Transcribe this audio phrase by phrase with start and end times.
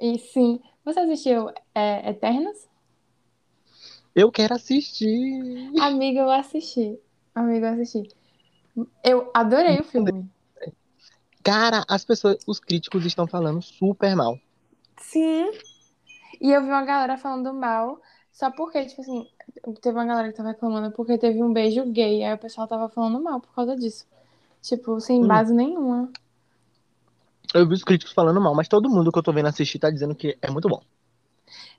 [0.00, 2.68] E sim, você assistiu é, Eternos?
[4.14, 5.70] Eu quero assistir.
[5.80, 6.98] Amiga, eu assisti.
[7.34, 8.08] Amiga, eu assisti.
[9.04, 10.28] Eu adorei o filme.
[11.42, 14.38] Cara, as pessoas, os críticos estão falando super mal.
[15.00, 15.50] Sim.
[16.40, 18.00] E eu vi uma galera falando mal,
[18.32, 19.28] só porque, tipo assim,
[19.80, 22.88] teve uma galera que tava reclamando porque teve um beijo gay, aí o pessoal tava
[22.88, 24.06] falando mal por causa disso.
[24.62, 25.28] Tipo, sem Hum.
[25.28, 26.12] base nenhuma.
[27.54, 29.90] Eu vi os críticos falando mal, mas todo mundo que eu tô vendo assistir tá
[29.90, 30.82] dizendo que é muito bom.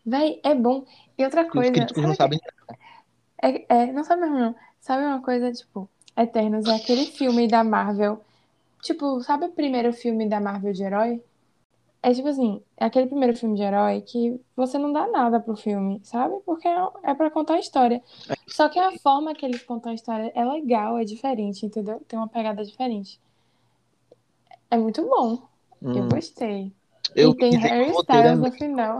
[0.06, 0.86] Véi, é bom.
[1.18, 2.40] E outra E os coisa, críticos não sabe sabem.
[2.40, 2.50] que-
[3.42, 4.56] é, é, não sabe mesmo, não.
[4.80, 8.22] Sabe uma coisa, tipo, Eternos é aquele filme da Marvel.
[8.82, 11.24] Tipo, sabe o primeiro filme da Marvel de herói?
[12.04, 15.56] É tipo assim, é aquele primeiro filme de herói que você não dá nada pro
[15.58, 16.36] filme, sabe?
[16.46, 18.02] Porque é, é pra contar a história.
[18.48, 22.00] Só que a forma que eles contam a história é legal, é diferente, entendeu?
[22.08, 23.20] Tem uma pegada diferente.
[24.72, 25.48] É muito bom.
[25.82, 26.74] Eu Hum, gostei.
[27.16, 29.00] eu E tem Harry é Styles no final.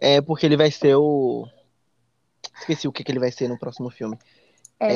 [0.00, 1.46] É porque ele vai ser o.
[2.60, 4.18] Esqueci o que, que ele vai ser no próximo filme.
[4.80, 4.94] É,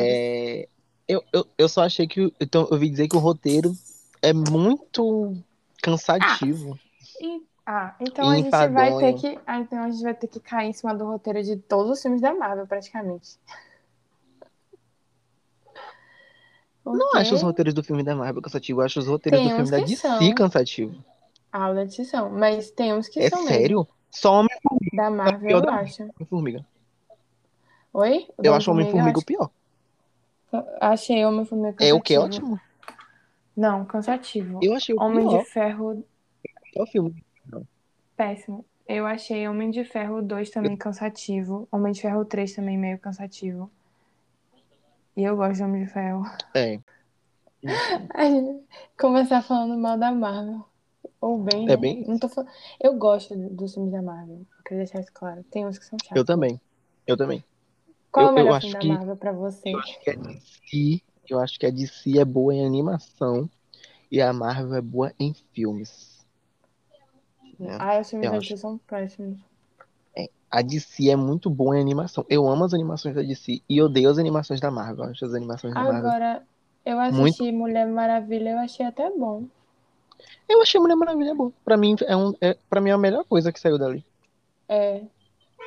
[0.62, 0.68] É,
[1.06, 2.32] Eu, eu, eu só achei que.
[2.40, 3.76] Então, eu ouvi dizer que o roteiro
[4.22, 5.34] é muito
[5.82, 6.78] cansativo.
[7.20, 9.38] E- ah, então a gente vai ter que.
[9.46, 12.02] Ah, então a gente vai ter que cair em cima do roteiro de todos os
[12.02, 13.38] filmes da Marvel, praticamente.
[16.92, 19.48] Não Porque acho os roteiros do filme da Marvel cansativo, eu acho os roteiros Tem
[19.48, 20.34] do filme da DC são.
[20.34, 21.04] cansativo.
[21.52, 23.86] aula de são, mas tem uns que É são sério?
[24.10, 24.80] Só mesmo.
[24.94, 26.02] Da Marvel, eu da- acho.
[26.02, 26.64] Homem-Formiga.
[27.92, 28.26] Oi?
[28.36, 29.50] O Eu acho o Homem-Formiga o Homem-Formiga, pior.
[30.52, 32.46] acho- Achei Homem-Formiga É o que é cansativo.
[32.52, 32.60] ótimo.
[33.56, 34.60] Não, cansativo.
[34.62, 35.38] Eu achei o Homem pior.
[35.42, 36.04] de Ferro,
[36.72, 37.24] pior filme.
[38.16, 38.64] péssimo.
[38.86, 41.68] Eu achei Homem de Ferro 2 também cansativo.
[41.70, 43.70] Homem de Ferro 3 também meio cansativo.
[45.18, 46.22] E eu gosto de Homem de Ferro.
[46.54, 46.78] É.
[48.14, 48.64] A gente
[48.96, 50.64] começar falando mal da Marvel.
[51.20, 51.76] Ou bem, É né?
[51.76, 52.50] bem Não tô falando...
[52.80, 54.46] Eu gosto dos filmes da Marvel.
[54.56, 55.42] Eu queria deixar isso claro.
[55.50, 56.16] Tem uns que são chatos.
[56.16, 56.60] Eu também.
[57.04, 57.44] Eu também.
[58.12, 59.70] Qual é eu- o melhor filme da que- Marvel pra você?
[59.72, 63.50] Eu acho que a DC, eu acho que a DC é boa em animação
[64.12, 66.24] e a Marvel é boa em filmes.
[67.60, 67.76] É.
[67.80, 68.38] Ah, os filmes da.
[68.38, 69.40] DC são péssimos.
[70.50, 72.24] A DC é muito boa em animação.
[72.28, 75.04] Eu amo as animações da DC e odeio as animações da Marvel.
[75.04, 75.98] Acho as animações da Marvel.
[76.10, 76.42] Agora,
[76.84, 79.44] eu assisti Mulher Maravilha, eu achei até bom.
[80.48, 81.52] Eu achei Mulher Maravilha bom.
[81.64, 84.04] Pra mim é um, é, para mim é a melhor coisa que saiu dali.
[84.68, 85.02] É,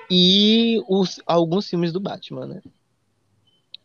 [0.09, 2.61] E os alguns filmes do Batman, né?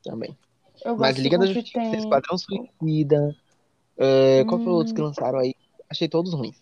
[0.03, 0.37] Também.
[0.85, 1.95] eu Mas Liga da Justiça, tem...
[1.95, 3.37] Esquadrão Suicida,
[3.97, 5.05] é, qual foi o outro que Hum.
[5.05, 5.55] lançaram aí?
[5.89, 6.57] Achei todos ruins.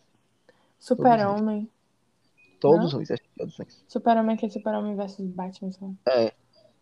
[0.78, 1.68] Super-Homem.
[2.60, 2.98] Todos Não?
[2.98, 3.84] ruins, achei todos ruins.
[3.88, 5.72] Super-Homem que é Super-Homem versus Batman.
[5.72, 5.90] Só.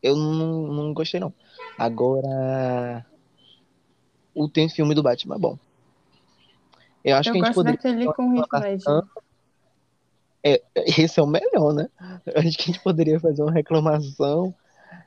[0.03, 1.33] Eu não, não gostei, não.
[1.79, 3.07] Agora.
[4.35, 5.59] O tem filme do Batman bom.
[7.05, 8.13] Eu acho Eu que a gente gosto poderia.
[8.13, 9.03] com o Heath Ledger.
[10.45, 11.89] É, esse é o melhor, né?
[12.27, 14.55] Eu acho que a gente poderia fazer uma reclamação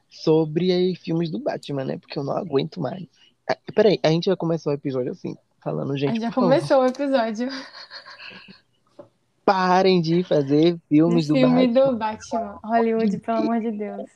[0.09, 1.97] sobre aí, filmes do Batman, né?
[1.97, 3.06] Porque eu não aguento mais.
[3.50, 6.36] Ah, peraí, a gente vai começar o episódio assim, falando, A gente, gente já por
[6.36, 7.50] favor, começou o episódio
[9.45, 11.91] parem de fazer filmes do filme Batman.
[11.91, 12.59] do Batman.
[12.63, 14.09] Hollywood, pelo amor de Deus.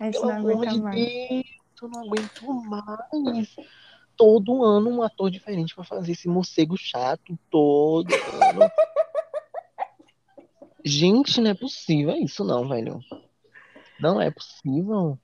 [0.00, 0.96] A gente Pelo não aguenta mais.
[0.96, 1.44] Deus,
[1.80, 3.56] eu não aguento mais.
[4.16, 8.70] Todo ano um ator diferente pra fazer esse morcego chato todo ano.
[10.84, 12.98] Gente, não é possível isso não, velho.
[14.00, 15.16] Não é possível.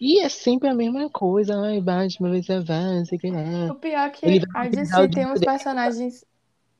[0.00, 1.56] E é sempre a mesma coisa.
[1.56, 3.70] Ai, Batman vai salvar, não sei que lá.
[3.70, 6.24] O pior é que vai a DC tem uns personagens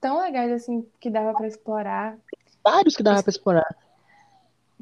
[0.02, 2.18] tão legais assim que dava pra explorar.
[2.62, 3.76] Vários que dava pra explorar.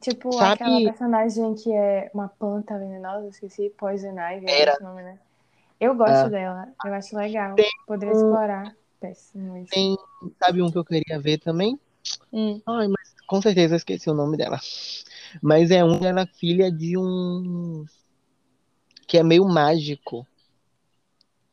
[0.01, 4.73] Tipo Sabe- aquela personagem que é uma planta venenosa, esqueci, Poison Ivy, é Era.
[4.73, 5.19] esse o nome, né?
[5.79, 6.29] Eu gosto Ah.
[6.29, 7.55] dela, eu acho legal.
[7.55, 8.75] Tem Poderia explorar.
[8.99, 9.71] Péssimo isso.
[9.71, 9.97] Tem,
[10.43, 11.79] sabe um que eu queria ver também?
[12.33, 12.61] Hum.
[12.67, 14.59] Ai, mas com certeza eu esqueci o nome dela.
[15.43, 17.85] Mas é um, ela é filha de um
[19.07, 20.27] que é meio mágico.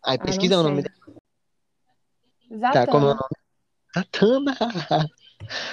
[0.03, 0.95] Ai, Ah, pesquisa não o nome dela.
[2.73, 3.35] Tá, como é o nome?
[3.93, 4.55] Zatanna!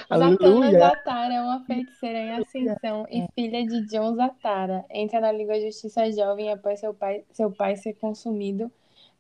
[0.08, 0.70] Zatanna!
[0.72, 4.84] Zatara é uma feiticeira em ascensão e filha de John Zatara.
[4.90, 8.70] Entra na Liga Justiça jovem após seu pai, seu pai ser consumido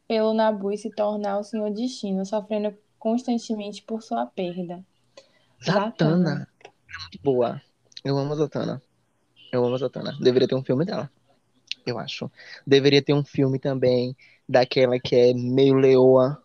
[0.06, 4.84] pelo Nabu e se tornar o Senhor Destino, sofrendo constantemente por sua perda.
[5.62, 6.48] Zatanna.
[6.62, 7.60] É muito boa.
[8.04, 8.82] Eu amo a Zatanna.
[9.50, 10.16] Eu amo a Zatanna.
[10.20, 11.10] Deveria ter um filme dela.
[11.86, 12.30] Eu acho.
[12.66, 14.16] Deveria ter um filme também
[14.48, 16.42] daquela que é meio leoa.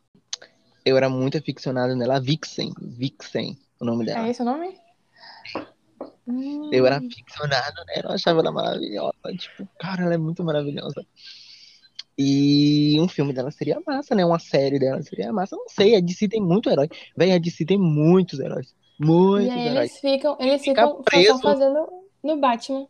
[0.90, 2.20] Eu era muito aficionado nela.
[2.20, 2.74] Vixen.
[2.82, 4.28] Vixen, o nome dela.
[4.28, 4.76] É esse o nome?
[6.28, 9.14] Hum, Eu era aficionado nela, eu achava ela maravilhosa.
[9.38, 11.06] Tipo, cara, ela é muito maravilhosa.
[12.18, 14.26] E um filme dela seria massa, né?
[14.26, 15.56] Uma série dela seria massa.
[15.56, 16.90] Não sei, a DC tem muito herói.
[17.16, 18.76] Vem, a DC tem muitos heróis.
[19.00, 19.90] Muitos E aí heróis.
[19.92, 21.40] eles ficam, eles Fica ficam preso.
[21.40, 21.88] fazendo
[22.24, 22.88] no Batman.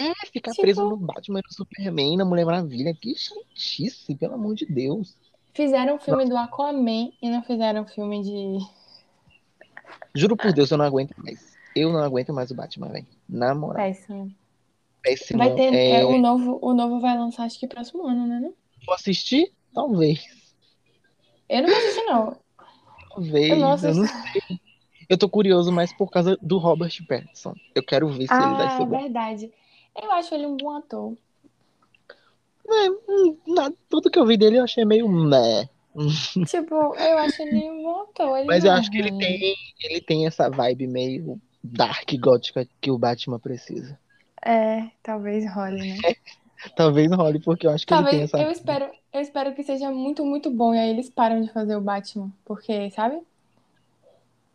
[0.00, 2.92] É, ficar Tipo- preso no Batman, no Superman, na Mulher Maravilha.
[3.00, 5.14] Que chatice, pelo amor de Deus.
[5.54, 8.58] Fizeram um filme do Aquaman e não fizeram um filme de.
[10.14, 11.54] Juro por Deus, eu não aguento mais.
[11.74, 13.06] Eu não aguento mais o Batman, velho.
[13.28, 13.76] Na moral.
[13.84, 14.34] Péssimo.
[15.02, 15.38] Péssimo.
[15.38, 15.72] Vai ter.
[15.74, 18.40] É, é, o, novo, o novo vai lançar acho que próximo ano, né?
[18.40, 18.52] não?
[18.84, 19.52] Vou assistir?
[19.72, 20.24] Talvez.
[21.48, 22.36] Eu não vou assistir, não.
[23.10, 23.50] Talvez.
[23.50, 24.00] Eu não Eu assisto.
[24.02, 24.60] não sei.
[25.08, 27.54] Eu tô curioso mais por causa do Robert Pattinson.
[27.74, 28.98] Eu quero ver se ele vai Ah, ser é bom.
[28.98, 29.52] verdade.
[30.00, 31.16] Eu acho ele um bom ator.
[32.66, 33.36] É, hum,
[33.88, 35.68] tudo que eu vi dele eu achei meio meh.
[36.46, 38.38] Tipo, eu acho ele um ator.
[38.38, 42.66] Ele Mas eu é acho que ele tem, ele tem essa vibe meio dark gótica
[42.80, 43.98] que o Batman precisa.
[44.44, 46.14] É, talvez role, né?
[46.76, 48.42] Talvez role, porque eu acho que ele tem Talvez, essa.
[48.42, 50.74] eu espero, eu espero que seja muito, muito bom.
[50.74, 52.32] E aí eles param de fazer o Batman.
[52.42, 53.20] Porque, sabe?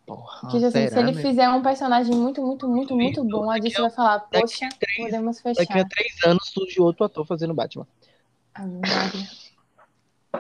[0.08, 3.80] Porra, Que assim, se ele fizer um personagem muito, muito, muito, muito bom, a DC
[3.80, 4.68] vai falar, poxa,
[4.98, 5.88] podemos Daqui a fechar.
[5.88, 7.86] três anos surge outro ator fazendo Batman.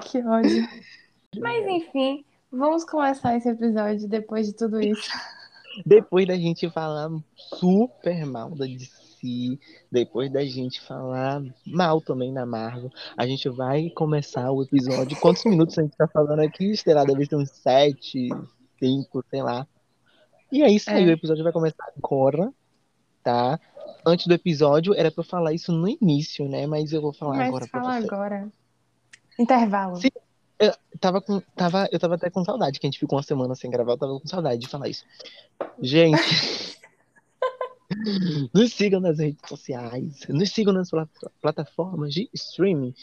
[0.01, 0.67] Que ódio.
[1.39, 5.09] Mas enfim, vamos começar esse episódio depois de tudo isso.
[5.85, 9.59] Depois da gente falar super mal da DC,
[9.91, 15.17] depois da gente falar mal também da Marvel, a gente vai começar o episódio.
[15.19, 16.75] Quantos minutos a gente tá falando aqui?
[16.75, 18.29] Será deve ter uns sete,
[18.79, 19.67] cinco, sei lá.
[20.51, 21.07] E é isso aí, É.
[21.07, 22.51] o episódio vai começar agora,
[23.23, 23.59] tá?
[24.05, 26.67] Antes do episódio, era pra eu falar isso no início, né?
[26.67, 28.07] Mas eu vou falar Mas agora pra fala você.
[28.07, 28.49] agora.
[29.37, 29.95] Intervalo.
[29.97, 30.09] Sim.
[30.99, 33.71] Tava com, tava, eu tava até com saudade, que a gente ficou uma semana sem
[33.71, 35.05] gravar, eu tava com saudade de falar isso.
[35.81, 36.19] Gente,
[38.53, 41.07] nos sigam nas redes sociais, nos sigam nas pla-
[41.41, 42.93] plataformas de streaming,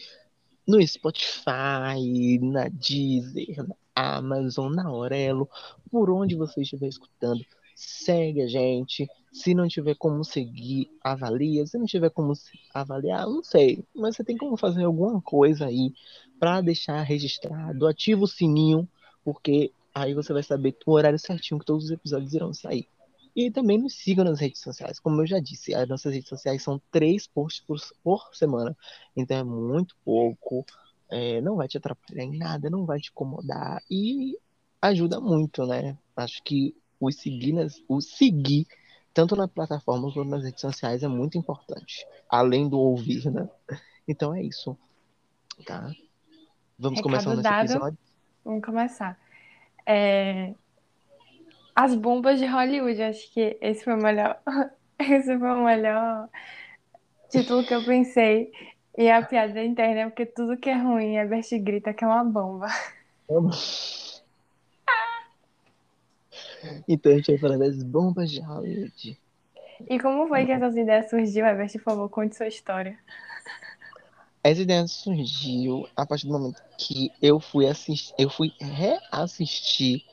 [0.66, 5.48] no Spotify, na Deezer, na Amazon, na Aurelo,
[5.90, 7.44] por onde você estiver escutando.
[7.74, 9.08] Segue a gente.
[9.36, 11.66] Se não tiver como seguir, avalia.
[11.66, 12.32] Se não tiver como
[12.72, 13.84] avaliar, não sei.
[13.94, 15.92] Mas você tem como fazer alguma coisa aí
[16.40, 17.86] para deixar registrado.
[17.86, 18.88] Ativa o sininho,
[19.22, 22.88] porque aí você vai saber o horário certinho que todos os episódios irão sair.
[23.34, 24.98] E também nos sigam nas redes sociais.
[24.98, 28.74] Como eu já disse, as nossas redes sociais são três posts por, por semana.
[29.14, 30.64] Então é muito pouco.
[31.10, 33.82] é, não vai te atrapalhar em nada, não vai te incomodar.
[33.90, 34.38] E
[34.80, 35.98] ajuda muito, né?
[36.16, 36.74] Acho que
[37.12, 38.66] seguir, nas, o seguir
[39.16, 42.06] tanto na plataforma quanto nas redes sociais é muito importante.
[42.28, 43.48] Além do ouvir, né?
[44.06, 44.78] Então é isso.
[45.64, 45.90] Tá?
[46.78, 47.70] Vamos Recado começar nesse dado.
[47.72, 47.98] episódio.
[48.44, 49.18] Vamos começar.
[49.86, 50.54] É,
[51.74, 54.40] As bombas de Hollywood, acho que esse foi o melhor.
[54.98, 56.28] Esse foi o melhor
[57.30, 58.50] título que eu pensei.
[58.98, 62.06] E a piada interna é porque tudo que é ruim, a Bert grita que é
[62.06, 62.68] uma bomba.
[66.88, 69.18] Então a gente vai falar das bombas de Hollywood.
[69.88, 71.72] E como foi que essas ideias surgiu, Herbert?
[71.72, 72.98] Por favor, conte sua história.
[74.42, 80.04] Essa ideia surgiu a partir do momento que eu fui assistir, eu fui reassistir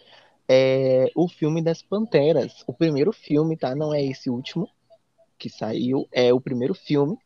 [0.49, 2.63] é, o filme das Panteras.
[2.67, 3.75] O primeiro filme, tá?
[3.75, 4.67] Não é esse último
[5.37, 7.17] que saiu, é o primeiro filme.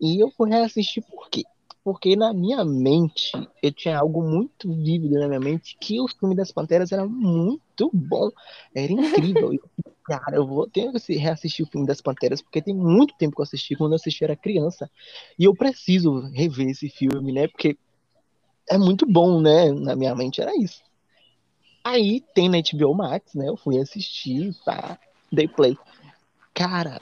[0.00, 1.42] E eu fui reassistir por quê?
[1.84, 6.34] Porque na minha mente, eu tinha algo muito vívido na minha mente que o filme
[6.34, 8.30] das Panteras era muito bom,
[8.74, 9.50] era incrível.
[10.04, 13.40] Cara, eu vou ter que reassistir o filme das Panteras, porque tem muito tempo que
[13.40, 14.90] eu assisti, quando eu assisti era criança.
[15.38, 17.48] E eu preciso rever esse filme, né?
[17.48, 17.76] Porque
[18.68, 19.70] é muito bom, né?
[19.72, 20.82] Na minha mente era isso.
[21.84, 23.48] Aí tem na HBO Max, né?
[23.48, 24.98] Eu fui assistir, tá?
[25.32, 25.76] Dei play.
[26.54, 27.00] Cara,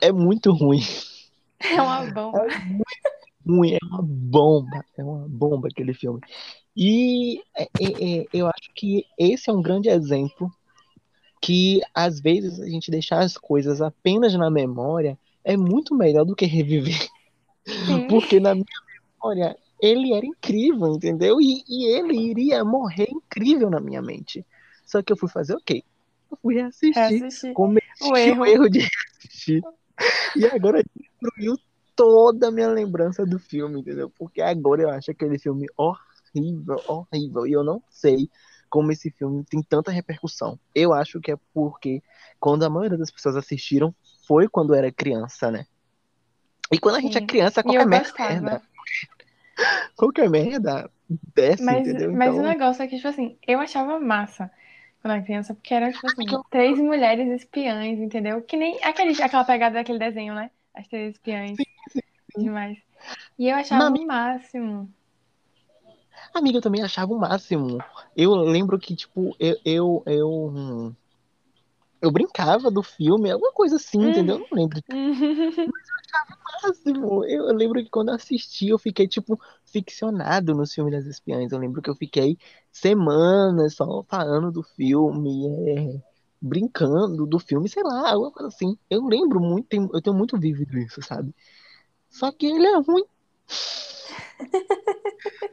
[0.00, 0.82] é muito ruim.
[1.60, 2.46] É uma bomba.
[3.46, 6.20] Ruim, é uma bomba, é uma bomba aquele filme.
[6.76, 10.50] E é, é, é, eu acho que esse é um grande exemplo
[11.40, 16.36] que às vezes a gente deixar as coisas apenas na memória é muito melhor do
[16.36, 17.08] que reviver,
[17.66, 18.06] Sim.
[18.08, 18.64] porque na minha
[19.20, 21.40] memória ele era incrível, entendeu?
[21.40, 24.46] E, e ele iria morrer incrível na minha mente.
[24.86, 25.82] Só que eu fui fazer o quê?
[26.30, 28.42] Eu fui assistir, cometi O erro.
[28.42, 28.86] o erro de
[29.18, 29.60] assistir.
[30.36, 31.58] E agora destruiu
[31.96, 34.10] toda a minha lembrança do filme, entendeu?
[34.10, 37.46] Porque agora eu acho aquele filme horrível, horrível.
[37.46, 38.30] E eu não sei
[38.70, 40.58] como esse filme tem tanta repercussão.
[40.74, 42.02] Eu acho que é porque
[42.40, 43.94] quando a maioria das pessoas assistiram
[44.26, 45.66] foi quando era criança, né?
[46.72, 47.18] E quando a gente Sim.
[47.18, 48.60] é criança, qualquer merda,
[49.96, 50.90] qualquer merda
[51.34, 52.10] desce, Mas, entendeu?
[52.12, 54.50] mas o Então, negócio é que, tipo assim, eu achava massa
[55.00, 58.42] quando era criança, porque eram, tipo assim, três mulheres espiãs, entendeu?
[58.42, 60.50] Que nem aquele, aquela pegada daquele desenho, né?
[60.74, 61.56] As três espiãs.
[62.36, 62.78] Demais.
[63.38, 64.92] E eu achava o máximo.
[66.32, 67.78] Amiga, eu também achava o máximo.
[68.16, 70.94] Eu lembro que, tipo, eu, eu, eu,
[72.00, 74.10] eu brincava do filme, alguma coisa assim, hum.
[74.10, 74.36] entendeu?
[74.36, 74.80] Eu não lembro.
[74.88, 77.24] Mas eu achava o máximo.
[77.24, 81.52] Eu, eu, lembro que quando eu assisti, eu fiquei, tipo, ficcionado nos filmes das espiãs.
[81.52, 82.38] Eu lembro que eu fiquei
[82.70, 86.02] semanas só falando do filme, é,
[86.42, 88.76] brincando do filme, sei lá, alguma coisa assim.
[88.90, 91.34] Eu lembro muito, eu tenho muito vívido isso, sabe?
[92.10, 93.04] Só que ele é ruim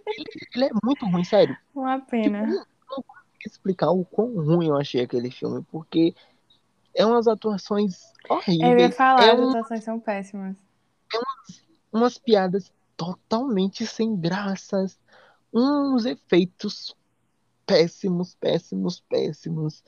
[0.08, 1.56] ele, ele, é muito ruim, sério.
[1.74, 2.42] Uma pena.
[2.42, 2.54] Tipo,
[2.90, 6.16] não consigo explicar o quão ruim eu achei aquele filme, porque
[6.96, 8.72] é umas atuações horríveis.
[8.72, 10.58] Eu ia falar, é as um, atuações são péssimas.
[11.14, 15.00] É umas, umas piadas totalmente sem graças,
[15.54, 16.96] uns efeitos
[17.66, 19.84] péssimos, péssimos, péssimos.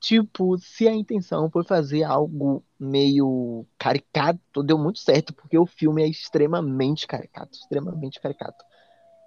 [0.00, 6.02] Tipo, se a intenção foi fazer algo meio caricato, deu muito certo, porque o filme
[6.02, 8.64] é extremamente caricato, extremamente caricato.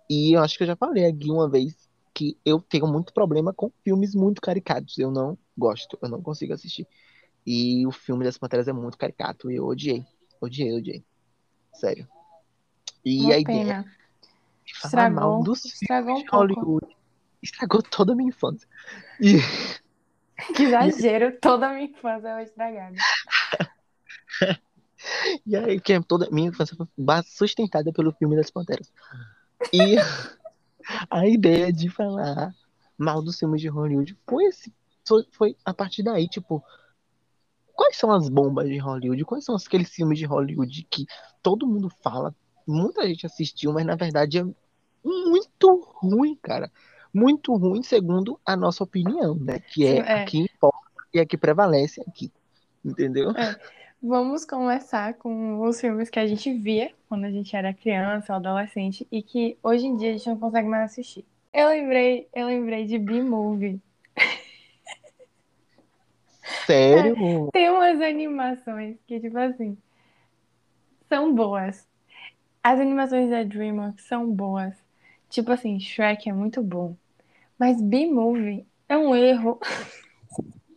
[0.09, 3.53] E eu acho que eu já falei aqui uma vez que eu tenho muito problema
[3.53, 4.97] com filmes muito caricatos.
[4.97, 6.87] Eu não gosto, eu não consigo assistir.
[7.45, 10.05] E o filme das Panteras é muito caricato e eu odiei.
[10.39, 11.03] Odiei, odiei.
[11.73, 12.07] Sério.
[13.03, 13.61] E Uma a pena.
[13.61, 13.85] ideia
[14.65, 16.97] de falar estragou, mal dos estragou filmes um de Hollywood
[17.41, 18.67] estragou toda a minha infância.
[19.19, 19.37] E
[20.55, 22.95] Que exagero, toda a minha infância foi estragada.
[25.45, 26.87] e aí, que é toda minha infância foi
[27.25, 28.91] sustentada pelo filme das Panteras.
[29.71, 29.95] E
[31.09, 32.53] a ideia de falar
[32.97, 34.73] mal dos filmes de Hollywood foi, esse,
[35.31, 36.63] foi a partir daí, tipo,
[37.73, 39.25] quais são as bombas de Hollywood?
[39.25, 41.05] Quais são aqueles filmes de Hollywood que
[41.41, 42.35] todo mundo fala,
[42.67, 44.43] muita gente assistiu, mas na verdade é
[45.03, 46.71] muito ruim, cara
[47.13, 49.59] muito ruim, segundo a nossa opinião, né?
[49.59, 50.21] Que é, é.
[50.21, 50.79] a que importa
[51.13, 52.31] e a que prevalece aqui.
[52.83, 53.31] Entendeu?
[53.31, 53.55] É.
[54.03, 58.37] Vamos começar com os filmes que a gente via quando a gente era criança ou
[58.37, 61.23] adolescente e que hoje em dia a gente não consegue mais assistir.
[61.53, 63.79] Eu lembrei, eu lembrei de B-Movie.
[66.65, 67.47] Sério?
[67.47, 69.77] É, tem umas animações que, tipo assim,
[71.07, 71.87] são boas.
[72.63, 74.73] As animações da DreamWorks são boas.
[75.29, 76.95] Tipo assim, Shrek é muito bom.
[77.61, 79.59] Mas B-Movie é um erro.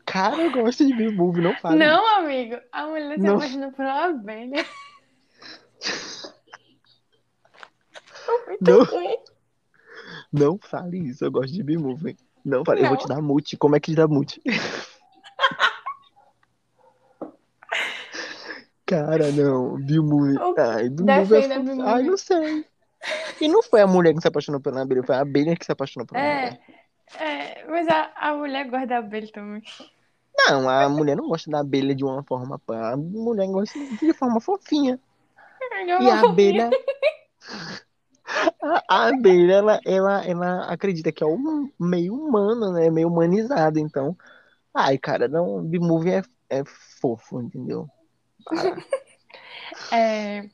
[0.04, 1.76] Cara, eu gosto de B-Movie, não fala.
[1.76, 2.58] Não, amigo.
[2.70, 3.36] A mulher se não.
[3.36, 4.66] apaixonou por uma abelha.
[8.46, 8.84] muito não.
[8.84, 9.16] ruim.
[10.30, 12.18] Não fale isso, eu gosto de B-Movie.
[12.44, 12.90] Não fale, não.
[12.90, 13.56] eu vou te dar mute.
[13.56, 14.42] Como é que te dá mute?
[18.84, 19.80] Cara, não.
[19.80, 20.36] B-Movie.
[20.58, 21.82] Ai, B-Movie é...
[21.82, 22.66] Ai, não sei.
[23.40, 25.72] E não foi a mulher que se apaixonou pela abelha, foi a abelha que se
[25.72, 26.60] apaixonou pela é, mulher.
[27.18, 29.62] É, mas a, a mulher gosta da abelha também.
[30.36, 32.60] Não, a mulher não gosta da abelha de uma forma.
[32.68, 34.98] A mulher gosta de forma fofinha.
[36.00, 36.70] E a abelha.
[38.62, 42.90] A, a abelha, ela, ela, ela acredita que é um meio humano, né?
[42.90, 43.78] Meio humanizado.
[43.78, 44.16] Então,
[44.72, 45.62] ai, cara, não.
[45.62, 47.88] B-Movie é, é fofo, entendeu?
[49.92, 50.48] é,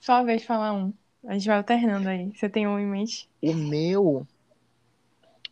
[0.00, 0.92] só a vez falar um.
[1.26, 2.30] A gente vai alternando aí.
[2.34, 3.28] Você tem um em mente?
[3.42, 4.26] O meu.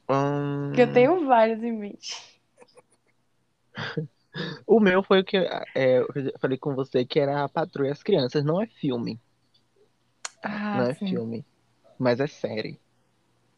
[0.08, 0.72] Hum...
[0.76, 2.40] eu tenho vários em mente.
[4.66, 6.06] o meu foi o que é, eu
[6.38, 8.44] falei com você que era a Patrulha as Crianças.
[8.44, 9.20] Não é filme.
[10.42, 11.08] Ah, não é sim.
[11.08, 11.44] filme.
[11.98, 12.78] Mas é série.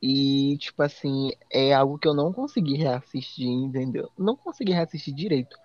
[0.01, 4.11] E, tipo assim, é algo que eu não consegui reassistir, entendeu?
[4.17, 5.57] Não consegui reassistir direito.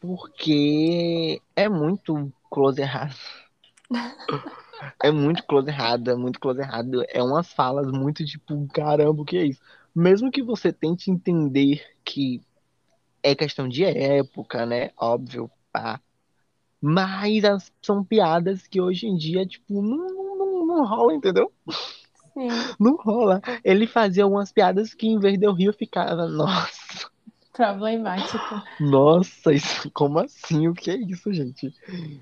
[0.00, 3.16] Porque é muito close errado.
[5.02, 7.04] É muito close errado, é muito close errado.
[7.08, 9.60] É umas falas muito tipo, caramba, o que é isso?
[9.94, 12.40] Mesmo que você tente entender que
[13.22, 14.90] é questão de época, né?
[14.96, 16.00] Óbvio, pá.
[16.80, 21.52] Mas as, são piadas que hoje em dia, tipo, não, não, não rola, entendeu?
[22.34, 22.48] Sim.
[22.78, 23.40] Não rola.
[23.64, 27.10] Ele fazia algumas piadas que em vez de eu rir, eu ficava, nossa.
[27.56, 28.62] Problemático.
[28.78, 30.68] Nossa, isso, como assim?
[30.68, 31.72] O que é isso, gente?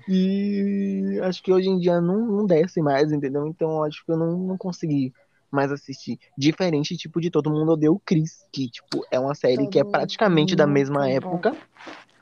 [0.07, 3.45] E acho que hoje em dia não, não desce mais, entendeu?
[3.45, 5.13] Então acho que eu não, não consegui
[5.51, 6.17] mais assistir.
[6.37, 9.79] Diferente, tipo, de Todo Mundo Odeia o Chris, que, tipo, é uma série Todo que
[9.79, 11.51] é praticamente da mesma época.
[11.51, 11.57] Bom.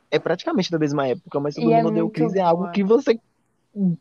[0.09, 2.43] É praticamente da mesma época, mas Todo e Mundo é Odeia o Chris boa.
[2.43, 3.19] é algo que você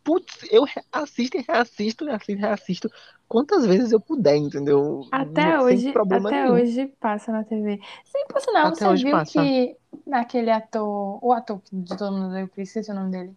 [0.04, 2.90] Putz, eu assisto e reassisto, reassisto e reassisto
[3.26, 5.06] quantas vezes eu puder, entendeu?
[5.10, 6.52] Até Sem hoje, até nenhum.
[6.52, 7.80] hoje passa na TV.
[8.04, 9.32] Sim, por sinal, Até você viu passa.
[9.32, 9.76] que
[10.06, 13.34] naquele ator, o ator de todo mundo eu esqueci o nome dele,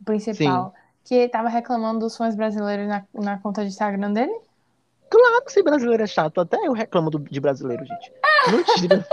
[0.00, 0.72] o principal,
[1.04, 4.34] que tava reclamando dos fãs brasileiros na, na conta de Instagram dele?
[5.10, 8.12] Claro que ser brasileiro é chato, até eu reclamo do- de brasileiro, gente.
[8.52, 9.06] Não tira.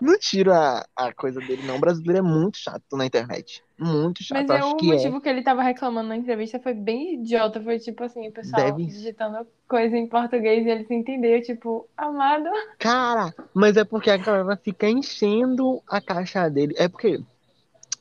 [0.00, 1.76] Não tiro a, a coisa dele, não.
[1.76, 3.62] O brasileiro é muito chato na internet.
[3.78, 4.38] Muito chato.
[4.38, 4.94] Mas Acho é, o que é.
[4.94, 7.60] motivo que ele tava reclamando na entrevista foi bem idiota.
[7.62, 11.88] Foi tipo assim, o pessoal Deve- digitando coisa em português e ele se entendeu, tipo,
[11.96, 12.48] amado.
[12.78, 16.74] Cara, mas é porque a galera fica enchendo a caixa dele.
[16.76, 17.20] É porque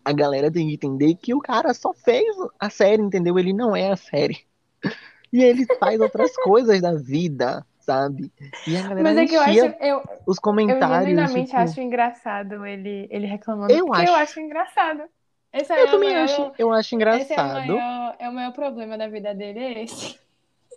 [0.06, 3.40] a galera tem que entender que o cara só fez a série, entendeu?
[3.40, 4.40] Ele não é a série.
[5.34, 8.32] E ele faz outras coisas da vida, sabe?
[8.68, 11.10] E a galera Mas é que eu acho, eu, os eu comentários.
[11.10, 13.74] genuinamente tipo, acho engraçado ele, ele reclamando.
[13.74, 14.32] Eu porque eu acho.
[14.32, 15.04] acho engraçado.
[15.52, 17.76] Esse Eu é também maior- acho, eu acho Esse é o engraçado.
[17.78, 20.18] maior, é o maior problema da vida dele, é esse.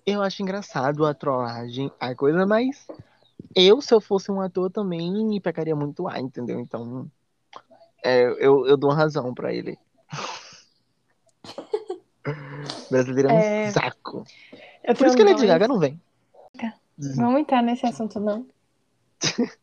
[0.05, 2.87] Eu acho engraçado a trollagem, a coisa, mas
[3.55, 6.61] eu, se eu fosse um ator, também me pegaria muito ar, entendeu?
[6.61, 7.11] Então,
[8.05, 9.79] é, eu, eu dou razão pra ele.
[12.91, 14.25] Brasileiro é um É, saco.
[14.85, 16.01] Eu Por isso que a Lady dois- Gaga não vem.
[16.99, 18.47] Vamos entrar nesse assunto, não?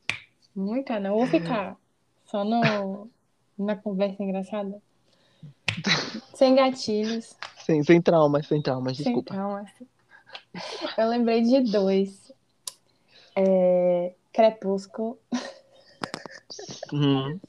[0.55, 1.15] Vamos entrar, não.
[1.15, 1.77] Vou ficar
[2.25, 3.09] só no,
[3.57, 4.81] na conversa engraçada.
[6.35, 7.35] Sem gatilhos,
[7.65, 9.33] Sem, sem traumas, sem traumas, sem desculpa.
[9.33, 9.69] traumas.
[10.97, 12.31] Eu lembrei de dois.
[13.35, 15.17] É, Crepúsculo.
[16.91, 17.39] Hum,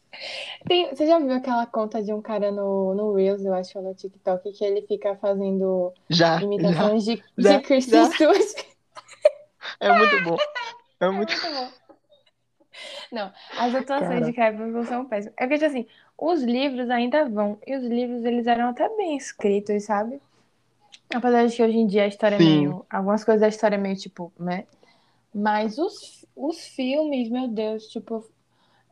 [0.67, 3.85] Tem- você já viu aquela conta de um cara no, no Reels, eu acho, ou
[3.85, 6.45] no TikTok, que ele fica fazendo já, já.
[6.45, 8.11] imitações de, já, de Kristen já.
[8.13, 8.74] Stewart?
[9.81, 10.37] É muito bom.
[11.01, 11.33] É É muito.
[11.33, 11.69] muito bom.
[13.13, 14.21] Não, as atuações Cara.
[14.23, 15.35] de Crepúsculo são péssimas.
[15.37, 15.87] É porque, tipo assim,
[16.19, 17.59] os livros ainda vão.
[17.67, 20.21] E os livros, eles eram até bem escritos, sabe?
[21.15, 22.45] Apesar de que hoje em dia a história é Sim.
[22.45, 22.87] meio...
[22.91, 24.67] Algumas coisas da história é meio, tipo, né?
[25.33, 28.25] Mas os, os filmes, meu Deus, tipo...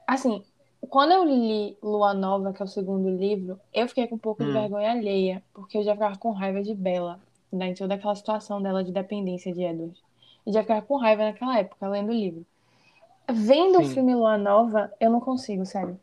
[0.07, 0.45] Assim,
[0.89, 4.45] quando eu li Lua Nova, que é o segundo livro, eu fiquei com um pouco
[4.45, 4.53] de Hum.
[4.53, 5.43] vergonha alheia.
[5.53, 7.19] Porque eu já ficava com raiva de Bella.
[7.53, 7.69] Né?
[7.69, 10.01] Em toda aquela situação dela de dependência de Edward.
[10.47, 12.45] Eu já ficava com raiva naquela época, lendo o livro.
[13.31, 13.95] Vendo o Sim.
[13.95, 15.99] filme Lua Nova, eu não consigo, sério.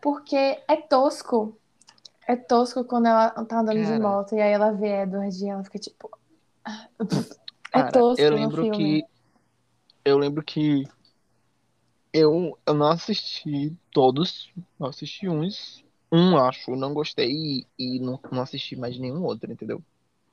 [0.00, 1.56] Porque é tosco.
[2.26, 3.98] É tosco quando ela tá andando de Cara.
[3.98, 6.10] moto e aí ela vê Edward e ela fica tipo.
[6.64, 6.88] ah,
[7.72, 9.04] É Cara, tosco eu lembro que.
[10.04, 10.84] Eu lembro que.
[12.12, 14.50] Eu, eu não assisti todos.
[14.80, 15.84] Eu assisti uns.
[16.10, 16.74] Um, acho.
[16.74, 19.82] Não gostei e, e não, não assisti mais nenhum outro, entendeu?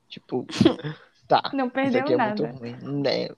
[0.08, 0.46] Tipo,
[1.28, 1.50] tá.
[1.54, 2.42] Não Isso perdeu aqui é nada.
[2.46, 2.76] muito ruim.
[3.02, 3.28] Né?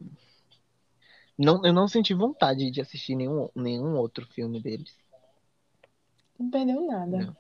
[1.37, 4.97] Não, eu não senti vontade de assistir nenhum, nenhum outro filme deles.
[6.39, 7.17] Não perdeu nada.
[7.19, 7.37] Não.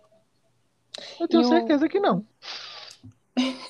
[1.20, 2.24] Eu tenho E o- certeza que não.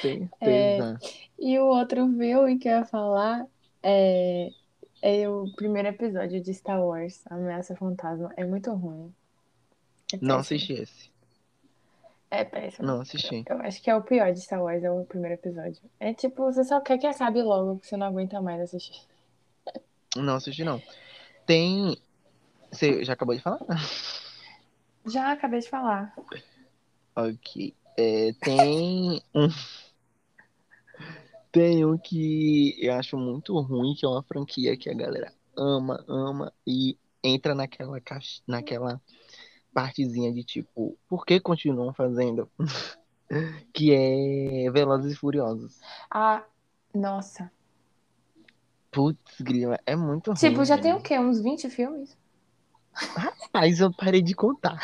[0.00, 0.98] Certeza.
[1.38, 3.46] E o outro filme que eu ia falar
[3.82, 4.50] é,
[5.02, 8.32] é o primeiro episódio de Star Wars, Ameaça Fantasma.
[8.36, 9.12] É muito ruim.
[10.12, 11.10] É Não assisti esse.
[12.34, 12.86] É péssimo.
[12.86, 13.44] Não assisti.
[13.48, 15.80] Eu acho que é o pior de Star Wars, é o primeiro episódio.
[16.00, 19.00] É tipo, você só quer que acabe logo, porque você não aguenta mais assistir.
[20.16, 20.82] Não assisti, não.
[21.46, 21.96] Tem.
[22.72, 23.60] Você já acabou de falar?
[25.06, 26.12] Já acabei de falar.
[27.14, 27.72] Ok.
[27.96, 29.48] É, tem um.
[31.52, 36.04] Tem um que eu acho muito ruim, que é uma franquia que a galera ama,
[36.08, 39.00] ama e entra naquela caixa, naquela
[39.74, 42.48] partezinha de tipo, por que continuam fazendo?
[43.72, 45.80] Que é Velozes e Furiosos.
[46.10, 46.44] Ah,
[46.94, 47.50] nossa.
[48.92, 50.36] Putz, grila, é muito ruim.
[50.38, 50.98] Tipo, já tem velho.
[50.98, 51.18] o quê?
[51.18, 52.16] Uns 20 filmes?
[53.52, 54.78] Mas eu parei de contar.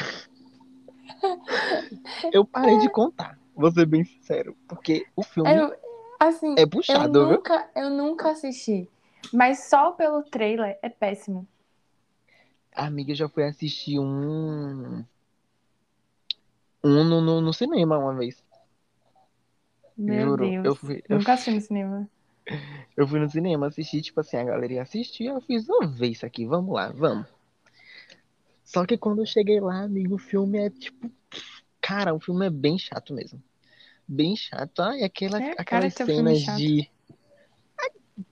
[2.33, 4.57] Eu parei de contar, vou ser bem sincero.
[4.67, 5.77] Porque o filme Eu,
[6.19, 7.37] assim, é eu puxado, viu?
[7.37, 8.89] nunca, eu nunca assisti.
[9.33, 11.47] Mas só pelo trailer é péssimo.
[12.87, 15.05] Amiga já foi assistir um.
[16.83, 18.43] Um no, no, no cinema uma vez.
[19.97, 20.49] Meu Juro.
[20.49, 20.65] Deus.
[20.65, 22.09] Eu fui, eu, Nunca assisti no cinema.
[22.97, 26.09] eu fui no cinema assistir, tipo assim, a galera ia assistir, eu fiz, vamos ver
[26.09, 27.27] isso aqui, vamos lá, vamos.
[28.65, 31.11] Só que quando eu cheguei lá, amigo, o filme é tipo.
[31.83, 33.43] Cara, o filme é bem chato mesmo.
[34.09, 34.81] Bem chato.
[34.81, 36.91] Ai, aquela, É cara aquelas filme cenas de.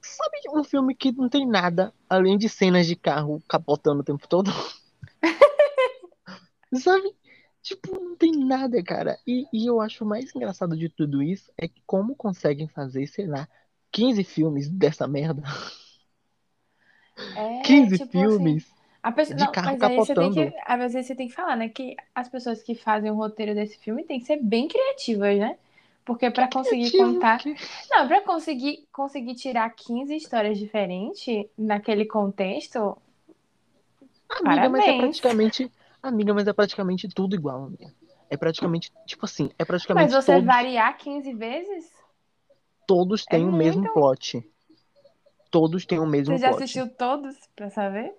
[0.01, 4.27] Sabe um filme que não tem nada além de cenas de carro capotando o tempo
[4.29, 4.51] todo?
[6.75, 7.15] Sabe?
[7.63, 9.19] Tipo, não tem nada, cara.
[9.27, 13.07] E, e eu acho o mais engraçado de tudo isso é que como conseguem fazer,
[13.07, 13.49] sei lá,
[13.93, 15.43] 15 filmes dessa merda.
[17.37, 20.51] É, 15 tipo assim, filmes a pessoa, de não, carro mas aí você tem capotando.
[20.51, 23.55] que, às vezes você tem que falar, né, que as pessoas que fazem o roteiro
[23.55, 25.57] desse filme têm que ser bem criativas, né?
[26.09, 27.39] Porque pra conseguir contar,
[27.91, 32.97] não, pra conseguir conseguir tirar 15 histórias diferentes naquele contexto,
[34.31, 35.71] Amiga, mas é praticamente.
[36.03, 37.93] Amiga, mas é praticamente tudo igual, amiga.
[38.31, 41.93] É praticamente, tipo assim, é mas praticamente você todos, variar 15 vezes?
[42.87, 44.51] todos têm é o mesmo muito- plot.
[45.51, 46.63] todos têm o mesmo Você já plot.
[46.63, 48.15] assistiu todos pra saber?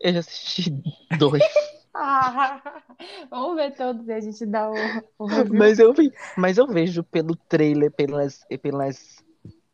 [0.00, 0.70] Eu já assisti
[1.18, 1.42] dois.
[1.98, 2.62] Ah,
[3.30, 5.08] vamos ver todos e a gente dá o.
[5.52, 9.16] Mas eu, vi, mas eu vejo pelo trailer, pelas, pelas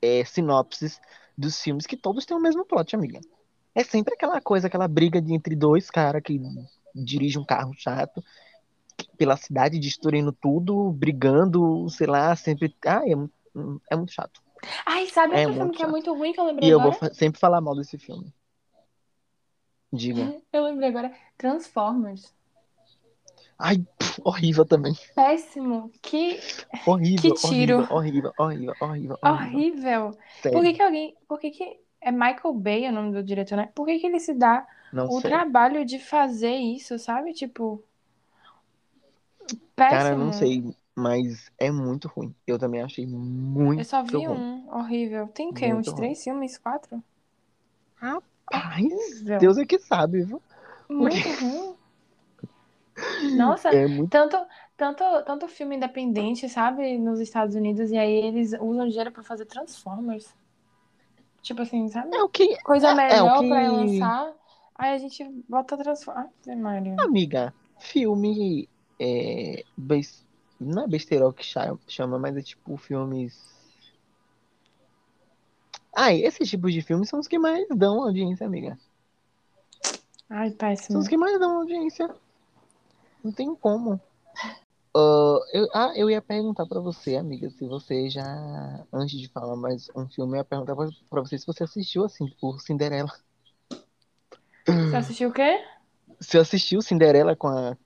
[0.02, 1.00] é, sinopses
[1.36, 3.20] dos filmes, que todos têm o mesmo plot, amiga.
[3.74, 6.40] É sempre aquela coisa, aquela briga de, entre dois caras que
[6.94, 8.22] dirigem um carro chato
[9.18, 12.74] pela cidade, destruindo tudo, brigando, sei lá, sempre.
[12.86, 13.16] Ai, é,
[13.92, 14.40] é muito chato.
[14.86, 16.90] Ai, sabe É outro filme que é muito ruim que eu lembrei E eu agora?
[16.92, 18.32] vou fa- sempre falar mal desse filme.
[19.92, 20.34] Diga.
[20.52, 21.12] Eu lembrei agora.
[21.36, 22.34] Transformers.
[23.58, 24.94] Ai, pff, horrível também.
[25.14, 25.90] Péssimo.
[26.02, 26.38] Que
[26.86, 27.86] Horrível, Que tiro.
[27.90, 30.06] horrível, horrível, horrível, horrível, horrível.
[30.06, 30.18] horrível.
[30.50, 31.16] Por que que alguém...
[31.28, 31.80] Por que que...
[32.00, 33.70] É Michael Bay o nome do diretor, né?
[33.74, 35.30] Por que que ele se dá não o sei.
[35.30, 37.32] trabalho de fazer isso, sabe?
[37.32, 37.84] Tipo...
[39.88, 40.16] Cara, Péssimo.
[40.16, 42.34] não sei, mas é muito ruim.
[42.46, 44.28] Eu também achei muito Eu só vi ruim.
[44.28, 44.68] um.
[44.74, 45.28] Horrível.
[45.28, 45.72] Tem o quê?
[45.72, 46.58] Muito Uns três filmes?
[46.58, 47.02] Quatro?
[48.52, 49.22] Rapaz.
[49.40, 50.42] Deus é que sabe, viu?
[50.88, 51.74] Muito ruim.
[53.36, 54.10] Nossa, É muito.
[54.10, 54.36] tanto,
[54.76, 59.46] tanto, tanto filme independente, sabe, nos Estados Unidos, e aí eles usam dinheiro pra fazer
[59.46, 60.34] Transformers.
[61.40, 62.14] Tipo assim, sabe?
[62.14, 62.56] É o que.
[62.62, 63.68] Coisa é, é melhor pra que.
[63.68, 64.32] lançar,
[64.76, 66.30] aí a gente bota Transformers.
[66.56, 66.96] Maria.
[67.00, 68.68] Amiga, filme.
[69.00, 69.64] É,
[70.60, 73.50] Não é besteirol que cha- chama, mas é tipo filmes.
[75.94, 78.78] Ai, esses tipos de filmes são os que mais dão audiência, amiga.
[80.28, 80.98] Ai, São péssimo.
[80.98, 82.08] os que mais dão audiência.
[83.22, 84.00] Não tem como.
[84.94, 88.24] Ah, eu, ah, eu ia perguntar pra você, amiga, se você já.
[88.92, 92.04] Antes de falar mais um filme, eu ia perguntar pra, pra você se você assistiu
[92.04, 93.12] assim, por Cinderela.
[94.66, 95.62] Você assistiu o quê?
[96.20, 97.76] Você assistiu Cinderela com a,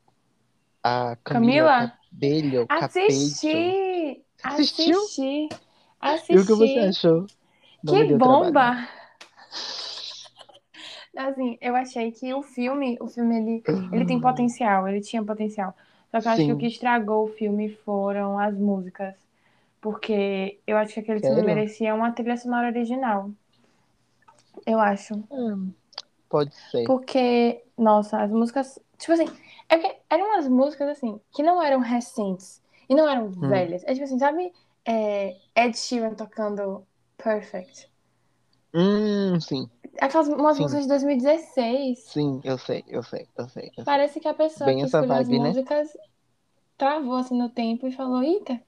[0.83, 1.99] a Camila Camila?
[2.11, 2.67] Cabello?
[2.67, 3.07] Capecho?
[3.07, 4.25] Assisti!
[4.43, 4.99] Assistiu?
[5.01, 5.49] Assisti!
[6.31, 7.07] E o que você Assisti!
[7.07, 7.27] achou?
[7.83, 8.21] Não Que trabalho.
[8.53, 8.89] bomba!
[11.17, 13.63] Assim, eu achei que o filme, o filme ele,
[13.93, 15.75] ele tem potencial, ele tinha potencial.
[16.11, 16.57] Só que eu acho que o Sim.
[16.57, 19.15] que estragou o filme foram as músicas.
[19.81, 21.43] Porque eu acho que aquele filme Sério?
[21.43, 23.31] merecia uma trilha sonora original.
[24.67, 25.15] Eu acho.
[25.31, 25.73] Hum,
[26.29, 26.85] pode ser.
[26.85, 28.79] Porque, nossa, as músicas.
[28.99, 29.27] Tipo assim,
[29.69, 33.49] é porque eram umas músicas assim, que não eram recentes e não eram Hum.
[33.49, 33.83] velhas.
[33.85, 34.53] É tipo assim, sabe?
[34.85, 36.87] É, Ed Sheeran tocando
[37.27, 37.89] Perfect.
[38.73, 39.69] Hum, sim,
[40.01, 41.99] Aquelas umas sim, músicas de 2016.
[42.05, 43.87] sim, eu sei, eu sei, eu sei, eu sei.
[43.87, 45.49] Parece que a pessoa Bem que escolheu as vibe, né?
[45.49, 45.97] músicas
[46.79, 48.63] travou assim no tempo e falou: Eita,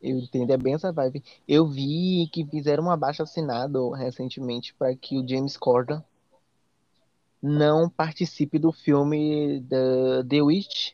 [0.00, 1.22] Eu entendo, é bem essa vibe.
[1.48, 6.02] Eu vi que fizeram um abaixo-assinado recentemente para que o James Corden
[7.42, 10.92] não participe do filme da The Witch.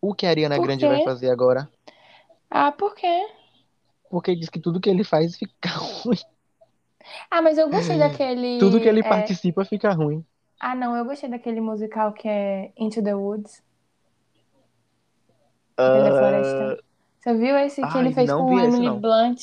[0.00, 1.68] O que a Ariana Grande vai fazer agora?
[2.50, 3.26] Ah, por quê?
[4.10, 5.68] Porque diz que tudo que ele faz fica
[6.04, 6.18] ruim.
[7.30, 7.98] Ah, mas eu gostei
[8.58, 8.88] Tudo que daquele.
[8.88, 10.24] ele é, participa fica ruim.
[10.58, 13.62] Ah, não, eu gostei daquele musical que é Into the Woods,
[15.76, 16.84] floresta.
[17.20, 19.00] Você viu esse que ele ai, fez não com esse Emily não.
[19.00, 19.40] Blunt?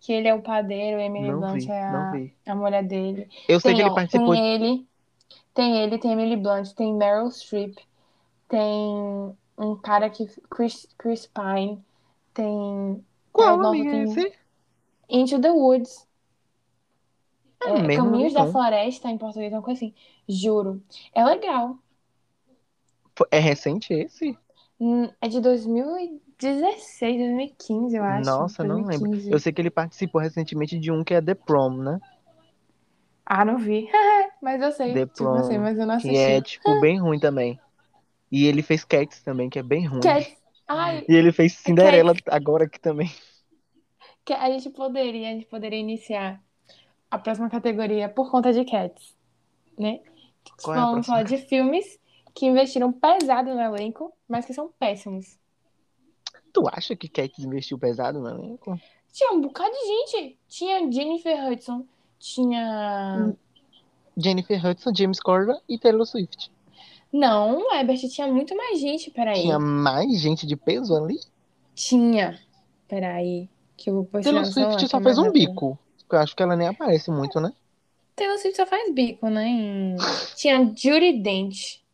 [0.00, 2.12] Que ele é o padeiro, e Emily Não Blunt vi, é a,
[2.46, 3.28] a mulher dele.
[3.48, 4.34] Eu sei que Tem, ele ó, participou.
[4.34, 4.86] tem ele,
[5.54, 7.76] tem ele, tem Emily Blunt, tem Meryl Streep,
[8.48, 10.26] tem um cara que.
[10.50, 11.82] Chris, Chris Pine,
[12.34, 13.04] tem.
[13.34, 14.34] Qual, nossa, amiga, é tem esse?
[15.08, 16.06] Into the Woods.
[17.62, 18.52] É É, Caminhos da não.
[18.52, 19.94] Floresta em português, uma coisa assim.
[20.28, 20.82] Juro.
[21.14, 21.78] É legal.
[23.30, 24.36] É recente esse?
[24.80, 28.30] Hum, É de 2016, 2015, eu acho.
[28.30, 29.10] Nossa, não lembro.
[29.10, 29.32] 2015.
[29.32, 32.00] Eu sei que ele participou recentemente de um que é The Prom, né?
[33.26, 33.88] Ah, não vi.
[34.42, 34.92] Mas eu sei.
[34.94, 36.42] The Tipo, eu sei, Prom, mas eu não que é, assisti.
[36.42, 37.58] tipo, bem ruim também.
[38.30, 40.00] E ele fez Cats também, que é bem ruim.
[40.00, 40.43] Cats.
[40.66, 42.24] Ai, E ele fez Cinderela Cats.
[42.28, 43.10] agora aqui também.
[44.24, 46.42] Que a gente poderia, a gente poderia iniciar
[47.10, 49.14] a próxima categoria por conta de Cats,
[49.78, 50.00] né?
[50.62, 51.98] Qual é falar de filmes
[52.34, 55.38] que investiram pesado no elenco, mas que são péssimos.
[56.54, 58.80] Tu acha que Cats investiu pesado no elenco?
[59.12, 60.38] Tinha um bocado de gente.
[60.48, 61.86] Tinha Jennifer Hudson,
[62.18, 63.16] tinha.
[63.28, 63.36] Hum,
[64.16, 66.50] Jennifer Hudson, James Corden e Taylor Swift.
[67.14, 69.46] Não, Ebert, tinha muito mais gente, Tinha peraí.
[69.58, 71.16] mais gente de peso ali?
[71.72, 72.40] Tinha.
[72.88, 75.78] Peraí, que eu vou pôr Taylor Swift só fez um bico.
[76.10, 77.52] Eu acho que ela nem aparece muito, né?
[78.16, 79.46] Taylor Swift só faz bico, né?
[79.46, 79.96] em-
[80.36, 81.84] Tinha Judi Dench,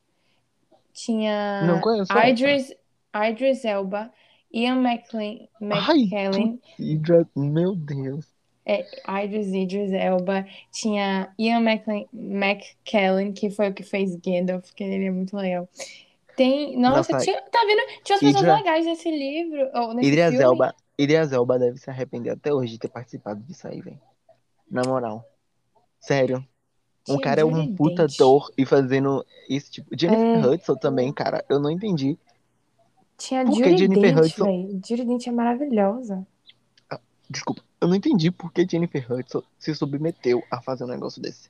[0.70, 2.28] Não tinha conheço essa.
[2.28, 2.74] Idris,
[3.14, 4.10] Idris Elba,
[4.52, 6.08] Ian McKellen, Ai,
[7.04, 7.28] tu...
[7.36, 8.26] Meu Deus.
[8.64, 8.86] É,
[9.24, 15.06] Idris Idris Elba, tinha Ian McKellen, McKellen, que foi o que fez Gandalf, que ele
[15.06, 15.68] é muito legal.
[16.36, 18.02] Tem, nossa, Nossa, tinha, tá vendo?
[18.02, 20.44] Tinha as pessoas legais nesse livro, ou nesse Idris filme.
[20.44, 20.74] Elba.
[20.98, 24.00] Idris Elba deve se arrepender até hoje de ter participado disso aí, velho.
[24.70, 25.24] Na moral.
[25.98, 26.38] Sério.
[27.08, 29.88] Um Tinha cara é um puta ator e fazendo esse tipo.
[29.98, 30.46] Jennifer É.
[30.46, 31.44] Hudson também, cara.
[31.48, 32.18] Eu não entendi.
[33.18, 34.80] Tinha Por Judy Jennifer Dench, Hudson-.
[34.86, 36.26] Judy Dench é maravilhosa.
[37.28, 37.62] Desculpa.
[37.80, 41.48] Eu não entendi por que Jennifer Hudson se submeteu a fazer um negócio desse.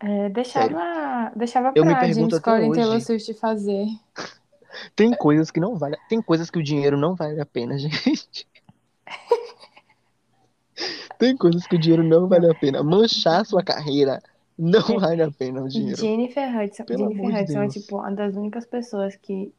[0.00, 3.04] É, deixava, deixava Eu me pra pergunto James Corden Taylor hoje.
[3.04, 3.86] Swift fazer.
[4.94, 5.96] Tem coisas que não vale.
[6.08, 8.46] Tem coisas que o dinheiro não vale a pena, gente.
[11.18, 12.82] Tem coisas que o dinheiro não vale a pena.
[12.82, 14.22] Manchar sua carreira
[14.56, 14.98] não É.
[14.98, 15.96] vale a pena o dinheiro.
[16.00, 17.74] Jennifer Hudson, Pelo Jennifer Hudson é Deus.
[17.74, 19.52] tipo uma das únicas pessoas que,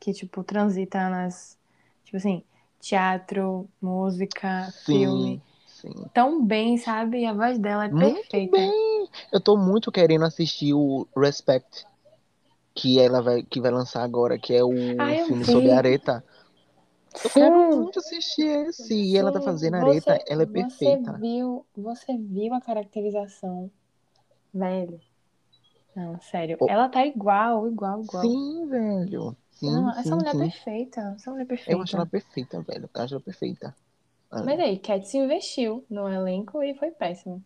[0.00, 1.56] que tipo transita nas,
[2.04, 2.42] tipo assim,
[2.80, 6.10] teatro, música, filme, Sim, sim.
[6.14, 7.24] tão bem, sabe?
[7.26, 8.56] A voz dela é Muito perfeita.
[8.56, 9.08] bem.
[9.32, 11.86] Eu tô muito querendo assistir o Respect,
[12.74, 15.52] que ela vai, que vai lançar agora, que é o Ah, eu filme vi.
[15.52, 16.24] sobre a Areta.
[17.22, 17.40] Eu Sim.
[17.40, 18.94] quero muito assistir esse.
[18.94, 21.12] E ela tá Sim, fazendo você- Areta, ela é Você perfeita.
[21.20, 23.70] viu, você viu a caracterização,
[24.54, 25.00] velho?
[25.94, 26.56] Não, sério.
[26.60, 26.66] Oh.
[26.68, 28.22] Ela tá igual, igual, igual.
[28.22, 29.36] Sim, velho.
[29.60, 30.38] Sim, Não, essa sim, mulher é sim.
[30.38, 31.00] perfeita.
[31.16, 31.96] Essa mulher é Eu acho perfeita.
[31.96, 32.90] ela perfeita, velho.
[32.94, 33.76] Eu acho ela perfeita.
[34.30, 37.42] Ah, Mas aí, Cat se investiu no elenco e foi péssimo.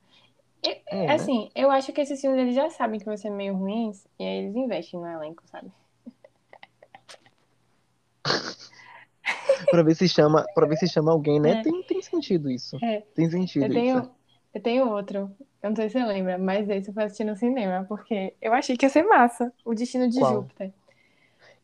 [0.63, 1.15] é, né?
[1.15, 4.23] Assim, eu acho que esses filmes eles já sabem que vão ser meio ruins e
[4.23, 5.71] aí eles investem no elenco, sabe?
[9.71, 11.51] Pra ver se chama, pra ver se chama alguém, né?
[11.51, 11.63] É.
[11.63, 12.77] Tem, tem sentido isso.
[12.83, 13.01] É.
[13.15, 13.73] Tem sentido Eu isso.
[13.73, 14.11] tenho,
[14.55, 15.37] eu tenho outro.
[15.63, 18.53] Eu não sei se você lembra, mas esse eu fui assistir no cinema, porque eu
[18.53, 19.53] achei que ia ser massa.
[19.65, 20.35] O Destino de Qual?
[20.35, 20.73] Júpiter.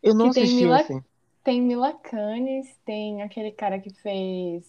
[0.02, 1.04] Eu não Que tem assisti Mila- esse.
[1.44, 4.64] Tem Mila Kunis, tem aquele cara que fez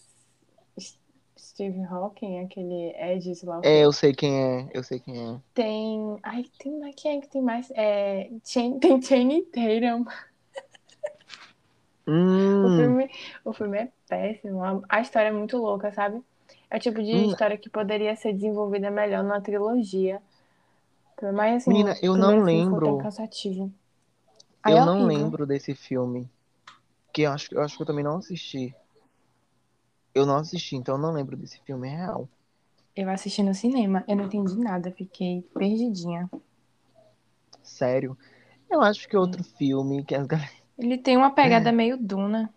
[1.37, 3.69] Steve Hawking, aquele Ed, o quê.
[3.69, 4.69] É, eu sei quem é.
[4.73, 5.41] Eu sei quem é.
[5.53, 6.19] Tem.
[6.23, 6.95] Ai, tem mais.
[6.95, 7.69] Quem é que tem mais?
[7.71, 10.05] É, Chan- tem Channing Tatum.
[12.61, 13.09] O Hum, filme,
[13.45, 14.63] o filme é péssimo.
[14.63, 16.21] A, a história é muito louca, sabe?
[16.69, 17.25] É o tipo de Hum.
[17.25, 20.21] história que poderia ser desenvolvida melhor numa trilogia.
[21.33, 22.97] Mas assim, Menina, eu o não lembro.
[22.97, 23.71] cansativo.
[24.63, 26.29] Aí eu é não lembro desse filme.
[27.13, 28.73] Que eu acho, eu acho que eu também não assisti.
[30.13, 32.29] Eu não assisti, então eu não lembro desse filme é real.
[32.95, 36.29] Eu assisti no cinema, eu não entendi nada, fiquei perdidinha.
[37.63, 38.17] Sério.
[38.69, 40.51] Eu acho que outro filme que as galera.
[40.77, 42.53] Ele tem uma pegada meio Duna,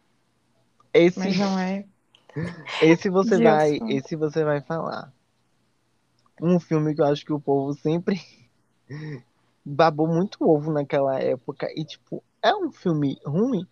[0.93, 1.85] Esse, mas não é.
[2.83, 5.13] esse você vai, esse você vai falar.
[6.41, 8.21] Um filme que eu acho que o povo sempre
[9.65, 11.69] babou muito ovo naquela época.
[11.75, 13.67] E, tipo, é um filme ruim?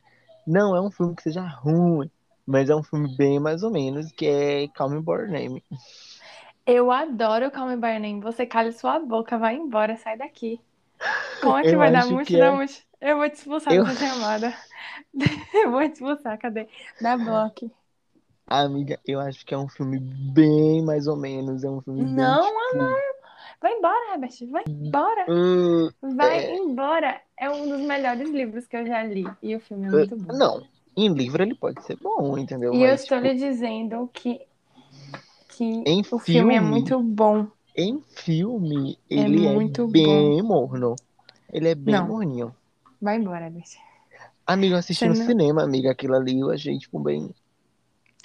[0.47, 2.11] Não é um filme que seja ruim.
[2.47, 5.65] Mas é um filme bem mais ou menos, que é Call Me By Your Name.
[6.67, 8.21] Eu adoro Call Me By Your Name.
[8.21, 10.61] Você cala sua boca, vai embora, sai daqui.
[11.41, 12.37] Como é que Eu vai dar muito?
[12.37, 12.53] é.
[12.53, 12.75] muito.
[13.01, 14.55] Eu vou te expulsar Eu- dessa chamada.
[15.55, 16.69] Eu vou te expulsar, cadê?
[17.01, 17.71] Dá bloco.
[18.47, 21.65] Amiga, eu acho que é um filme bem mais ou menos.
[21.65, 23.03] É um filme bem, Não, tipo...
[23.63, 24.51] Vai embora, Herbert.
[24.51, 25.27] Vai embora.
[25.29, 26.57] hum, Vai É.
[26.57, 27.21] embora.
[27.39, 29.25] É um dos melhores livros que eu já li.
[29.43, 30.35] E o filme é muito bom.
[30.37, 30.63] Não,
[30.97, 32.75] em livro ele pode ser bom, entendeu?
[32.75, 34.41] E eu Mas, estou tipo, lhe dizendo que,
[35.49, 37.47] que Em o filme é filme, muito bom.
[37.77, 40.97] em filme, É ele é, muito bem morno.
[41.53, 42.07] Ele é bem Não.
[42.09, 42.55] morninho.
[43.01, 43.65] Vai embora, Herbert.
[44.47, 47.31] Amigo, eu assisti Você no não- cinema, amiga, aquilo ali eu achei, tipo, bem.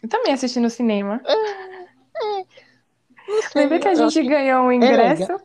[0.02, 1.22] Eu também assisti no cinema.
[1.24, 1.77] Não
[3.52, 5.38] sei, Lembra que a gente ganhou um ingresso?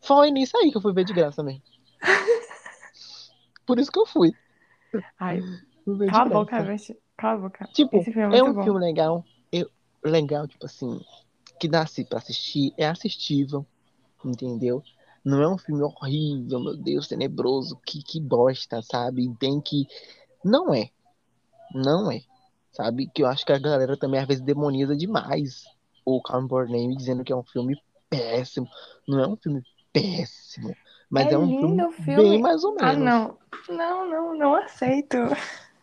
[0.00, 1.62] Foi nisso aí que eu fui ver de graça também.
[3.66, 4.32] Por isso que eu fui.
[5.18, 5.40] Ai,
[5.84, 6.76] Fui cala a boca.
[7.16, 7.68] Cala a boca.
[7.72, 8.62] Tipo, Esse filme é é um bom.
[8.62, 9.24] filme legal.
[9.50, 9.68] Eu,
[10.04, 11.00] legal, tipo assim,
[11.58, 13.64] que dá assim pra assistir, é assistível,
[14.24, 14.82] entendeu?
[15.24, 19.32] Não é um filme horrível, meu Deus, tenebroso, que, que bosta, sabe?
[19.38, 19.86] Tem que.
[20.44, 20.90] Não é.
[21.72, 22.22] Não é.
[22.72, 23.08] Sabe?
[23.14, 25.64] Que eu acho que a galera também às vezes demoniza demais
[26.04, 27.76] o Calm Your Name dizendo que é um filme
[28.08, 28.68] péssimo.
[29.06, 29.62] Não é um filme
[29.92, 30.74] péssimo.
[31.10, 32.22] Mas É é, um lindo filme, o filme.
[32.22, 33.04] bem mais ou Ah, menos.
[33.04, 33.38] não.
[33.68, 35.16] Não, não, não aceito.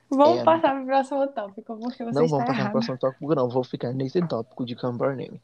[0.09, 2.71] Vamos É, passar pro próximo tópico, porque você Não vamos passar no errado.
[2.71, 3.49] próximo tópico, não.
[3.49, 5.41] Vou ficar nesse tópico de Calm Your Name.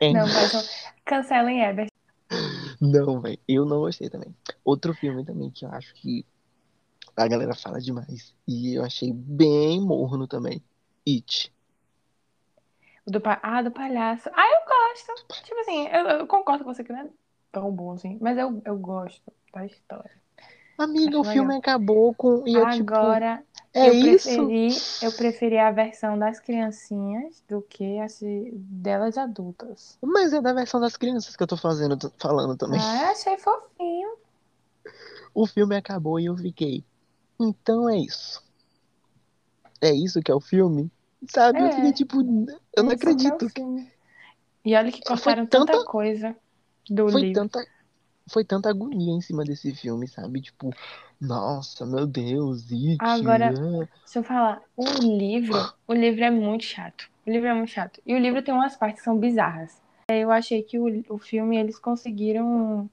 [0.00, 1.86] É, Não, mas cancelem Herbert.
[2.80, 4.34] Não, velho, eu não gostei também.
[4.64, 6.24] Outro filme também que eu acho que
[7.16, 10.62] a galera fala demais e eu achei bem morno também.
[11.06, 11.51] It.
[13.06, 13.40] Do pa...
[13.42, 14.30] Ah, do palhaço.
[14.34, 15.44] Ah, eu gosto.
[15.44, 17.10] Tipo assim, eu, eu concordo com você que não é
[17.50, 20.10] tão bom assim, mas eu, eu gosto da história.
[20.78, 21.58] Amiga, Acho o filme legal.
[21.60, 24.28] acabou com e eu tipo, Agora, é eu isso?
[24.28, 29.98] preferi, eu preferi a versão das criancinhas do que a se- delas adultas.
[30.02, 32.80] Mas é da versão das crianças que eu tô fazendo, tô falando também.
[32.80, 34.16] Ah, achei fofinho.
[35.34, 36.84] O filme acabou e eu fiquei.
[37.38, 38.42] Então é isso.
[39.82, 40.90] É isso que é o filme?
[41.28, 41.60] Sabe?
[41.60, 41.70] Eu É.
[41.70, 42.20] fiquei tipo,
[42.76, 43.46] eu não é acredito.
[44.64, 46.36] E olha que cortaram tanta, tanta, coisa
[46.88, 47.48] do foi livro.
[47.48, 47.66] Tanta,
[48.28, 50.40] foi tanta agonia em cima desse filme, sabe?
[50.40, 50.72] Tipo,
[51.20, 53.88] nossa, meu Deus, It, Agora, é...
[54.04, 55.56] se eu falar, o livro,
[55.86, 57.10] o livro é muito chato.
[57.26, 58.00] O livro é muito chato.
[58.06, 59.80] E o livro tem umas partes que são bizarras.
[60.08, 62.90] Eu achei que o, o filme eles conseguiram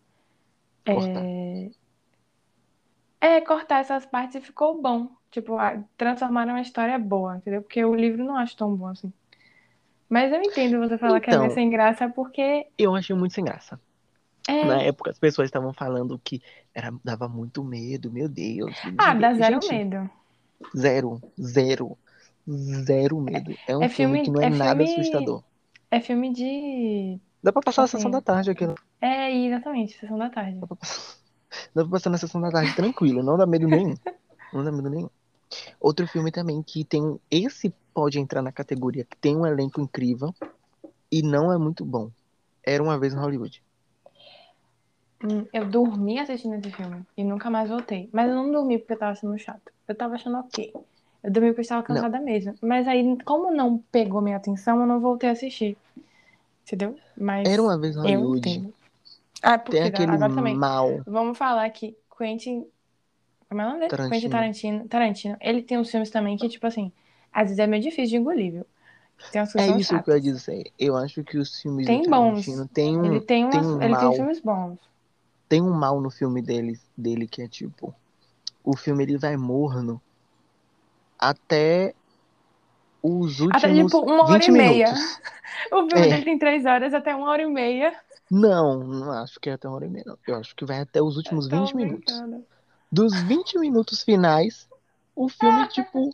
[0.86, 1.24] cortar.
[1.24, 1.70] É...
[3.22, 5.18] é, cortar essas partes e ficou bom.
[5.32, 5.58] Tipo,
[5.96, 7.62] transformaram uma história boa, entendeu?
[7.62, 9.13] Porque o livro não acho tão bom assim.
[10.10, 12.65] Mas eu entendo você falar então, que é meio então, sem graça porque.
[12.78, 13.80] Eu achei muito sem graça.
[14.48, 14.65] É...
[14.65, 16.42] Na época as pessoas estavam falando que
[16.74, 18.76] era, dava muito medo, meu Deus.
[18.98, 20.10] Ah, dá zero Gente, medo.
[20.76, 21.98] Zero, zero,
[22.50, 23.56] zero medo.
[23.68, 25.02] É um é filme, filme, que não é, é nada filme...
[25.02, 25.44] assustador.
[25.92, 27.20] É filme de.
[27.44, 28.65] Dá pra passar assim, a sessão da tarde aqui.
[29.00, 30.58] É, exatamente, sessão da tarde.
[30.58, 31.18] Dá pra, passar,
[31.76, 33.94] dá pra passar na sessão da tarde tranquilo, não dá medo nenhum.
[34.52, 35.10] Não dá medo nenhum.
[35.79, 37.19] Outro filme também que tem.
[37.29, 40.33] Esse pode entrar na categoria que tem um elenco incrível
[41.12, 42.12] e não é muito bom.
[42.63, 43.63] Era uma vez em Hollywood.
[45.23, 48.09] Hum, eu dormi assistindo esse filme e nunca mais voltei.
[48.13, 49.71] Mas eu não dormi porque eu tava achando chato.
[49.88, 50.71] Eu tava achando ok.
[51.23, 52.25] Eu dormi porque eu estava cansada não.
[52.25, 52.55] mesmo.
[52.62, 55.77] Mas aí, como não pegou minha atenção, eu não voltei a assistir.
[56.65, 56.97] Entendeu?
[57.17, 57.49] Mas.
[57.49, 58.73] Era uma vez em Hollywood.
[59.41, 60.55] Ah, porque tem aquele agora também.
[60.55, 61.01] mal.
[61.05, 61.97] Vamos falar aqui.
[62.17, 62.65] Quentin.
[63.49, 63.89] Como é o nome dele?
[63.89, 64.12] Tarantino.
[64.12, 64.88] Quentin Tarantino.
[64.88, 65.38] Tarantino.
[65.41, 66.91] Ele tem uns filmes também que, tipo assim,
[67.33, 68.65] às vezes é meio difícil de engolir, viu?
[69.31, 70.05] Tem umas é isso chatas.
[70.05, 70.71] que eu ia dizer.
[70.77, 72.71] Eu acho que os filmes tem do Tarantino bons.
[72.71, 73.05] tem um.
[73.05, 74.01] Ele tem, umas, tem um ele mal.
[74.01, 74.79] tem filmes bons.
[75.49, 77.93] Tem um mal no filme dele, dele que é tipo.
[78.63, 79.99] O filme ele vai morno
[81.17, 81.93] até
[83.01, 84.85] os últimos até, tipo, uma hora 20 e meia.
[84.85, 85.21] Minutos.
[85.73, 86.09] O filme é.
[86.09, 87.93] dele tem três horas até uma hora e meia.
[88.31, 90.17] Não, não acho que é até uma hora e meia, não.
[90.25, 92.13] Eu acho que vai até os últimos 20 minutos.
[92.91, 94.67] Dos 20 minutos finais,
[95.15, 96.10] o filme, tipo,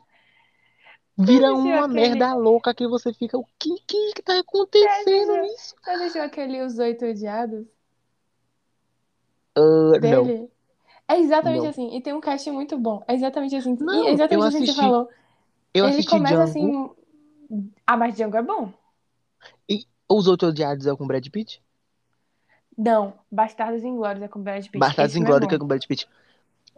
[1.18, 1.94] vira uma aquele...
[1.94, 5.76] merda louca que você fica, o que que tá acontecendo nisso?
[5.82, 7.66] Você assistiu aquele Os Oito Odiados?
[9.58, 10.40] Uh, dele?
[10.40, 10.56] Não.
[11.08, 11.70] É exatamente não.
[11.70, 11.96] assim.
[11.96, 13.04] E tem um cast muito bom.
[13.08, 13.78] É exatamente assim.
[13.80, 15.10] Não, e exatamente assim que você falou.
[15.74, 16.96] Eu Ele começa Django.
[17.50, 17.70] assim.
[17.86, 18.74] Ah, mas Django é bom.
[19.70, 21.62] E os outros odiados é com Brad Pitt?
[22.78, 24.80] Não, Bastardos Inglórios é com Brad Pitt.
[24.80, 26.08] Bastardos Inglórios é, é com Brad Pitt.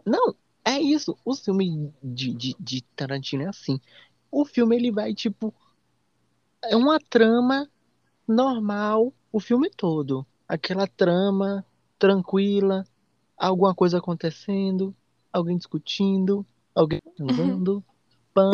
[0.08, 1.16] Não, é isso.
[1.24, 3.80] O filme de, de, de Tarantino é assim.
[4.30, 5.54] O filme ele vai tipo.
[6.64, 7.68] É uma trama
[8.26, 10.26] normal o filme todo.
[10.46, 11.64] Aquela trama
[11.98, 12.84] tranquila,
[13.36, 14.94] alguma coisa acontecendo,
[15.32, 16.44] alguém discutindo,
[16.74, 17.84] alguém andando,
[18.32, 18.50] pã.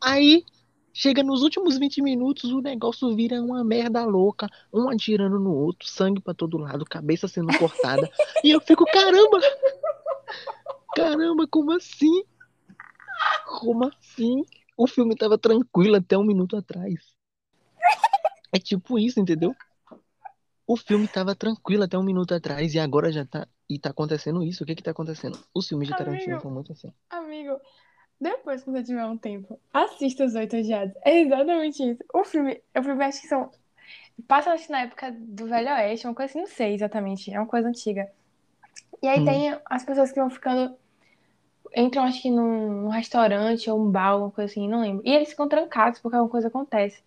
[0.00, 0.44] Aí,
[0.92, 5.88] chega nos últimos 20 minutos, o negócio vira uma merda louca, um atirando no outro,
[5.88, 8.08] sangue para todo lado, cabeça sendo cortada.
[8.44, 9.40] e eu fico, caramba!
[10.94, 12.24] Caramba, como assim?
[13.58, 14.44] Como assim?
[14.76, 16.94] O filme tava tranquilo até um minuto atrás.
[18.52, 19.54] É tipo isso, entendeu?
[20.66, 23.46] O filme tava tranquilo até um minuto atrás e agora já tá.
[23.68, 24.62] E tá acontecendo isso.
[24.62, 25.38] O que que tá acontecendo?
[25.54, 26.92] Os filmes de Tarantino amigo, são muito assim.
[27.10, 27.60] Amigo,
[28.20, 30.94] depois que você tiver um tempo, assista Os Oito Odiados.
[31.04, 32.04] É exatamente isso.
[32.14, 33.50] O filme, o filme acho que são.
[34.28, 37.32] Passa acho, na época do Velho Oeste, uma coisa assim, não sei exatamente.
[37.32, 38.10] É uma coisa antiga.
[39.02, 39.24] E aí hum.
[39.24, 40.76] tem as pessoas que vão ficando.
[41.76, 45.02] Entram, acho que num, num restaurante ou um bar, alguma coisa assim, não lembro.
[45.04, 47.02] E eles ficam trancados porque alguma coisa acontece.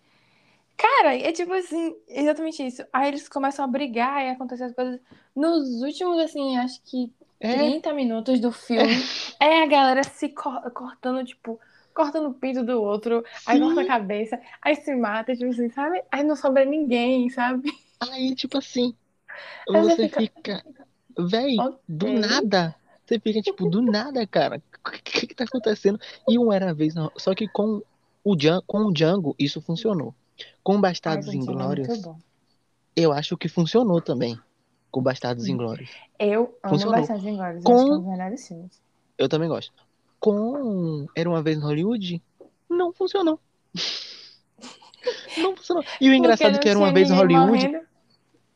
[0.76, 2.84] Cara, é tipo assim, exatamente isso.
[2.92, 5.00] Aí eles começam a brigar e acontecem as coisas.
[5.34, 7.54] Nos últimos, assim, acho que é.
[7.54, 8.88] 30 minutos do filme,
[9.40, 11.58] é, a galera se cortando, tipo,
[11.94, 13.44] cortando o pinto do outro, Sim.
[13.46, 16.02] aí corta a cabeça, aí se mata, tipo assim, sabe?
[16.10, 17.72] Aí não sobra ninguém, sabe?
[18.00, 18.94] Aí, tipo assim,
[19.72, 20.64] aí você fica, fica
[21.16, 21.78] véi, okay.
[21.88, 22.74] do nada.
[23.08, 24.62] Você fica, tipo, do nada, cara.
[24.86, 25.98] O que, que tá acontecendo?
[26.28, 27.10] E um era vez, não.
[27.16, 27.82] Só que com
[28.22, 30.14] o, Django, com o Django, isso funcionou.
[30.62, 32.14] Com Bastardos Inglórios, é
[32.94, 34.38] eu acho que funcionou também.
[34.90, 35.52] Com Bastardos hum.
[35.52, 35.90] Inglórios.
[36.18, 36.98] Eu amo funcionou.
[36.98, 37.64] Bastardos Inglórios.
[37.64, 37.72] Com...
[37.72, 38.82] Eu acho melhores filmes.
[39.16, 39.72] Eu também gosto.
[40.20, 42.22] Com Era Uma Vez em Hollywood,
[42.68, 43.40] não funcionou.
[45.38, 45.82] não funcionou.
[45.98, 47.68] E o engraçado que Era Uma Vez em Hollywood...
[47.68, 47.88] Morrendo.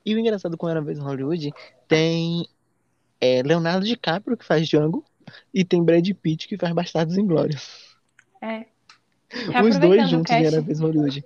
[0.05, 1.53] E o engraçado com Era Uma Vez em Hollywood
[1.89, 2.47] tem
[3.23, 5.05] é, Leonardo DiCaprio, que faz Django,
[5.55, 7.97] e tem Brad Pitt, que faz Bastardos Inglórios.
[8.43, 8.67] É.
[9.65, 11.25] Os dois juntos em Era Uma Vez em Hollywood.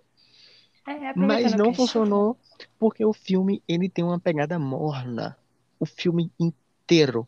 [0.86, 2.38] É, Mas não funcionou
[2.78, 5.38] porque o filme ele tem uma pegada morna.
[5.80, 7.26] O filme inteiro.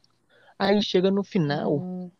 [0.58, 2.10] Aí chega no final, hum.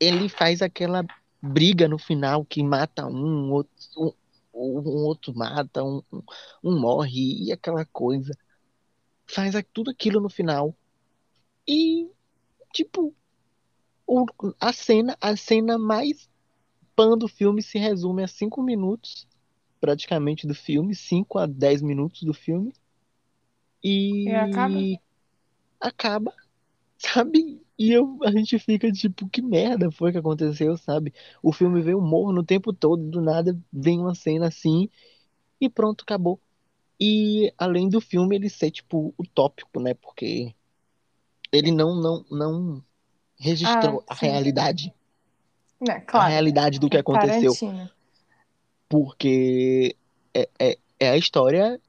[0.00, 1.04] ele faz aquela
[1.40, 4.14] briga no final que mata um, outro,
[4.54, 6.02] um, um outro mata, um,
[6.64, 8.32] um, morre e aquela coisa.
[9.26, 10.74] Faz tudo aquilo no final.
[11.68, 12.10] E
[12.74, 13.14] tipo,
[14.06, 14.26] o,
[14.60, 16.28] a cena, a cena mais
[16.96, 19.28] pan do filme se resume a cinco minutos
[19.80, 22.72] praticamente do filme, 5 a 10 minutos do filme.
[24.26, 24.88] E, E acaba?
[25.80, 26.32] acaba,
[26.98, 27.62] sabe?
[27.78, 31.12] E eu, a gente fica tipo, que merda foi que aconteceu, sabe?
[31.42, 34.88] O filme veio morno o tempo todo, do nada vem uma cena assim
[35.60, 36.40] e pronto, acabou.
[37.00, 39.94] E além do filme ele ser tipo utópico, né?
[39.94, 40.54] Porque
[41.52, 42.84] ele não não não
[43.38, 44.94] registrou Ah, a realidade,
[45.80, 46.28] a claro.
[46.28, 47.90] realidade do que É aconteceu, Tarantino.
[48.88, 49.96] porque
[50.34, 51.80] é, é, é a história,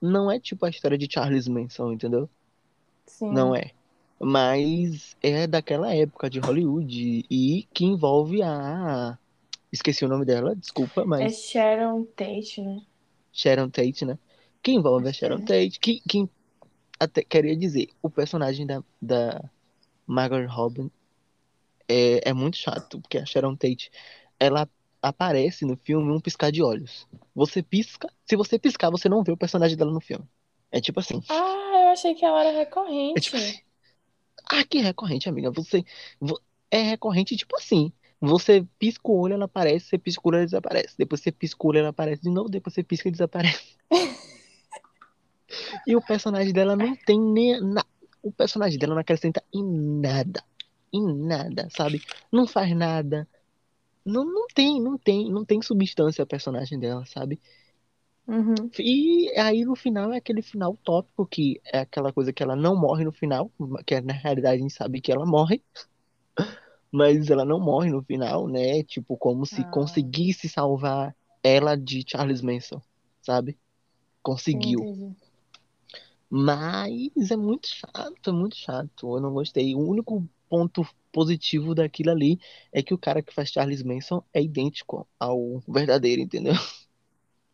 [0.00, 2.28] não é tipo a história de Charles Manson, entendeu?
[3.06, 3.30] Sim.
[3.30, 3.72] Não é.
[4.20, 9.18] Mas é daquela época de Hollywood e que envolve a.
[9.72, 12.84] Esqueci o nome dela, desculpa, É mas Sharon Tate, né?
[13.32, 14.18] Sharon Tate, né?
[14.62, 15.42] Que envolve a Sharon é.
[15.42, 16.28] Tate, que, que
[17.00, 19.42] até queria dizer, o personagem da, da
[20.06, 20.90] Margaret Robin
[21.88, 23.90] é, é muito chato, porque a Sharon Tate,
[24.38, 24.68] ela
[25.02, 27.06] aparece no filme um piscar de olhos.
[27.34, 30.24] Você pisca, se você piscar, você não vê o personagem dela no filme.
[30.70, 31.20] É tipo assim.
[31.28, 33.36] Ah, eu achei que ela era É tipo recorrente.
[33.36, 33.60] assim.
[34.50, 35.50] Ah, que recorrente, amiga.
[35.52, 35.84] Você
[36.20, 36.40] vo-
[36.70, 37.92] é recorrente, tipo assim.
[38.20, 40.94] Você pisca o olho, ela aparece, você pisca o olho, ela desaparece.
[40.98, 43.76] Depois você pisca o olho, ela aparece de novo, depois você pisca e desaparece.
[45.86, 47.60] E o personagem dela não tem nem.
[47.60, 47.84] na-
[48.22, 50.44] O personagem dela não acrescenta em nada.
[50.92, 52.02] Em nada, sabe?
[52.32, 53.26] Não faz nada.
[54.04, 57.40] Não, não tem, não tem, não tem substância a personagem dela, sabe?
[58.26, 58.70] Uhum.
[58.78, 62.76] E aí no final é aquele final tópico que é aquela coisa que ela não
[62.76, 63.50] morre no final,
[63.86, 65.62] que na realidade a gente sabe que ela morre.
[66.92, 68.82] Mas ela não morre no final, né?
[68.84, 69.70] Tipo, como se Ah.
[69.70, 72.80] conseguisse salvar ela de Charles Manson,
[73.22, 73.58] sabe?
[74.22, 74.80] Conseguiu.
[74.80, 75.16] entendi.
[76.30, 79.16] Mas é muito chato, é muito chato.
[79.16, 79.74] Eu não gostei.
[79.74, 82.38] O único ponto positivo daquilo ali
[82.72, 86.54] é que o cara que faz Charles Manson é idêntico ao verdadeiro, entendeu?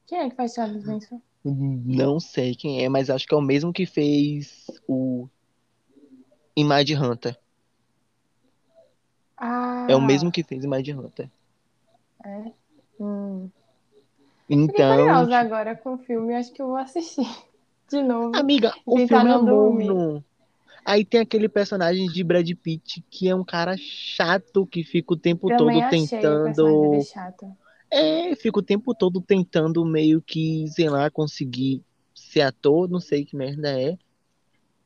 [0.07, 1.23] Quem é que faz Charles Manson?
[1.45, 5.29] Não sei quem é, mas acho que é o mesmo que fez o
[6.57, 7.37] Mind Hunter.
[9.39, 11.29] Ah, É o mesmo que fez Mind Hunter.
[12.25, 12.53] é.
[13.01, 13.51] Hum.
[14.67, 17.25] Fiquei Então, curiosa agora com o filme, acho que eu vou assistir
[17.89, 18.37] de novo.
[18.37, 20.25] amiga, o Tentar filme é morno.
[20.85, 25.17] Aí tem aquele personagem de Brad Pitt que é um cara chato que fica o
[25.17, 27.03] tempo Também todo achei o tentando.
[27.03, 27.57] chato.
[27.91, 31.83] É, fica o tempo todo tentando meio que, sei lá, conseguir
[32.15, 33.97] ser ator, não sei que merda é.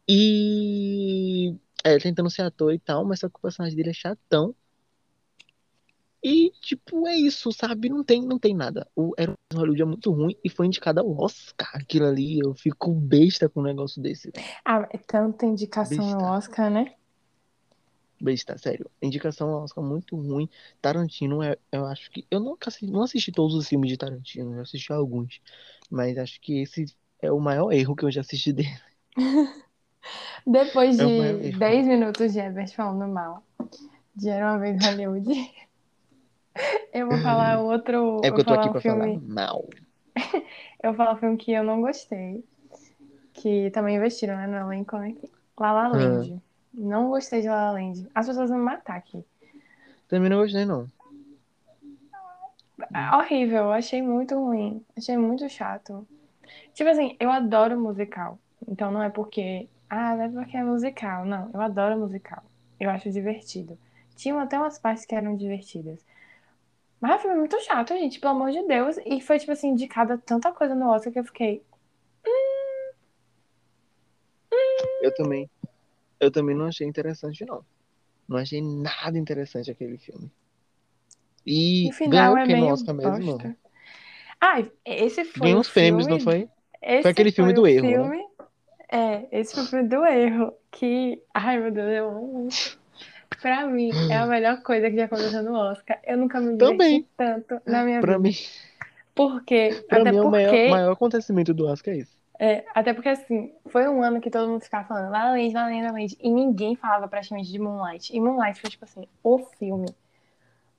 [0.08, 1.54] E.
[1.84, 4.54] É, tentando ser ator e tal, mas só que o personagem dele é chatão.
[6.22, 7.88] E, tipo, é isso, sabe?
[7.88, 8.86] Não tem, não tem nada.
[8.94, 11.70] O Era um Hollywood é muito ruim e foi indicado ao Oscar.
[11.74, 14.30] Aquilo ali, eu fico besta com um negócio desse.
[14.64, 16.30] Ah, é tanta indicação no Besta.
[16.30, 16.94] Oscar, né?
[18.20, 18.90] Besta, sério.
[19.00, 20.46] Indicação ao Oscar muito ruim.
[20.82, 22.26] Tarantino, é, eu acho que.
[22.30, 25.40] Eu nunca assisti, não assisti todos os filmes de Tarantino, eu assisti alguns.
[25.90, 26.84] Mas acho que esse
[27.22, 28.68] é o maior erro que eu já assisti dele.
[30.46, 31.58] Depois É de erro.
[31.58, 33.42] 10 minutos de Ebert falando mal
[34.14, 35.50] de Era uma vez Hollywood,
[36.92, 38.20] eu vou falar outro.
[38.24, 39.20] É porque eu tô aqui um pra filme.
[39.20, 39.64] falar mal.
[40.82, 42.42] Eu vou falar um filme que eu não gostei.
[43.34, 45.14] Que também investiram, né, no elenco, né?
[45.58, 46.40] La La Land.
[46.72, 48.08] Não gostei de La La Land.
[48.14, 49.22] As pessoas vão me matar aqui.
[50.08, 50.90] Também não gostei, não.
[52.94, 54.82] É horrível, achei muito ruim.
[54.96, 56.06] Achei muito chato.
[56.72, 58.38] Tipo assim, eu adoro musical.
[58.66, 59.68] Então não é porque.
[59.88, 61.24] Ah, não é porque é musical.
[61.24, 62.42] Não, eu adoro musical.
[62.78, 63.78] Eu acho divertido.
[64.16, 66.04] Tinham até umas partes que eram divertidas.
[67.00, 68.98] Mas o filme é muito chato, gente, pelo amor de Deus.
[69.06, 71.62] E foi, tipo assim, indicada tanta coisa no Oscar que eu fiquei.
[75.00, 75.48] Eu também.
[76.18, 77.64] Eu também não achei interessante, não.
[78.28, 80.30] Não achei nada interessante aquele filme.
[81.46, 83.56] E O final ganhou é meio Oscar mesmo?
[84.38, 86.48] Ah, esse foi Ganhou uns prêmios, não foi?
[86.82, 87.92] Esse Foi aquele filme foi do erro, né?
[87.92, 88.30] filme...
[88.92, 90.52] É, esse foi o filme do erro.
[90.70, 91.22] Que.
[91.32, 92.48] Ai, meu Deus, eu amo.
[93.40, 95.98] Pra mim, é a melhor coisa que já aconteceu no Oscar.
[96.04, 98.28] Eu nunca me diverti tanto na minha Pra vida.
[98.28, 98.34] mim,
[99.14, 99.82] Por quê?
[99.88, 100.70] pra Até mim é o maior, porque.
[100.70, 102.18] maior acontecimento do Oscar é isso.
[102.38, 105.52] É, até porque, assim, foi um ano que todo mundo ficava falando La La Land,
[105.52, 108.14] La La Land, La La Land, e ninguém falava praticamente de Moonlight.
[108.16, 109.88] E Moonlight foi, tipo assim, o filme.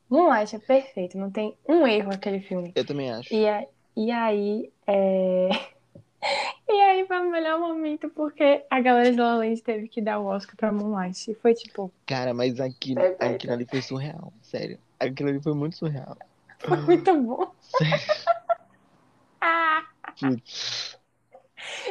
[0.10, 2.72] Moonlight é perfeito, não tem um erro aquele filme.
[2.76, 3.34] Eu também acho.
[3.34, 5.50] E, a- e aí, é...
[6.70, 10.02] E aí foi o melhor momento, porque a galera de La La Land teve que
[10.02, 11.32] dar o Oscar pra Moonlight.
[11.32, 13.36] E foi, tipo, Cara, mas aquilo, Perfeito.
[13.36, 14.80] aquilo ali foi surreal, sério.
[15.00, 16.18] Aquilo ali foi muito surreal.
[16.60, 17.52] foi muito bom.
[17.60, 18.00] Sério.
[19.44, 19.82] Ah!
[20.20, 21.01] Putz.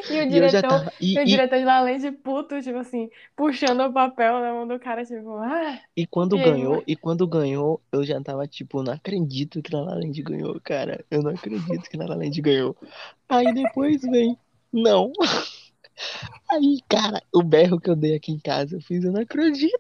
[0.09, 0.93] E o E diretor, tava.
[1.01, 4.53] E, e o e, diretor de La Land puto, tipo assim, puxando o papel na
[4.53, 8.47] mão do cara, tipo, ah, e quando e ganhou, e quando ganhou, eu já tava
[8.47, 11.05] tipo, não acredito que La La Land ganhou, cara.
[11.11, 12.77] Eu não acredito que La La Land ganhou.
[13.29, 14.37] Aí depois vem,
[14.73, 15.13] não.
[16.51, 19.77] Aí, cara, o berro que eu dei aqui em casa, eu fiz, eu não acredito.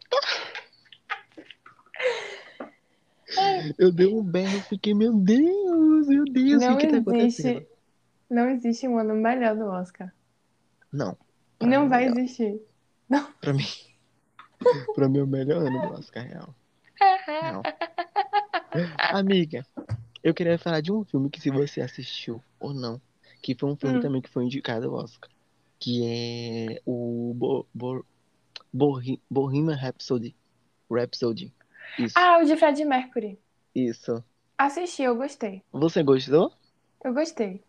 [3.78, 7.69] Eu dei um berro, fiquei, meu Deus, meu Deus, o que que tá acontecendo?
[8.31, 10.12] Não existe um ano melhor do Oscar.
[10.93, 11.16] Não,
[11.61, 12.18] E não é vai melhor.
[12.20, 12.61] existir.
[13.41, 13.64] Pra mim,
[14.95, 16.55] pra mim é o melhor ano do Oscar, real.
[17.26, 17.62] Real.
[19.11, 19.66] Amiga,
[20.22, 23.01] eu queria falar de um filme que se você assistiu ou não,
[23.43, 24.01] que foi um filme Hum.
[24.01, 25.31] também que foi indicado ao Oscar,
[25.78, 28.05] que é o Bo Bo
[29.31, 30.35] Bohemian Rhapsody.
[30.91, 31.53] Rhapsody.
[31.99, 33.39] Isso, Ah, o de Fred Mercury.
[33.74, 34.22] isso.
[34.59, 35.62] Assisti, eu gostei.
[35.72, 36.53] Você gostou?
[37.05, 37.62] Eu gostei.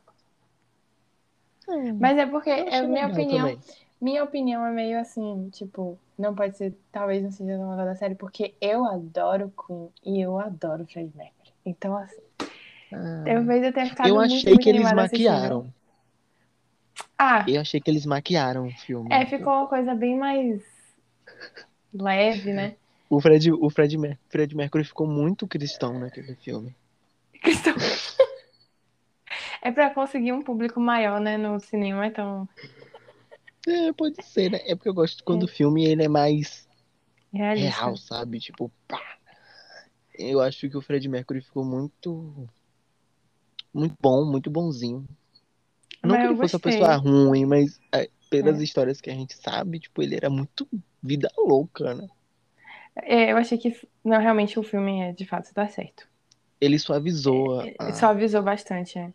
[1.72, 3.60] Hum, Mas é porque, é minha opinião, também.
[4.02, 8.16] minha opinião é meio assim, tipo, não pode ser, talvez não seja uma da série,
[8.16, 11.54] porque eu adoro Queen e eu adoro Fred Mercury.
[11.66, 12.22] Então, assim,
[12.92, 14.96] Ah, talvez eu tenha ficado eu achei muito que eles assistindo.
[14.96, 15.74] maquiaram.
[17.18, 19.12] Ah, Eu achei que eles maquiaram o filme.
[19.12, 20.62] é, ficou uma coisa bem mais
[21.94, 22.76] leve, né?
[23.10, 26.74] O Fred, o Fred, Mer Fred Mercury ficou muito cristão naquele filme.
[29.62, 32.48] É pra conseguir um público maior, né, no cinema, então,
[33.68, 34.60] É, pode ser, né?
[34.66, 36.68] É porque eu gosto quando o filme ele é mais
[37.32, 37.80] realista.
[37.80, 38.40] real, sabe?
[38.40, 39.00] Tipo, pá.
[40.18, 42.48] Eu acho que o Fred Mercury ficou muito.
[43.74, 45.06] Muito bom, muito bonzinho.
[46.04, 48.64] Não Mas que ele fosse uma pessoa ruim, mas é, pelas É.
[48.64, 50.68] histórias que a gente sabe, tipo, ele era muito
[51.02, 52.08] vida louca, né?
[53.04, 56.08] É, eu achei que, não, realmente o filme é, de fato, tá certo.
[56.60, 59.14] Ele suavizou a- a- Só avisou bastante, é.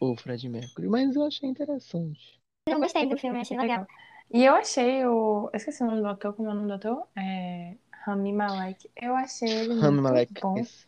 [0.00, 2.40] O Fred Mercury, mas eu achei interessante.
[2.66, 3.86] Eu gostei do filme, achei legal.
[4.30, 5.48] E eu achei o.
[5.52, 7.06] Eu esqueci o nome do ator, como é o nome do ator?
[7.16, 7.74] É.
[8.04, 8.90] Rami Malek.
[8.96, 10.40] Eu achei ele Rami muito Malek.
[10.40, 10.58] bom.
[10.58, 10.86] esse.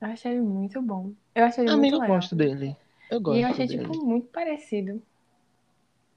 [0.00, 1.12] Eu achei ele muito bom.
[1.34, 2.16] Eu achei ele Amigo, muito eu legal.
[2.16, 2.76] gosto dele.
[3.10, 3.82] Eu E gosto eu achei, dele.
[3.82, 5.02] tipo, muito parecido.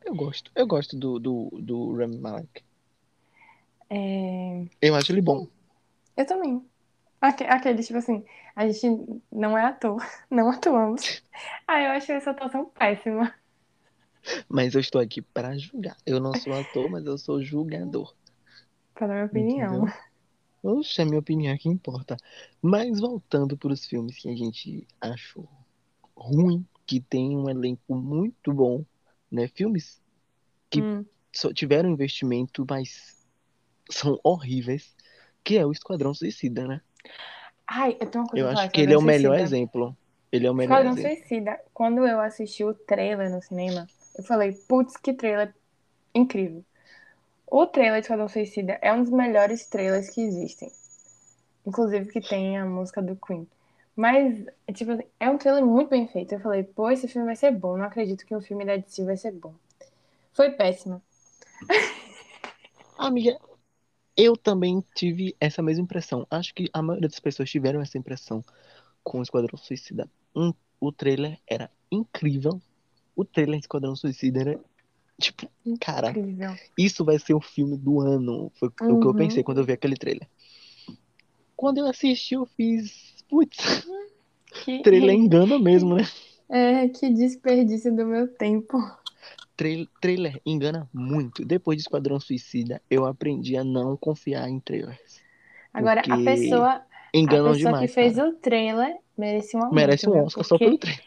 [0.05, 0.51] Eu gosto.
[0.55, 2.63] Eu gosto do, do, do Rami Malek.
[3.89, 5.47] É, Eu acho ele bom.
[6.15, 6.65] Eu também.
[7.21, 9.97] Aque- Aquele, tipo assim, a gente não é ator,
[10.29, 11.21] não atuamos.
[11.67, 13.33] Ah, eu achei essa atuação péssima.
[14.49, 15.95] Mas eu estou aqui para julgar.
[16.05, 18.13] Eu não sou ator, mas eu sou julgador.
[18.95, 19.85] Pela minha opinião.
[19.85, 19.93] Entendeu?
[20.63, 22.17] Oxe, a minha opinião é que importa.
[22.61, 25.49] Mas voltando para os filmes que a gente achou
[26.15, 28.85] ruim, que tem um elenco muito bom,
[29.31, 29.47] né?
[29.49, 30.01] Filmes
[30.69, 31.05] que Hum.
[31.35, 33.25] só tiveram investimento, mas
[33.91, 34.95] são horríveis,
[35.43, 36.81] que é o Esquadrão Suicida, né?
[37.67, 39.43] Ai, eu tenho uma coisa Eu falar acho que ele é o melhor Suicida.
[39.43, 39.97] exemplo.
[40.31, 41.17] Ele é o melhor Esquadrão exemplo.
[41.17, 43.87] Suicida, quando eu assisti o trailer no cinema,
[44.17, 45.53] eu falei, putz, que trailer
[46.13, 46.63] incrível.
[47.45, 50.71] O trailer de Esquadrão Suicida é um dos melhores trailers que existem.
[51.65, 53.47] Inclusive que tem a música do Queen.
[53.95, 56.33] Mas, é tipo é um trailer muito bem feito.
[56.33, 57.77] Eu falei, pô, esse filme vai ser bom.
[57.77, 59.53] Não acredito que um filme da DC vai ser bom.
[60.33, 61.01] Foi péssimo.
[62.97, 63.37] Amiga,
[64.17, 66.25] eu também tive essa mesma impressão.
[66.29, 68.43] Acho que a maioria das pessoas tiveram essa impressão
[69.03, 70.09] com o Esquadrão Suicida.
[70.35, 70.51] Um,
[70.81, 72.59] o trailer era incrível.
[73.15, 74.59] O trailer de Esquadrão Suicida era
[75.21, 75.49] tipo,
[75.79, 76.55] cara, Incrível.
[76.77, 78.51] isso vai ser o filme do ano.
[78.55, 79.13] Foi o que eu Uhum.
[79.13, 80.27] pensei quando eu vi aquele trailer.
[81.55, 83.23] Quando eu assisti, eu fiz.
[83.29, 83.87] Putz,
[84.63, 86.03] Que, trailer engana mesmo, né?
[86.49, 88.77] é, que desperdício do meu tempo.
[89.57, 91.43] Trail- trailer engana muito.
[91.45, 95.23] Depois de Esquadrão Suicida, eu aprendi a não confiar em trailers.
[95.73, 96.83] Agora, a pessoa,
[97.25, 98.17] a Enganam pessoa demais, que fez cara.
[98.17, 100.23] o trailer merecia um aumento, Merece um?
[100.25, 101.01] Oscar só Porque, pelo trailer.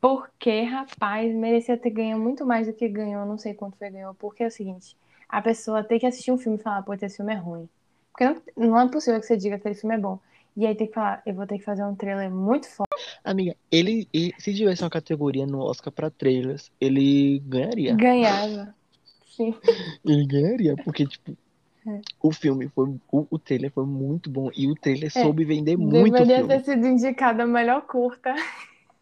[0.00, 4.14] porque, rapaz, merecia ter ganho muito mais do que ganhou, não sei quanto foi ganhou.
[4.16, 4.96] Porque é o seguinte,
[5.28, 7.68] a pessoa tem que assistir um filme e falar, pô, esse filme é ruim.
[8.12, 10.18] Porque não, não é possível que você diga que aquele filme é bom.
[10.56, 12.92] E aí tem que falar, eu vou ter que fazer um trailer muito forte.
[13.24, 17.94] Amiga, ele, ele- se tivesse uma categoria no Oscar pra trailers, ele ganharia.
[17.94, 18.74] Ganhava.
[19.34, 19.54] Sim.
[20.04, 21.34] Ele ganharia, porque, tipo,
[21.88, 22.00] É.
[22.22, 22.86] o filme foi.
[23.10, 24.50] O, o trailer foi muito bom.
[24.54, 28.34] E o trailer É, soube vender muito o Deveria ter sido indicado a melhor curta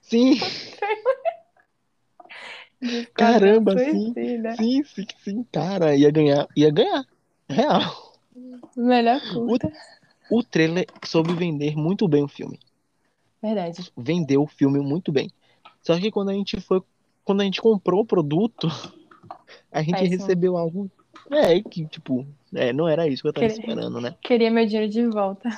[0.00, 0.38] Sim,
[3.12, 4.14] caramba, sim.
[4.56, 5.96] Sim, sim, sim, cara.
[5.96, 6.46] Ia ganhar.
[6.56, 7.04] Ia ganhar.
[7.48, 8.14] Real.
[8.76, 9.66] Melhor curta.
[9.66, 9.99] o
[10.44, 12.58] trailer soube vender muito bem o filme.
[13.42, 13.92] Verdade.
[13.96, 15.30] Vendeu o filme muito bem.
[15.82, 16.82] Só que quando a gente foi.
[17.24, 18.68] Quando a gente comprou o produto,
[19.72, 20.90] a gente recebeu algo.
[21.30, 24.14] É, que, tipo, é, não era isso que eu tava Queria, esperando, né?
[24.22, 25.48] queria meu dinheiro de volta.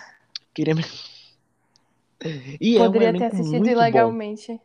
[0.55, 0.75] Queria.
[2.61, 3.71] E é um Poderia ter assistido muito bom.
[3.71, 4.61] ilegalmente.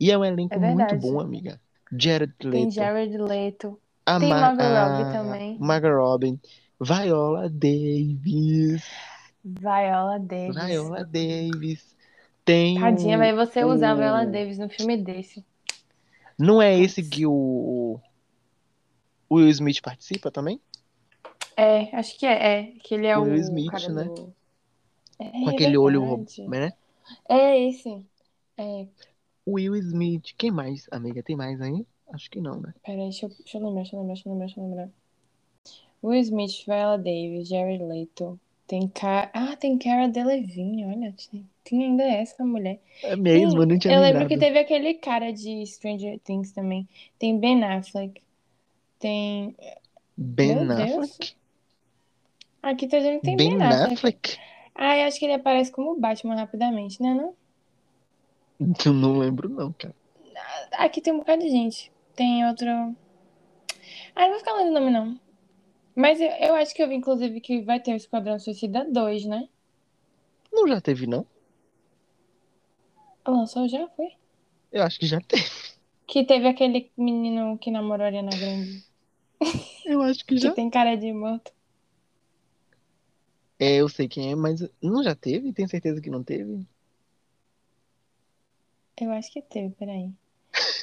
[0.00, 1.00] E é um É elenco muito verdade.
[1.00, 1.60] bom, amiga.
[1.92, 2.74] Jared Tem Leto.
[2.74, 3.80] Jared Leto.
[4.06, 5.58] A Tem Ma- Margot Robbie também.
[5.58, 6.40] Margot Robbie.
[6.80, 8.84] Viola Davis.
[9.46, 10.64] Viola Davis.
[10.66, 11.96] Viola Davis.
[12.44, 15.44] Tem Tadinha, vai você usar a Viola Davis no filme desse.
[16.38, 18.00] Não é esse que o
[19.28, 20.60] o Will Smith participa também?
[21.56, 22.32] É, acho que é.
[22.32, 24.04] É, que ele é O Will Smith, né?
[24.04, 24.32] do...
[25.18, 26.72] É, Com aquele olho, né?
[27.28, 28.04] É esse.
[28.56, 28.86] É,
[29.46, 30.34] Will Smith.
[30.36, 31.22] Quem mais, amiga?
[31.22, 31.86] Tem mais aí?
[32.12, 32.72] Acho que não, né?
[32.84, 34.90] peraí, deixa eu, deixa eu lembrar, deixa eu lembrar, deixa eu lembrar, deixa eu lembrar.
[36.04, 38.38] Will Smith, Viola Davis, Jared Leto.
[38.66, 39.30] Tem Cara...
[39.32, 41.14] Ah, tem Cara Delevingne, olha.
[41.30, 42.80] Tem, tem ainda essa mulher.
[43.02, 44.28] É mesmo, Tem- eu não tinha eu lembro lembrado.
[44.28, 46.88] que teve aquele cara de Stranger Things também.
[47.18, 48.20] Tem Ben Affleck.
[48.98, 49.54] Tem.
[50.16, 50.90] Ben Meu Deus.
[51.10, 51.36] Affleck?
[52.62, 53.94] Aqui tá dizendo que tem Ben Ben Affleck.
[53.94, 54.38] Affleck?
[54.74, 57.14] Ah, eu acho que ele aparece como Batman rapidamente, né?
[57.14, 57.34] Não?
[58.84, 59.94] Eu não lembro, não, cara.
[60.72, 61.92] Aqui tem um bocado de gente.
[62.14, 62.68] Tem outro.
[64.14, 65.18] Ah, não vou ficar lendo o nome, não.
[65.96, 69.24] Mas eu, eu acho que eu vi, inclusive, que vai ter o Esquadrão Suicida 2,
[69.24, 69.48] né?
[70.52, 71.26] Não já teve, não?
[73.26, 74.08] Lançou já, foi?
[74.70, 75.44] Eu acho que já teve.
[76.06, 78.84] Que teve aquele menino que namorou a Ariana Grande.
[79.84, 80.52] Eu acho que Que já.
[80.52, 81.52] tem cara de morto.
[83.58, 85.52] É, eu sei quem é, mas não já teve?
[85.52, 86.66] Tem certeza que não teve?
[89.00, 90.10] Eu acho que teve, peraí.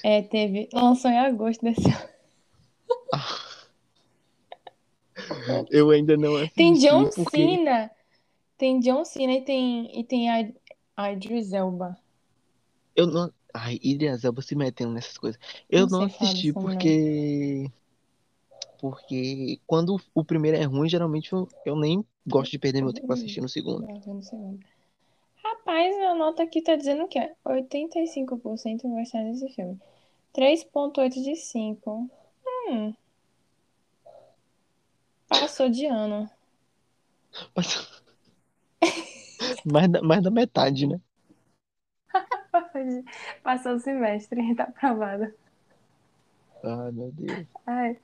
[0.03, 0.69] É, teve.
[0.73, 2.09] Lançou em agosto desse ano.
[5.69, 7.91] Eu ainda não assisti Tem John porque Cena.
[8.57, 10.51] Tem John Cena e tem, e tem a,
[10.95, 11.97] a Idris Elba.
[12.95, 13.31] eu não.
[13.53, 15.39] Ai, Idris Elba se metendo nessas coisas.
[15.69, 16.61] Eu Não não assisti nome, não.
[16.61, 17.71] porque.
[18.79, 23.11] Porque quando o primeiro é ruim, geralmente eu, eu nem gosto de perder meu tempo
[23.13, 23.87] assistindo o segundo.
[25.41, 29.79] Rapaz, a nota aqui tá dizendo que é 85% gostaram desse filme.
[30.35, 32.09] 3.8 de 5.
[32.69, 32.93] Hum.
[35.39, 36.29] Passou de ano.
[37.53, 37.83] Passou...
[39.65, 40.99] mais, da, mais da metade, né?
[43.43, 45.33] Passou, o semestre, tá aprovado.
[46.63, 47.47] Ai, meu Deus.
[47.65, 47.97] Ai,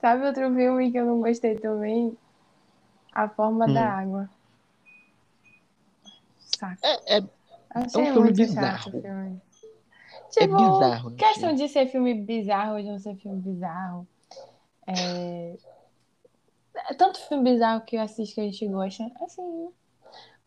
[0.00, 2.16] sabe outro filme que eu não gostei também?
[3.14, 3.72] A Forma Hum.
[3.74, 4.30] da Água.
[6.38, 6.82] Saco.
[6.82, 7.22] É, é,
[7.74, 8.90] Achei filme muito bizarro.
[8.90, 9.40] chato o filme.
[10.38, 11.10] é Tipo, bizarro.
[11.10, 11.56] né, questão filme?
[11.56, 14.06] de ser filme bizarro ou de não ser filme bizarro.
[14.86, 15.56] É...
[16.74, 19.10] é Tanto filme bizarro que eu assisto que a gente gosta.
[19.20, 19.72] Assim, o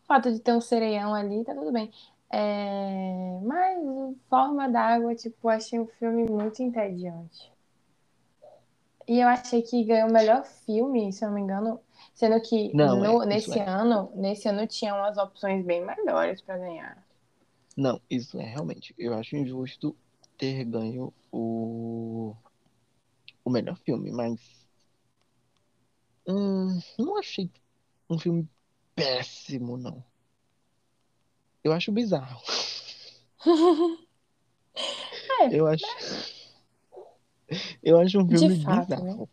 [0.06, 1.92] fato de ter um sereião ali, tá tudo bem.
[2.30, 3.38] É...
[3.42, 3.78] Mas
[4.28, 7.52] Forma d'Água, tipo, achei um filme muito entediante.
[9.08, 11.80] E eu achei que ganhou o melhor filme, se eu não me engano.
[12.14, 13.68] Sendo que Não, no- é, nesse é.
[13.68, 17.06] ano, nesse ano tinha umas opções bem melhores pra ganhar.
[17.76, 18.94] Não, isso é realmente.
[18.98, 19.94] Eu acho injusto
[20.36, 22.34] ter ganho o,
[23.44, 24.55] o melhor filme, mas.
[26.26, 27.50] Hum, não achei
[28.10, 28.48] um filme
[28.94, 30.04] péssimo, não.
[31.62, 32.40] Eu acho bizarro.
[35.40, 35.84] É, Eu acho.
[37.82, 38.96] Eu acho um filme fato, né?
[38.96, 39.28] bizarro.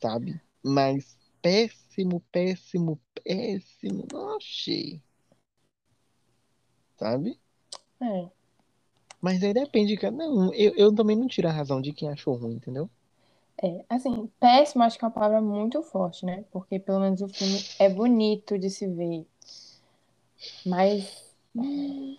[0.00, 0.40] Sabe?
[0.62, 4.06] Mas péssimo, péssimo, péssimo.
[4.12, 5.02] Não achei.
[6.96, 7.38] Sabe?
[8.00, 8.30] é.
[9.20, 10.52] Mas aí depende de cada um.
[10.52, 12.90] Eu, eu também não tiro a razão de quem achou ruim, entendeu?
[13.60, 16.44] É, assim, péssimo acho que é uma palavra muito forte, né?
[16.50, 19.26] Porque pelo menos o filme é bonito de se ver.
[20.66, 22.16] Mas hum,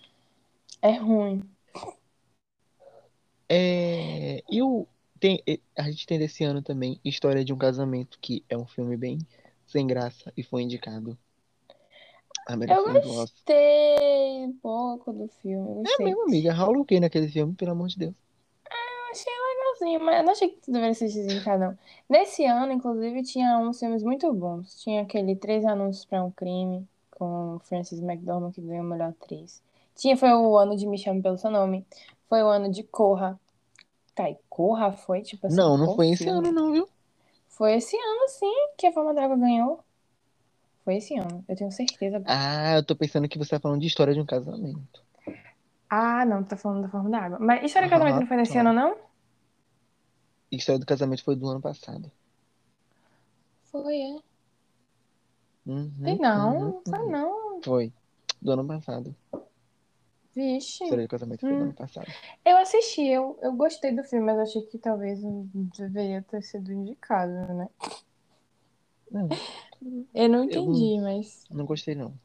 [0.80, 1.42] é ruim.
[3.48, 4.86] É, e o,
[5.20, 5.42] tem,
[5.76, 9.18] a gente tem desse ano também História de um Casamento, que é um filme bem
[9.66, 11.18] sem graça e foi indicado
[12.46, 16.52] a Eu gostei um pouco do filme, eu É mesmo, amiga.
[16.52, 18.23] Rola o quê naquele filme, pelo amor de Deus?
[19.84, 21.78] Legalzinho, mas eu não achei que deveria ser indicado, não.
[22.08, 24.82] Nesse ano, inclusive, tinha uns filmes muito bons.
[24.82, 29.62] Tinha aquele Três Anúncios para um Crime, com Frances McDormand, que ganhou a melhor atriz.
[29.94, 31.86] Tinha, foi o ano de Me Chame Pelo Seu Nome.
[32.28, 33.38] Foi o ano de Corra.
[34.14, 36.48] Tá, e Corra foi, tipo assim, Não, não foi esse filme?
[36.48, 36.88] ano, não, viu?
[37.48, 39.80] Foi esse ano, sim, que a Forma d'Água ganhou.
[40.84, 42.22] Foi esse ano, eu tenho certeza.
[42.26, 45.02] Ah, eu tô pensando que você tá falando de História de um Casamento.
[45.88, 47.38] Ah, não, tá falando da Forma d'Água.
[47.40, 48.60] Mas História de Casamento não foi nesse tá.
[48.60, 48.96] ano, não?
[50.56, 52.10] História do Casamento foi do ano passado.
[53.70, 54.18] Foi, é.
[55.66, 57.10] Uhum, não, uhum, foi uhum.
[57.10, 57.62] não.
[57.62, 57.92] Foi.
[58.40, 59.14] Do ano passado.
[60.34, 60.84] Vixe.
[60.84, 61.62] História do Casamento foi do Hum.
[61.64, 62.12] ano passado.
[62.44, 66.72] Eu assisti, eu, eu gostei do filme, mas achei que talvez não deveria ter sido
[66.72, 67.68] indicado, né?
[69.10, 69.28] Não,
[70.12, 71.44] Eu não eu entendi, mas.
[71.50, 72.18] não gostei, não.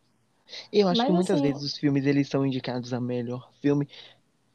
[0.73, 3.87] Eu acho que Mas muitas assim, vezes os filmes eles são indicados a melhor filme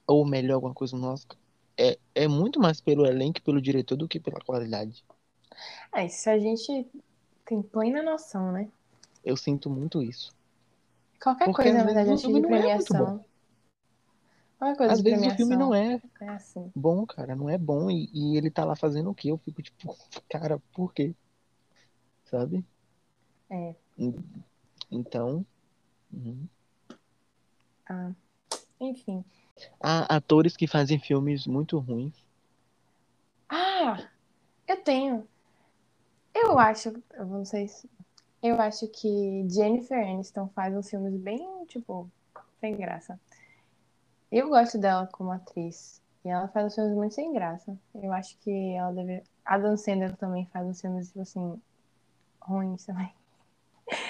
[0.07, 1.39] ou melhor alguma coisa no Oscar.
[1.79, 5.05] É, é muito mais pelo elenco pelo diretor do que pela qualidade.
[5.95, 6.87] É, isso a gente
[7.47, 8.69] tem plena noção, né?
[9.25, 10.33] Eu sinto muito isso.
[11.21, 13.25] Qualquer Porque coisa, na verdade, filme de é premiação.
[14.59, 16.73] Qualquer coisa Às vezes o filme premiação não é é assim.
[16.75, 19.31] bom, cara, não é bom e, e ele tá lá fazendo o quê?
[19.31, 19.97] Eu fico tipo,
[20.31, 21.15] cara, por quê?
[22.25, 22.65] Sabe?
[23.51, 23.75] É.
[23.99, 24.45] En-
[24.91, 25.47] Então,
[26.13, 26.49] uhum.
[27.89, 28.13] Ah,
[28.81, 29.25] enfim.
[29.81, 32.15] Há atores que fazem filmes muito ruins.
[33.49, 34.11] Ah,
[34.69, 35.29] eu tenho.
[36.35, 37.89] Eu acho, eu não sei se.
[38.43, 42.11] Eu acho que Jennifer Aniston faz uns filmes bem, tipo,
[42.61, 43.19] sem graça.
[44.31, 46.03] Eu gosto dela como atriz.
[46.25, 47.77] E ela faz uns filmes muito sem graça.
[47.95, 49.23] Eu acho que ela deve.
[49.45, 51.61] Adam Sandler também faz uns filmes, tipo assim,
[52.43, 53.13] ruins também.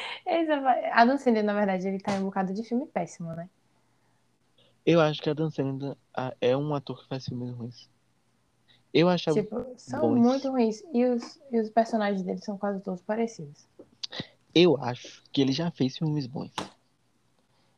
[0.25, 3.49] Faz- Adam Sandler, na verdade, ele tá em um bocado de filme péssimo, né?
[4.87, 5.97] Eu acho que a Dan Sandler
[6.41, 7.89] é um ator que faz filmes ruins.
[8.93, 10.21] Eu achava Tipo, são bons.
[10.21, 10.83] muito ruins.
[10.93, 13.67] E os, e os personagens dele são quase todos parecidos.
[14.55, 16.53] Eu acho que ele já fez filmes bons,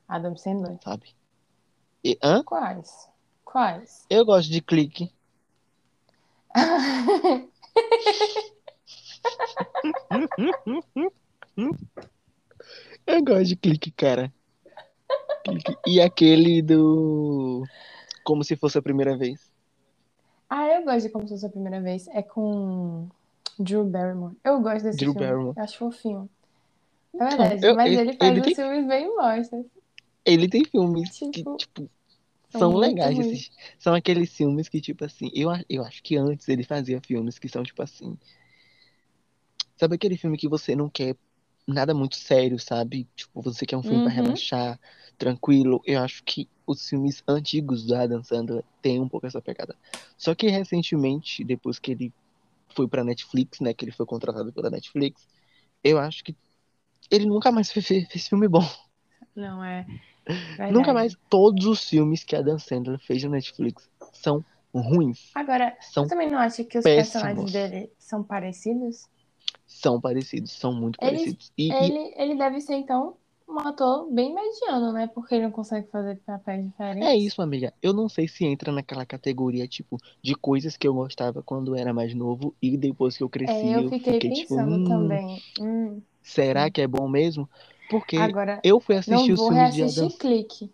[0.09, 0.79] Adam Sandler?
[0.85, 1.15] sabe?
[2.05, 2.43] E, hã?
[2.45, 3.09] Quais?
[3.45, 4.05] Quais?
[4.11, 5.11] Eu gosto de clique.
[13.07, 14.33] Eu gosto de clique, cara.
[15.87, 17.65] E aquele do.
[18.25, 19.41] Como se fosse a primeira vez.
[20.49, 22.09] ah, eu gosto de Como Se Fosse a Primeira Vez.
[22.09, 23.09] É com
[23.59, 24.37] Drew Barrymore.
[24.45, 25.27] Eu gosto desse Drew filme.
[25.27, 25.55] Barrymore.
[25.57, 26.29] Eu acho fofinho.
[27.15, 29.65] É Então, verdade, eu- mas ele- ele faz ele uns tem- filmes bem bosta.
[30.25, 31.91] Ele tem filmes que, Tipo, tipo,
[32.51, 33.53] são legais assistir.
[33.79, 37.49] São aqueles filmes que, tipo assim, eu, eu acho que antes ele fazia filmes que
[37.49, 38.19] são, tipo assim.
[39.77, 41.17] Sabe aquele filme que você não quer
[41.67, 43.07] nada muito sério, sabe?
[43.15, 44.17] Tipo, você quer um filme pra Uhum.
[44.17, 44.81] relaxar,
[45.19, 45.81] tranquilo.
[45.85, 49.75] Eu acho que os filmes antigos do Adam Sandler têm um pouco essa pegada.
[50.17, 52.13] Só que recentemente, depois que ele
[52.75, 53.73] foi pra Netflix, né?
[53.73, 55.27] Que ele foi contratado pela Netflix,
[55.83, 56.35] eu acho que
[57.11, 58.65] ele nunca mais fez, fez filme bom.
[59.35, 59.87] Não, é
[60.27, 60.93] Nunca verdade.
[60.95, 61.17] mais.
[61.31, 64.45] Todos os filmes que Adam Sandler fez na Netflix são
[64.75, 65.31] ruins.
[65.35, 67.13] Agora, São você também não acha que os péssimos.
[67.13, 69.09] personagens dele são parecidos?
[69.67, 71.53] São parecidos, são muito Ele- parecidos.
[71.57, 73.17] E, e Ele, ele deve ser, então,
[73.49, 75.07] um ator bem mediano, né?
[75.09, 77.09] Porque ele não consegue fazer papéis diferentes.
[77.09, 77.73] é isso, amiga.
[77.83, 81.93] Eu não sei se entra naquela categoria, tipo, de coisas que eu gostava quando era
[81.93, 84.85] mais novo e depois que eu cresci É, eu eu fiquei fiquei tipo, pensando hum,
[84.85, 85.43] também.
[85.61, 86.71] Hum, será sim.
[86.71, 87.49] que é bom mesmo?
[87.91, 90.73] Porque Agora, eu fui assistir os filmes de Adam Clique.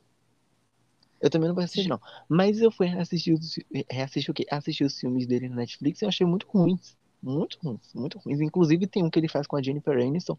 [1.21, 2.01] Eu também não vou assistir, não.
[2.29, 3.57] Mas eu fui reassistir os,
[3.91, 4.45] reassistir o quê?
[4.51, 6.97] Assistir os filmes dele na Netflix e eu achei muito ruins.
[7.23, 8.41] Muito ruins, muito ruins.
[8.41, 10.37] Inclusive tem um que ele faz com a Jennifer Aniston.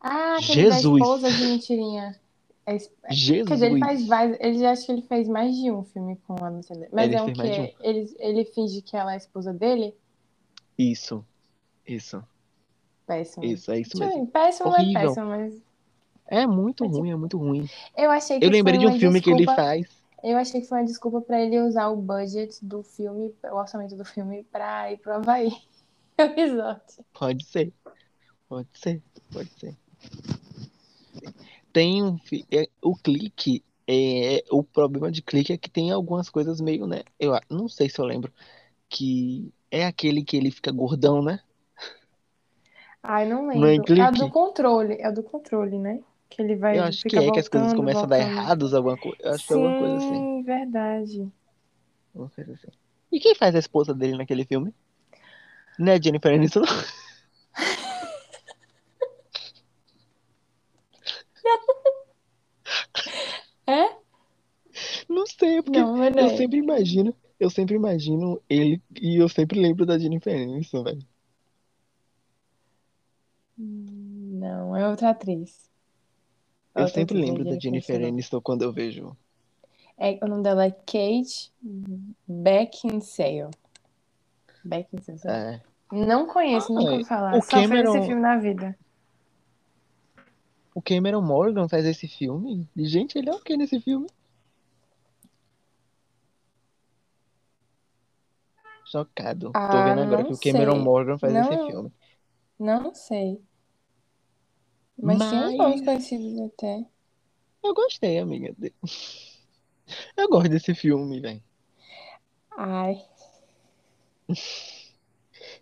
[0.00, 1.00] Ah, da Jesus!
[1.00, 2.20] esposa de mentirinha.
[2.66, 3.48] É es- Jesus!
[3.48, 4.36] Quer dizer, ele faz vários.
[4.40, 6.88] Ele acho que ele fez mais de um filme com a Sandler.
[6.92, 7.44] Mas Ele é um que um.
[7.44, 9.94] é- ele, ele finge que ela é a esposa dele.
[10.78, 11.24] Isso,
[11.86, 12.22] isso,
[13.06, 13.44] Péssimo.
[13.44, 14.26] isso, é isso Tipo, mesmo.
[14.26, 15.00] péssimo não é Horrível.
[15.08, 15.62] péssimo, mas
[16.26, 17.68] É muito É tipo- ruim, é muito ruim.
[17.96, 19.62] eu achei que Eu lembrei de um filme que ele desculpa.
[19.62, 19.86] faz.
[20.22, 23.96] Eu achei que foi uma desculpa pra ele usar o budget do filme, o orçamento
[23.96, 25.52] do filme, pra ir pro Havaí.
[26.18, 27.04] O resort.
[27.12, 27.72] Pode ser,
[28.48, 29.02] pode ser,
[29.32, 29.76] pode ser.
[31.72, 32.18] Tem um.
[32.50, 33.64] é, o clique.
[33.86, 37.02] É, o problema de clique é que tem algumas coisas meio, né?
[37.18, 38.32] Eu não sei se eu lembro.
[38.88, 41.40] Que é aquele que ele fica gordão, né?
[43.02, 43.94] Ai, não Não é lembro.
[43.94, 44.94] É a do controle.
[45.00, 46.00] É do controle, né?
[46.30, 48.38] Que ele vai, Eu acho que é que as coisas voltando, começam a dar voltando.
[48.38, 49.18] errados, alguma coisa.
[49.20, 50.14] Eu acho que é alguma coisa assim.
[50.14, 51.32] Sim, verdade.
[52.14, 52.68] Alguma coisa assim.
[53.10, 54.74] E quem faz a esposa dele naquele filme?
[55.78, 56.66] Não é Jennifer Aniston, não?
[63.66, 63.96] É?
[65.08, 66.36] Não sei, porque Não, não eu é.
[66.36, 71.06] sempre imagino, eu sempre imagino ele e eu sempre lembro da Jennifer Aniston, velho.
[73.56, 75.70] Não, é outra atriz.
[76.74, 78.08] Eu Outra sempre atriz, lembro da Jennifer Jennifer Aniston.
[78.08, 79.16] Aniston quando eu vejo.
[79.96, 81.52] É, o nome dela é Kate
[82.26, 83.50] Beckinsale.
[85.26, 85.60] É.
[85.90, 87.36] Não conheço, nunca ouvi falar.
[87.36, 88.78] o Só fez esse Cameron- filme na vida.
[90.74, 92.68] O Cameron Morgan faz esse filme?
[92.76, 94.06] Gente, ele é o que nesse filme?
[98.84, 99.52] Chocado.
[99.52, 100.82] Tô Ah, vendo agora que o Cameron sei.
[100.82, 101.92] Morgan faz esse Não- filme.
[102.58, 103.42] Não sei.
[104.98, 106.84] Mas tem uns Mas conhecidos até.
[107.64, 108.54] eu gostei, amiga.
[110.16, 111.42] Eu gosto desse filme, velho.
[112.56, 113.04] Ai,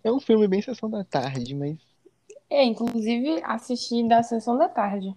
[0.05, 1.79] É um filme bem sessão da tarde, mas
[2.51, 5.15] é, inclusive assisti da sessão da tarde.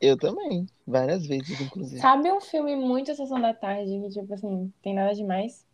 [0.00, 0.66] eu também.
[0.84, 2.00] Várias vezes, inclusive.
[2.00, 5.64] Sabe um filme muito sessão da tarde, que tipo assim, tem nada demais?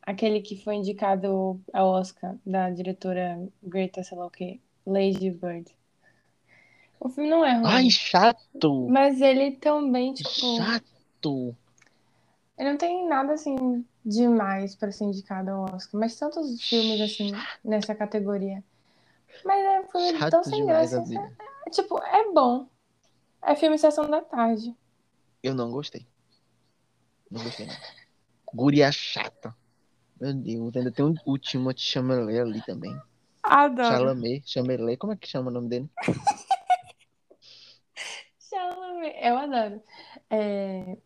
[0.00, 5.70] Aquele que foi indicado ao Oscar, da diretora Greta, sei lá o quê, Lady Bird.
[6.98, 7.66] O filme não é ruim.
[7.66, 8.88] Ai, chato!
[8.88, 10.30] Mas ele também, tipo.
[10.56, 11.54] Chato!
[12.58, 16.00] Ele não tem nada assim demais pra ser indicado ao Oscar.
[16.00, 17.30] Mas tantos filmes assim
[17.64, 18.64] nessa categoria.
[19.44, 21.06] Mas é um filme Chato tão sem demais, graça.
[21.06, 21.36] amiga.
[21.66, 22.68] É, tipo, é bom.
[23.42, 24.74] É filme Sessão da Tarde.
[25.42, 26.04] Eu não gostei.
[27.30, 27.76] Não gostei, não.
[28.52, 29.54] Guria chata.
[30.20, 33.00] Meu Deus, ainda tem o o Timothée Chalamet ali também.
[33.42, 33.88] Adoro.
[33.88, 35.88] Chalamet, Chalamet, como é que chama o nome dele?
[38.40, 39.14] Chalamet.
[39.22, 39.82] Eu adoro.
[40.30, 40.98] É,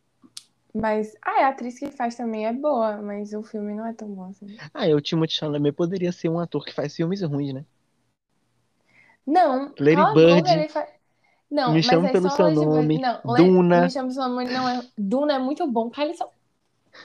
[0.74, 4.08] Mas ah, a atriz que faz também é boa, mas o filme não é tão
[4.08, 4.46] bom assim.
[4.72, 7.64] Ah, é, o Timothée Chalamet poderia ser um ator que faz filmes ruins, né?
[9.26, 10.50] Não, Lady Bird.
[10.50, 10.88] ele faz...
[11.50, 12.98] Não, Me mas chama é pelo só seu nome.
[12.98, 13.82] Não, Duna.
[13.82, 14.82] Me chama pelo seu nome, não é.
[14.96, 15.90] Duna é muito bom.
[15.90, 16.30] Cala só.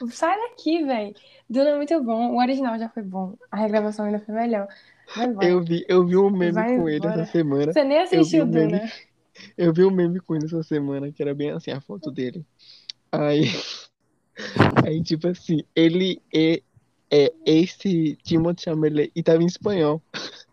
[0.10, 1.14] Sai daqui, velho.
[1.50, 2.32] Duna é muito bom.
[2.32, 3.36] O original já foi bom.
[3.52, 4.68] A regravação ainda foi melhor.
[5.42, 7.22] Eu vi, eu vi um meme Vai com ele embora.
[7.24, 7.74] essa semana.
[7.74, 8.80] Você nem assistiu Eu o meme.
[8.80, 8.92] Duna.
[9.58, 12.46] Eu vi um meme com ele essa semana, que era bem assim, a foto dele.
[13.12, 13.44] Aí,
[14.86, 16.62] aí tipo assim, ele é,
[17.12, 20.02] é esse Timothée Chalamet e tava em espanhol.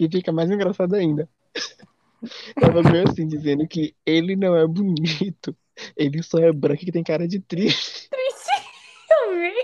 [0.00, 1.28] E fica mais engraçado ainda.
[2.60, 5.56] Tava meio assim, dizendo que ele não é bonito,
[5.96, 8.08] ele só é branco e tem cara de triste.
[8.10, 8.68] Triste.
[9.08, 9.54] Eu vi.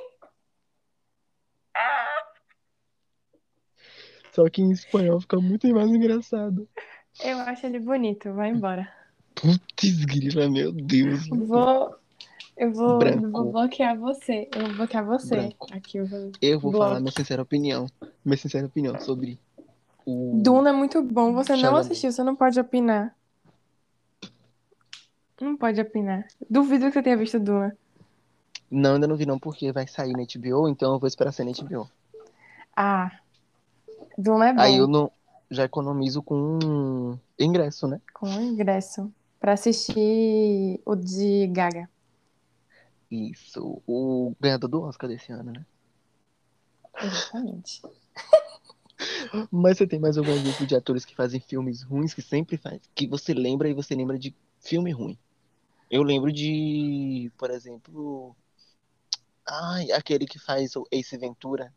[4.32, 6.68] Só que em espanhol fica muito mais engraçado.
[7.22, 8.32] Eu acho ele bonito.
[8.32, 8.92] Vai embora.
[9.34, 11.28] Putz, grila, meu Deus.
[11.28, 11.96] Vou.
[12.56, 13.30] Eu vou, Branco.
[13.30, 14.48] vou bloquear você.
[14.54, 15.36] Eu vou bloquear você.
[15.36, 15.66] Branco.
[15.72, 16.30] Aqui eu vou.
[16.40, 17.86] Eu vou falar minha sincera opinião.
[18.24, 19.38] Minha sincera opinião sobre
[20.06, 20.40] o.
[20.42, 21.32] Duna é muito bom.
[21.32, 23.14] Você não assistiu, você não pode opinar.
[25.40, 26.26] Não pode opinar.
[26.48, 27.76] Duvido que você tenha visto Duna.
[28.70, 31.46] Não, ainda não vi não, porque vai sair na HBO, então eu vou esperar sair
[31.46, 31.88] na HBO.
[32.76, 33.10] Ah,
[34.16, 34.60] Duna é bom.
[34.60, 35.10] Aí eu não
[35.50, 38.00] já economizo com ingresso, né?
[38.12, 39.12] Com ingresso.
[39.38, 41.88] Pra assistir o de Gaga.
[43.14, 45.64] Isso, o ganhador do Oscar desse ano, né?
[47.00, 47.80] Exatamente.
[49.50, 52.80] Mas você tem mais algum exemplo de atores que fazem filmes ruins que sempre faz,
[52.94, 55.16] que você lembra e você lembra de filme ruim?
[55.90, 58.34] Eu lembro de, por exemplo,
[59.46, 61.72] ai, aquele que faz o Ace Ventura,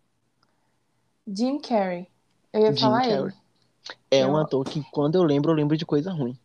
[1.27, 2.07] Jim Carrey.
[2.53, 3.19] Eu ia Jim falar Carrey.
[3.25, 3.33] ele.
[4.09, 6.37] É Eu- um ator que quando eu lembro, eu lembro de coisa ruim.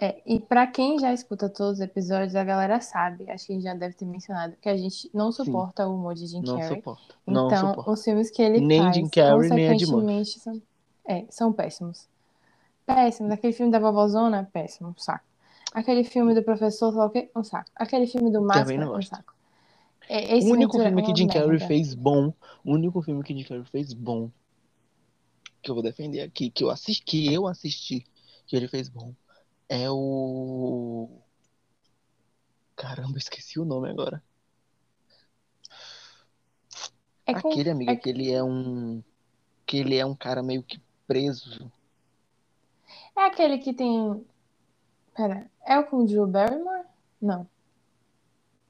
[0.00, 3.54] É, e pra quem já escuta todos os episódios, a galera sabe, acho que a
[3.56, 6.56] gente já deve ter mencionado, que a gente não suporta o humor de Jim Não
[6.56, 6.82] Carrey.
[7.26, 7.90] Não Então, suporto.
[7.90, 10.16] os filmes que ele Nem faz, Jim Carrey, nem Ed Murphy.
[10.16, 10.62] consequentemente, são,
[11.06, 12.08] é, são péssimos.
[12.86, 13.30] Péssimos.
[13.32, 15.24] Aquele filme da Vovozona, péssimo, um saco.
[15.72, 17.70] Aquele filme do professor, sei lá o quê, um saco.
[17.76, 19.34] Aquele filme do Máscara, não um saco.
[20.08, 21.66] É, O único filme é que uma Jim Carrey merda.
[21.66, 22.32] fez bom,
[22.64, 24.30] o único filme que Jim Carrey fez bom,
[25.62, 28.04] que eu vou defender aqui, que eu assisti, que eu assisti,
[28.46, 29.14] que ele fez bom,
[29.70, 31.08] é o
[32.74, 34.22] Caramba, esqueci o nome agora.
[37.24, 39.02] É com- Aquele amigo é- que ele é um
[39.64, 41.70] que ele é um cara meio que preso.
[43.16, 44.26] É aquele que tem.
[45.14, 46.86] Pera, é o com o Drew Barrymore?
[47.22, 47.46] Não.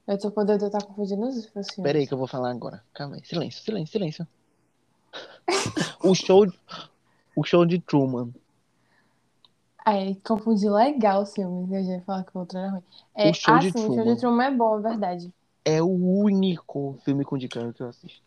[0.05, 1.75] Eu tô podendo estar confundindo os filmes.
[1.75, 2.83] Pera aí que eu vou falar agora.
[2.93, 3.25] Calma aí.
[3.25, 4.27] Silêncio, silêncio, silêncio.
[6.03, 6.45] O show
[7.35, 8.33] o show de Truman.
[9.85, 11.71] Aí, confundi legal os filmes.
[11.71, 12.83] Eu já ia falar que o outro era ruim.
[13.15, 14.05] É, O Show ah, de sim, o show Truman.
[14.05, 15.33] de Truman é bom, é verdade.
[15.65, 18.21] É o único filme com Jim Carrey que eu assisto.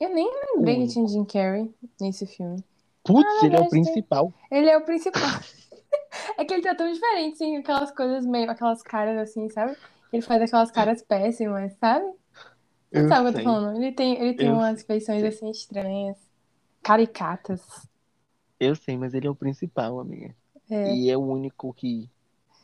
[0.00, 2.62] Eu nem lembrei que tinha Jim Carrey nesse filme.
[3.04, 4.32] Putz, Ah, ele é o tem- principal.
[4.50, 5.20] Ele é o principal.
[6.38, 9.76] é que ele tá tão diferente, assim, aquelas coisas meio, aquelas caras assim, sabe?
[10.12, 12.06] Ele faz aquelas caras péssimas, sabe?
[12.94, 13.76] Você Eu sabe o que eu tô falando?
[13.82, 16.18] Ele tem, ele tem Eu umas feições assim estranhas,
[16.82, 17.62] caricatas.
[18.58, 20.34] Eu sei, mas ele é o principal, amiga.
[20.70, 20.94] É.
[20.94, 22.08] E é o único que.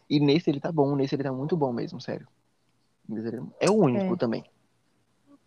[0.09, 2.27] E nesse ele tá bom, nesse ele tá muito bom mesmo, sério.
[3.61, 4.17] É o único É.
[4.17, 4.45] também.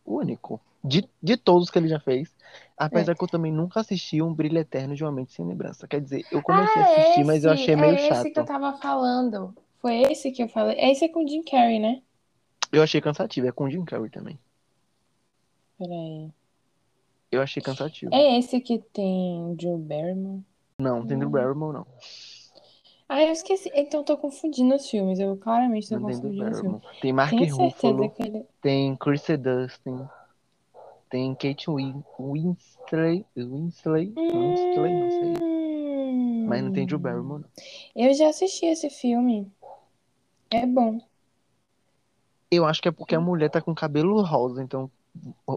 [0.05, 0.59] O único.
[0.83, 2.35] De, de todos que ele já fez.
[2.77, 5.87] Apesar que eu também nunca assisti um Brilho Eterno de uma Mente Sem Lembrança.
[5.87, 8.39] Quer dizer, eu comecei a Ah, assistir, mas eu esse, achei meio é esse que
[8.39, 8.45] eu chato.
[8.45, 9.55] tava falando.
[9.79, 10.77] Foi esse que eu falei.
[10.77, 12.01] Esse é com o Jim Carrey, né?
[12.71, 13.47] Eu achei cansativo.
[13.47, 14.37] É com o Jim Carrey também.
[15.77, 16.31] Peraí.
[17.33, 18.13] Eu achei cansativo.
[18.13, 20.43] É esse que tem Drew Barrymore?
[20.77, 21.31] Não, tem Drew Hum.
[21.31, 21.87] Barrymore, não.
[23.09, 23.71] Ah, eu esqueci.
[23.73, 25.19] Então tô confundindo os filmes.
[25.19, 26.81] Eu claramente tô Não confundindo os filmes.
[27.01, 28.45] Tem Mark Tenho Ruffalo, ele.
[28.61, 30.07] tem Kristen Dustin,
[31.09, 35.33] tem Kate Win Winsley, Winsley, Winsley, não sei.
[36.47, 37.49] Mas não tem Drew Barrymore, não.
[37.95, 39.51] Eu já assisti esse filme.
[40.51, 40.99] É bom.
[42.51, 44.91] Eu acho que é porque a mulher tá com cabelo rosa, então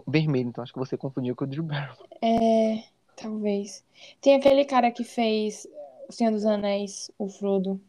[0.07, 2.07] vermelho, então acho que você confundiu com o Drew Barrymore.
[2.21, 2.83] É,
[3.15, 3.83] talvez.
[4.21, 5.67] Tem aquele cara que fez
[6.07, 7.79] O Senhor dos Anéis, o Frodo.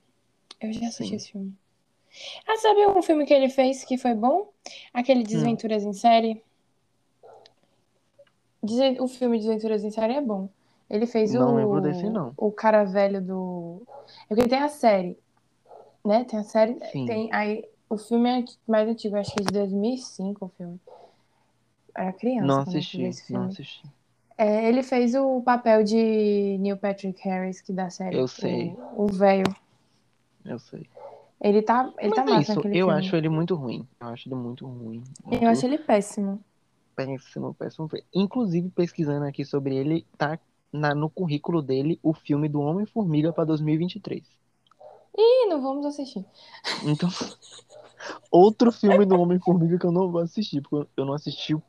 [0.60, 1.16] Eu já assisti Sim.
[1.16, 1.54] esse filme.
[2.46, 4.50] Ah, sabe um filme que ele fez que foi bom?
[4.92, 6.42] Aquele Desventuras em Série.
[8.98, 10.48] O filme Desventuras em Série é bom.
[10.90, 12.32] Ele fez Não o, lembro desse, não.
[12.36, 13.82] o cara velho do.
[14.30, 15.18] É porque tem a série,
[16.04, 16.24] né?
[16.24, 16.78] Tem a série.
[16.90, 17.04] Sim.
[17.04, 20.80] Tem aí o filme é mais antigo, acho que é de 2005 o filme.
[21.98, 23.82] Era criança Não eu assisti, não assisti.
[24.36, 28.16] É, ele fez o papel de Neil Patrick Harris, que da série.
[28.16, 28.72] Eu sei.
[28.94, 29.44] O, velho.
[30.44, 30.88] Eu sei.
[31.40, 32.92] Ele tá, ele tá Mas é massa isso, eu filme.
[32.92, 33.84] acho ele muito ruim.
[34.00, 35.02] Eu acho ele muito ruim.
[35.24, 36.40] Muito Eu acho ele péssimo.
[36.94, 37.88] péssimo, péssimo.
[37.88, 38.08] péssimo.
[38.14, 40.38] Inclusive, pesquisando aqui sobre ele, tá
[40.72, 44.22] na- no currículo dele o filme do Homem-Formiga pra 2023.
[45.16, 46.24] Ih, não vamos assistir.
[46.84, 47.08] Então,
[48.30, 51.54] outro filme do Homem-Formiga que eu não vou assistir, porque eu não assisti.
[51.56, 51.62] o-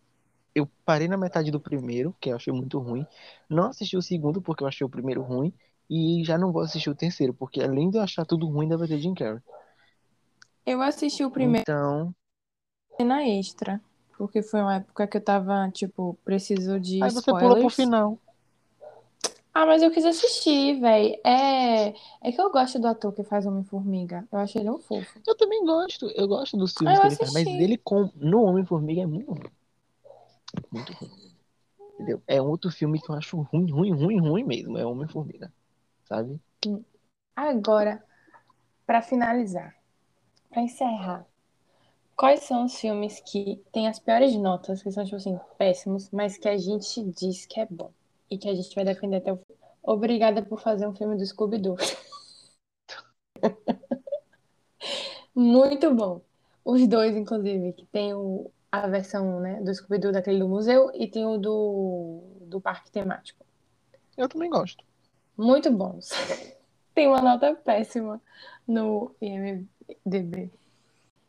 [0.53, 3.05] Eu parei na metade do primeiro, que eu achei muito ruim.
[3.49, 5.53] Não assisti o segundo, porque eu achei o primeiro ruim.
[5.89, 8.87] E já não vou assistir o terceiro, porque além de eu achar tudo ruim, vai
[8.87, 9.41] ter Jim Carrey.
[10.65, 12.13] Eu assisti o primeiro Então,
[12.95, 13.81] cena extra.
[14.17, 17.75] Porque foi uma época que eu tava, tipo, preciso de aí você pula pro spoilers.
[17.75, 18.19] final.
[19.53, 21.19] Ah, mas eu quis assistir, véi.
[21.23, 21.87] É...
[22.21, 24.27] é que eu gosto do ator que faz Homem-Formiga.
[24.31, 25.19] Eu achei ele um fofo.
[25.25, 26.07] Eu também gosto.
[26.11, 27.63] Eu gosto dos filmes Ah, que ele faz, mas assisti.
[27.63, 28.09] ele com...
[28.15, 29.49] no Homem-Formiga é muito ruim.
[30.71, 31.35] Muito ruim.
[31.93, 32.21] Entendeu?
[32.27, 34.77] É outro filme que eu acho ruim, ruim, ruim, ruim mesmo.
[34.77, 35.51] É Homem-Formiga.
[36.05, 36.39] Sabe?
[37.35, 38.03] Agora,
[38.85, 39.75] pra finalizar,
[40.49, 41.25] pra encerrar,
[42.15, 46.37] quais são os filmes que têm as piores notas, que são, tipo assim, péssimos, mas
[46.37, 47.91] que a gente diz que é bom
[48.29, 49.53] e que a gente vai defender até o fim?
[49.83, 51.77] Obrigada por fazer um filme do Scooby-Doo.
[55.33, 56.21] Muito bom.
[56.65, 61.07] Os dois, inclusive, que tem o, a versão, né, do Scooby-Doo daquele do museu e
[61.07, 63.43] tem o do, do parque temático.
[64.15, 64.83] Eu também gosto.
[65.37, 66.09] Muito bons.
[66.93, 68.21] Tem uma nota péssima
[68.67, 70.51] no IMDb.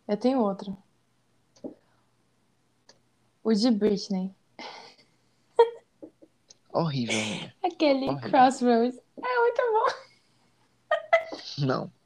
[0.09, 0.77] Eu tenho outro.
[3.45, 4.35] O de Britney.
[6.73, 7.53] Horrível, né?
[7.63, 8.31] Aquele Horrível.
[8.31, 8.99] Crossroads.
[9.17, 9.87] É muito bom.
[11.67, 11.91] Não.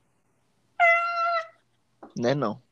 [2.16, 2.34] Né não.
[2.34, 2.62] Né não.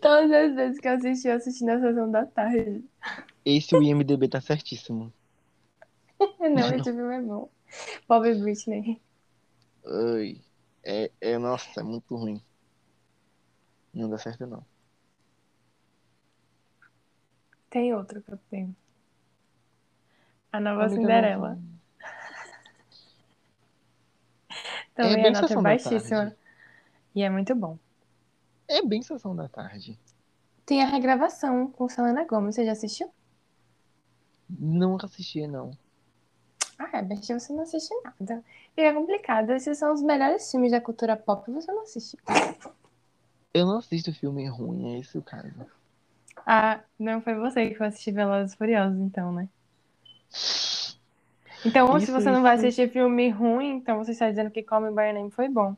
[0.00, 2.84] Todas as vezes que eu assisti, eu assisti na sessão da tarde.
[3.44, 5.12] Esse o IMDB tá certíssimo.
[6.40, 7.50] Não, esse filme é bom.
[8.06, 9.00] Pobre Britney.
[9.86, 10.42] Ai.
[10.84, 12.42] É, é, nossa, é muito ruim.
[13.94, 14.66] Não dá certo, não.
[17.68, 18.76] Tem outro que eu tenho.
[20.52, 21.50] A Nova Amiga, Cinderela.
[21.50, 21.62] não-
[24.94, 26.32] Também bem a nota é baixíssima.
[27.14, 27.78] E é muito bom.
[28.72, 29.98] É bem sessão da tarde.
[30.64, 32.54] Tem a regravação com Selena Gomez.
[32.54, 33.12] Você já assistiu?
[34.48, 35.76] Não assistia, não.
[36.78, 38.42] Ah, é, você não assiste nada.
[38.74, 39.50] Fica complicado.
[39.50, 42.16] Esses são os melhores filmes da cultura pop e você não assiste.
[43.52, 45.52] Eu não assisto filme ruim, é esse o caso.
[46.46, 49.50] Ah, não foi você que foi assistir Velozes e Furiosos, então, né?
[51.62, 52.64] Então, se Isso, você não vai isso.
[52.64, 55.76] assistir filme ruim, então você está dizendo que Call Me By Your Name foi bom.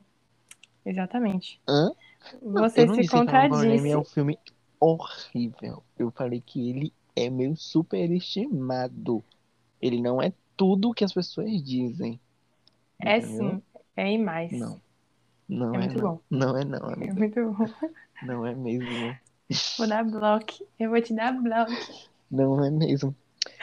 [0.85, 1.59] Exatamente.
[1.67, 1.91] Hã?
[2.41, 3.89] Você se contradisse.
[3.89, 4.37] é um filme
[4.79, 5.83] horrível.
[5.97, 9.23] Eu falei que ele é meio superestimado.
[9.81, 12.19] Ele não é tudo que as pessoas dizem.
[12.99, 13.49] É Entendeu?
[13.51, 13.61] sim,
[13.95, 14.51] é e mais.
[14.51, 14.81] Não.
[15.47, 16.11] Não É é, muito não.
[16.11, 16.19] bom.
[16.29, 17.13] Não é não, É amiga.
[17.13, 17.65] muito bom.
[18.23, 19.15] Não é mesmo.
[19.77, 20.65] Vou dar bloco.
[20.79, 21.71] Eu vou te dar bloco.
[22.31, 23.15] Não é mesmo.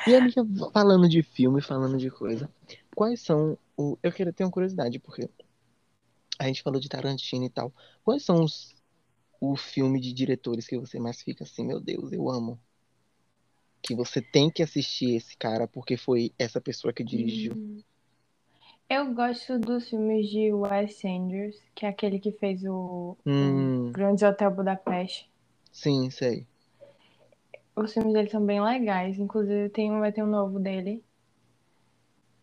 [0.06, 2.48] E amiga, falando de filme, falando de coisa,
[2.94, 3.98] quais são o...
[4.02, 5.28] Eu queria ter uma curiosidade, porque
[6.44, 7.72] a gente falou de Tarantino e tal.
[8.04, 8.74] Quais são os
[9.40, 12.60] o filme de diretores que você mais fica assim, meu Deus, eu amo?
[13.80, 17.56] Que você tem que assistir esse cara porque foi essa pessoa que dirigiu.
[17.56, 17.82] Hum.
[18.88, 23.92] Eu gosto dos filmes de Wes Anderson, que é aquele que fez o, o Hum,
[23.92, 25.28] Grande Hotel Budapeste.
[25.70, 26.46] sim, sei.
[27.76, 29.18] Os filmes dele são bem legais.
[29.18, 31.04] Inclusive, tem um, vai ter um novo dele.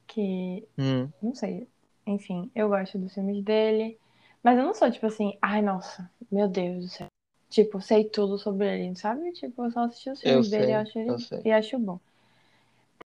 [0.07, 1.69] Que, Hum, não sei.
[2.09, 3.99] Enfim, eu gosto dos filmes dele.
[4.43, 7.07] Mas eu não sou tipo assim, ai nossa, meu Deus do céu.
[7.49, 9.31] Tipo, sei tudo sobre ele, sabe?
[9.33, 11.79] Tipo, eu só assisti os Eu filmes dele e sei, acho ele eu e acho
[11.79, 11.99] bom.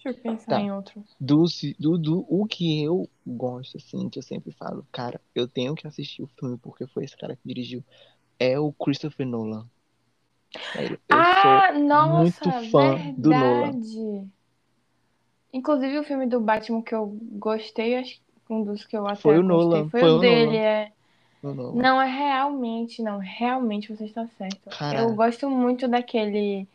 [0.02, 0.60] Deixa eu pensar Tá.
[0.60, 1.02] em outro.
[1.18, 1.44] Do,
[1.78, 5.86] do, do, o que eu gosto, assim, que eu sempre falo, cara, eu tenho que
[5.86, 7.82] assistir o filme porque foi esse cara que dirigiu,
[8.38, 9.66] é o Christopher Nolan.
[10.74, 13.72] Eu ah, nossa, muito fã do Nolan.
[13.72, 14.30] verdade.
[15.52, 19.16] Inclusive o filme do Batman que eu gostei, acho que um dos que eu até
[19.16, 20.58] Foi o Nolan, foi, foi o o dele, Nolan.
[20.58, 20.92] é.
[21.42, 21.78] no novo.
[21.80, 24.68] Não, é realmente, não, realmente você está certo.
[24.76, 25.00] Cara.
[25.00, 26.66] Eu gosto muito daquele.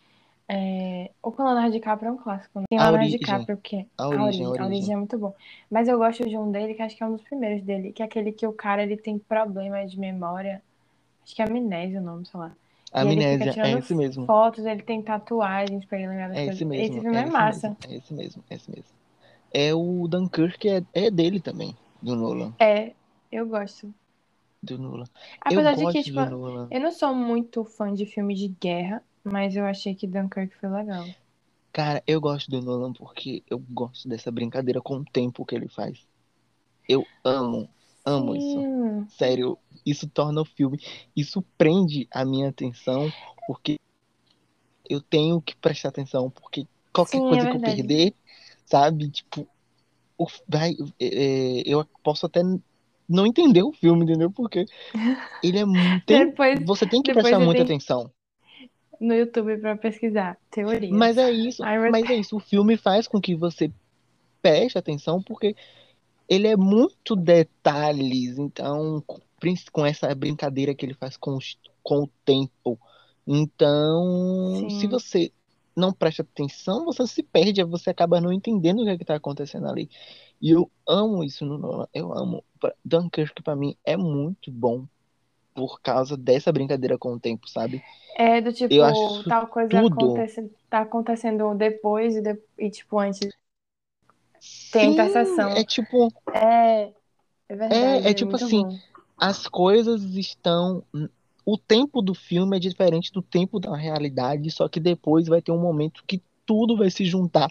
[0.48, 1.10] É...
[1.24, 2.60] O com Leonardo DiCaprio é um clássico.
[2.60, 2.66] né?
[2.70, 3.20] Tem A Leonardo Origem.
[3.20, 4.66] DiCaprio, que A a Origem, origem, a a Origem.
[4.68, 5.34] origem é muito bom.
[5.72, 8.02] Mas eu gosto de um dele, que acho que é um dos primeiros dele, que
[8.02, 10.62] é aquele que o cara ele tem problema de memória.
[11.24, 12.52] Acho que é amnésia o nome, sei lá.
[12.94, 14.26] E Amnésia, é esse mesmo.
[14.26, 16.56] fotos, ele tem tatuagens pra ele lembrar das É coisas.
[16.56, 16.84] esse mesmo.
[16.86, 17.68] Esse filme é, esse massa.
[17.70, 18.86] mesmo, É esse mesmo, é esse mesmo.
[19.58, 22.54] É o Dunkirk, é, é dele também, do Nolan.
[22.60, 22.92] É,
[23.32, 23.94] eu gosto.
[24.62, 25.06] Do Nolan.
[25.40, 29.56] Apesar eu de que, tipo, eu não sou muito fã de filme de guerra, mas
[29.56, 31.06] eu achei que Dunkirk foi legal.
[31.72, 35.70] Cara, eu gosto do Nolan porque eu gosto dessa brincadeira com o tempo que ele
[35.70, 36.06] faz.
[36.86, 37.70] Eu amo,
[38.06, 38.60] amo isso.
[38.60, 40.82] Sim, Sério, isso torna o filme,
[41.16, 43.10] isso prende a minha atenção,
[43.48, 43.80] porque
[44.90, 48.14] eu tenho que prestar atenção, porque qualquer Sim, é coisa que eu perder,
[48.66, 49.48] sabe, tipo,
[50.18, 52.42] o- vai, é, é, eu posso até
[53.08, 54.32] não entender o filme, entendeu?
[54.32, 54.66] Porque
[55.44, 58.12] ele é muito, Depois, você tem que prestar muita atenção.
[59.00, 60.92] no YouTube pra pesquisar teorias.
[60.92, 63.72] Mas é isso, mas é isso, o filme faz com que você
[64.42, 65.56] preste atenção, porque
[66.30, 69.04] ele é muito detalhes, então,
[69.72, 72.80] com essa brincadeira que ele faz com, os- com o tempo.
[73.28, 74.90] Então, se Sim.
[74.90, 75.32] você
[75.76, 79.68] não presta atenção, você se perde, você acaba não entendendo o que é está acontecendo
[79.68, 79.90] ali.
[80.42, 82.44] E eu amo isso no Nolan, eu amo.
[82.84, 84.88] Dunkirk, pra mim, é muito bom
[85.56, 87.84] por causa dessa brincadeira com o tempo, sabe?
[88.18, 89.82] É do tipo, tal coisa tudo.
[89.82, 93.30] acontece, tá acontecendo depois e, de- e, tipo, antes
[94.72, 95.50] tem Sim, interseção.
[95.56, 96.94] é tipo, É,
[97.50, 98.82] é verdade, é, é é tipo assim, bom.
[99.18, 100.84] as coisas estão.
[101.46, 105.52] O tempo do filme é diferente do tempo da realidade, só que depois vai ter
[105.52, 107.50] um momento que tudo vai se juntar,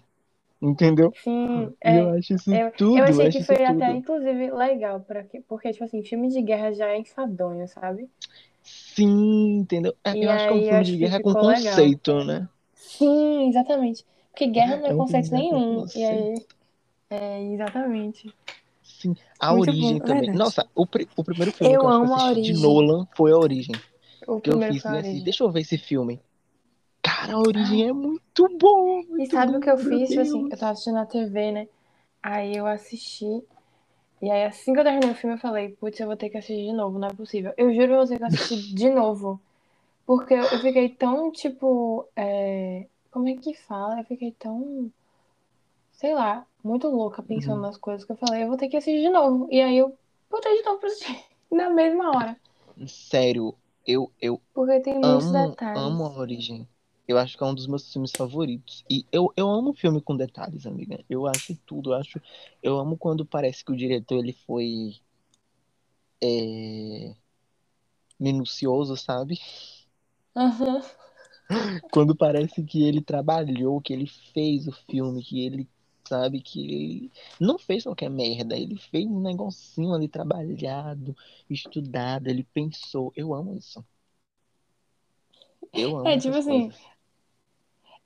[0.62, 1.16] entendeu?
[1.22, 2.18] Sim, E eu é.
[2.18, 3.94] acho isso Eu, tudo, eu achei que foi até, tudo.
[3.94, 8.08] inclusive, legal, pra, que- porque, tipo assim, filme de guerra já é enfadonho, sabe?
[8.62, 9.96] Sim, entendeu?
[10.04, 11.94] É, E eu acho que é um filme de guerra com ficou legal.
[11.94, 12.48] conceito, né?
[12.74, 14.06] Sim, exatamente.
[14.30, 15.86] Porque guerra não é É um conceito com nenhum.
[15.94, 16.04] E conceito.
[16.04, 16.46] aí,
[17.10, 18.34] é, exatamente.
[19.04, 20.30] Sim, a Muito origem bom, também.
[20.30, 20.32] verdade.
[20.32, 22.54] Nossa, o, pri- o primeiro filme que Eu que eu amo assisti de.
[22.54, 23.74] Nolan foi a origem.
[24.26, 26.20] O Que eu fiz a assim, deixa eu ver esse filme.
[27.02, 30.10] Cara, a origem é muito bom, E muito sabe o que eu bom, fiz?
[30.10, 30.58] Tipo assim, eu Deus.
[30.58, 31.68] tava assistindo na TV, né?
[32.22, 33.26] Aí eu assisti.
[34.22, 36.38] E aí, assim que eu terminei o filme, eu falei, putz, eu vou ter que
[36.38, 37.52] assistir de novo, não é possível.
[37.56, 39.40] Eu juro pra você que eu assisti de novo.
[40.06, 42.08] Porque eu, eu fiquei tão, tipo.
[42.16, 44.00] é, Como é que fala?
[44.00, 44.92] Eu fiquei tão.
[46.04, 47.62] Sei lá, muito louca pensando Uhum.
[47.62, 49.48] nas coisas que eu falei, eu vou ter que assistir de novo.
[49.50, 49.98] E aí eu
[50.30, 51.24] botei de novo pra assistir.
[51.50, 52.36] Na mesma hora.
[52.86, 55.82] Sério, eu, eu Porque tem muitos amo, detalhes.
[55.82, 56.68] amo a origem.
[57.08, 58.84] Eu acho que é um dos meus filmes favoritos.
[58.90, 61.04] E eu, eu amo filme com detalhes, amiga.
[61.08, 61.92] Eu acho tudo.
[61.92, 62.20] Eu acho,
[62.62, 65.00] eu amo quando parece que o diretor ele foi
[66.22, 67.14] é,
[68.18, 69.38] minucioso, sabe?
[70.36, 70.82] Aham.
[71.90, 75.68] Quando parece que ele trabalhou, que ele fez o filme, que ele
[76.08, 78.56] sabe que ele não fez qualquer merda.
[78.56, 81.16] Ele fez um negocinho ali trabalhado,
[81.48, 82.28] estudado.
[82.28, 83.12] Ele pensou.
[83.16, 83.84] Eu amo isso.
[85.72, 86.68] Eu amo É, tipo assim.
[86.70, 86.94] coisas.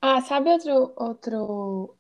[0.00, 1.94] Ah, sabe outro, outro,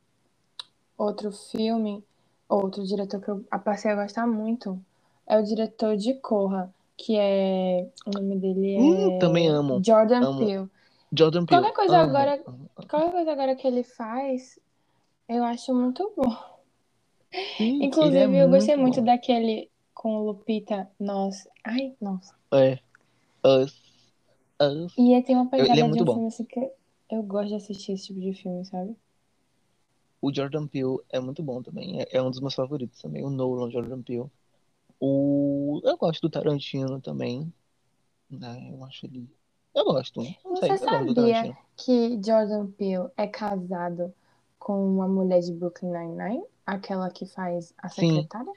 [0.96, 2.04] outro filme,
[2.48, 4.80] outro diretor que eu passei a gostar muito?
[5.26, 7.88] É o diretor de Corra, que é.
[8.06, 9.82] O nome dele Hum, também é amo.
[9.84, 10.38] Jordan Amo.
[10.38, 10.70] Peele.
[11.12, 11.62] Jordan Peele.
[11.62, 12.38] Qualquer coisa Amo, agora,
[12.88, 14.58] qualquer coisa agora que ele faz,
[15.28, 16.58] eu acho muito bom.
[17.56, 21.50] Sim, é Inclusive, eu gostei muito muito daquele com o Lupita, nossa.
[21.64, 22.34] Ai, nossa.
[22.52, 22.78] É.
[23.44, 23.74] Us.
[24.60, 24.94] Us.
[24.96, 26.12] E tem uma Eu- é pegada de muito um bom.
[26.14, 26.70] filme assim que
[27.10, 28.96] eu gosto de assistir esse tipo de filme, sabe?
[30.20, 32.00] O Jordan Peele é muito bom também.
[32.00, 33.24] É, é um dos meus favoritos também.
[33.24, 34.26] O Nolan, Jordan Peele.
[35.00, 35.80] O...
[35.84, 37.52] Eu gosto do Tarantino também.
[38.30, 38.70] Né?
[38.72, 39.28] Eu acho ele.
[39.74, 40.20] Eu gosto.
[40.44, 44.12] Não sei, Você do sabia que Jordan Peele é casado
[44.58, 46.44] com uma mulher de Brooklyn Nine-Nine?
[46.66, 48.52] Aquela que faz a Sim, secretária?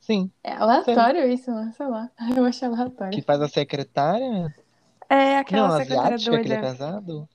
[0.00, 0.94] sim, É sei.
[0.94, 2.10] aleatório isso, mas sei lá.
[2.36, 3.24] Eu Que aleatório.
[3.24, 4.54] faz a secretária.
[5.08, 6.60] É Não, aquela secretária asiática que é doida.
[6.62, 7.28] casado?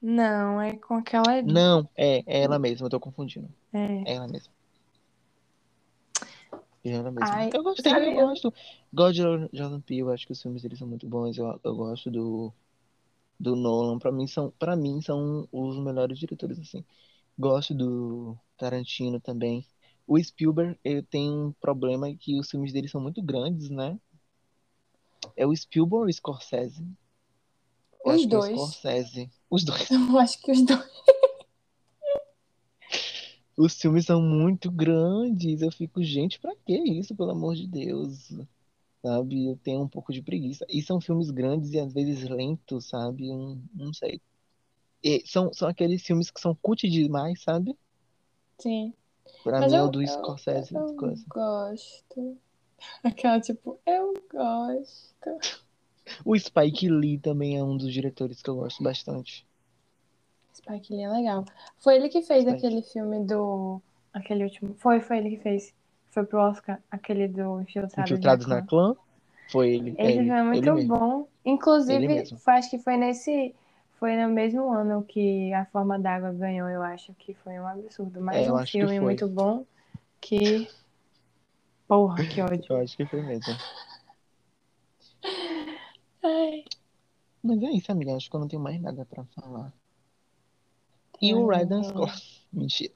[0.00, 1.40] Não, é com aquela.
[1.42, 3.48] Não, é, é ela mesma, eu tô confundindo.
[3.72, 4.02] É.
[4.04, 4.52] É ela mesma.
[6.84, 7.36] É ela mesma.
[7.36, 8.26] Ai, Eu gostei, sabe, eu eu.
[8.26, 8.52] gosto.
[8.92, 11.38] Gosto de Jordan Peele, acho que os filmes dele são muito bons.
[11.38, 12.52] Eu, eu gosto do,
[13.42, 13.98] do Nolan.
[13.98, 16.84] Pra mim são, para mim são os melhores diretores assim.
[17.36, 19.66] Gosto do Tarantino também.
[20.06, 23.98] O Spielberg, ele tem um problema que os filmes dele são muito grandes, né?
[25.36, 26.86] É o Spielberg ou o Scorsese?
[28.04, 28.52] Eu Os é dois.
[28.52, 29.30] Scorsese.
[29.50, 29.90] Os dois.
[29.90, 30.92] Eu acho que os dois.
[33.56, 35.62] Os filmes são muito grandes.
[35.62, 38.32] Eu fico, gente, pra que isso, pelo amor de Deus?
[39.02, 39.46] Sabe?
[39.48, 40.66] Eu tenho um pouco de preguiça.
[40.68, 43.28] E são filmes grandes e às vezes lentos, sabe?
[43.28, 44.20] Eu não sei.
[45.02, 47.76] E são, são aqueles filmes que são cut demais, sabe?
[48.58, 48.94] Sim.
[49.42, 50.74] Pra Mas mim é eu, o do eu, Scorsese.
[50.74, 51.26] eu coisa.
[51.28, 52.38] gosto.
[53.04, 55.42] Aquela tipo, eu gosto.
[56.24, 59.46] O Spike Lee também é um dos diretores que eu gosto bastante.
[60.54, 61.44] Spike Lee é legal.
[61.78, 62.66] Foi ele que fez Spike.
[62.66, 63.82] aquele filme do.
[64.12, 64.74] Aquele último.
[64.78, 65.74] Foi, foi ele que fez.
[66.12, 68.94] Foi pro Oscar, aquele do Infiltrados, Infiltrados na na Clã.
[69.50, 69.90] Foi ele.
[69.92, 70.12] Esse ele.
[70.24, 70.98] filme é Ele muito mesmo.
[70.98, 71.18] bom.
[71.20, 72.38] Ele Inclusive, mesmo.
[72.38, 73.54] foi- acho que foi nesse.
[73.98, 78.20] Foi no mesmo ano que A Forma d'Água ganhou, eu acho que foi um absurdo.
[78.20, 79.64] Mais É, um filme muito bom
[80.20, 80.68] que.
[81.88, 82.64] Porra, que ódio.
[82.68, 83.54] Eu acho que foi mesmo.
[86.22, 86.64] Ai,
[87.42, 88.14] Mas é isso, amiga.
[88.16, 89.72] Acho que eu não tenho mais nada pra falar.
[91.22, 92.46] E o Ryden Scott.
[92.52, 92.92] Mentira.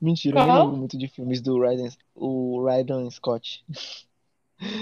[0.00, 0.52] Mentira, eu nem Qual?
[0.52, 3.64] lembro muito de filmes do Ryden, o Ryden Scott.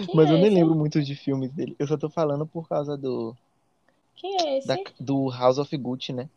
[0.01, 0.55] Quem Mas é eu nem esse?
[0.55, 1.75] lembro muito de filmes dele.
[1.79, 3.35] Eu só tô falando por causa do,
[4.17, 4.69] Quem é esse?
[4.69, 6.29] da- do House of Gucci, né?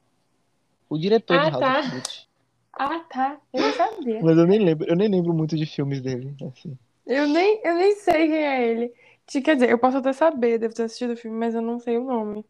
[0.90, 1.80] O diretor Ah, House tá.
[1.80, 2.28] of Gucci.
[2.74, 3.42] Ah, tá.
[3.54, 4.22] Eu não sabia.
[4.22, 6.78] Mas eu nem lembro, eu nem lembro muito de filmes dele, assim.
[7.06, 8.94] Eu nem, eu nem sei quem é ele.
[9.28, 11.98] Quer dizer, eu posso até saber, devo ter assistido o filme, mas eu não sei
[11.98, 12.46] o nome.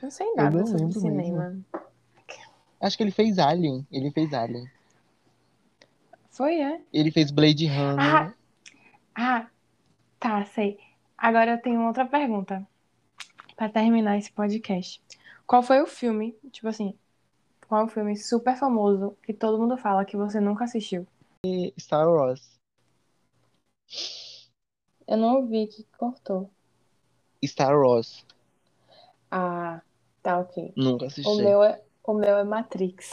[0.00, 1.62] Não sei nada sobre cinema.
[2.80, 3.86] Acho que ele fez Alien.
[3.90, 4.70] Ele fez Alien.
[6.30, 6.80] Foi, é?
[6.92, 7.98] Ele fez Blade Runner.
[7.98, 8.34] Ah,
[9.14, 9.46] ah,
[10.20, 10.78] tá, sei.
[11.16, 12.66] Agora eu tenho outra pergunta
[13.56, 15.02] pra terminar esse podcast.
[15.46, 16.94] Qual foi o filme, tipo assim,
[17.66, 21.06] qual é o filme super famoso que todo mundo fala que você nunca assistiu?
[21.78, 22.60] Star Wars.
[25.06, 26.50] Eu não ouvi que cortou.
[27.44, 28.26] Star Wars.
[29.30, 29.80] Ah,
[30.22, 30.72] tá, ok.
[30.76, 31.30] Nunca assisti.
[31.30, 33.12] O meu é, o meu é Matrix.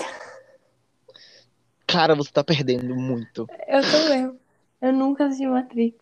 [1.87, 3.47] Cara, você tá perdendo muito.
[3.67, 4.39] Eu mesmo.
[4.81, 5.97] Eu nunca assisti Matrix.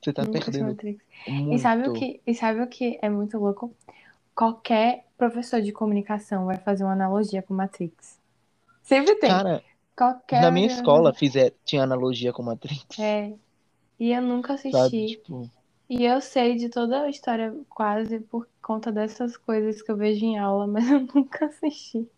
[0.00, 1.02] Você tá Nunca perdendo Matrix.
[1.26, 1.54] muito.
[1.54, 3.74] E sabe o que, e sabe o que é muito louco?
[4.34, 8.18] Qualquer professor de comunicação vai fazer uma analogia com Matrix.
[8.82, 9.28] Sempre tem.
[9.30, 9.62] Cara,
[9.96, 12.98] Qualquer na minha escola fizer, tinha analogia com Matrix.
[13.00, 13.32] É.
[13.98, 14.76] E eu nunca Sabe?
[14.78, 15.16] assisti.
[15.16, 15.50] Tipo,
[15.88, 20.24] E eu sei de toda a história quase por conta dessas coisas que eu vejo
[20.24, 22.08] em aula, mas eu nunca assisti.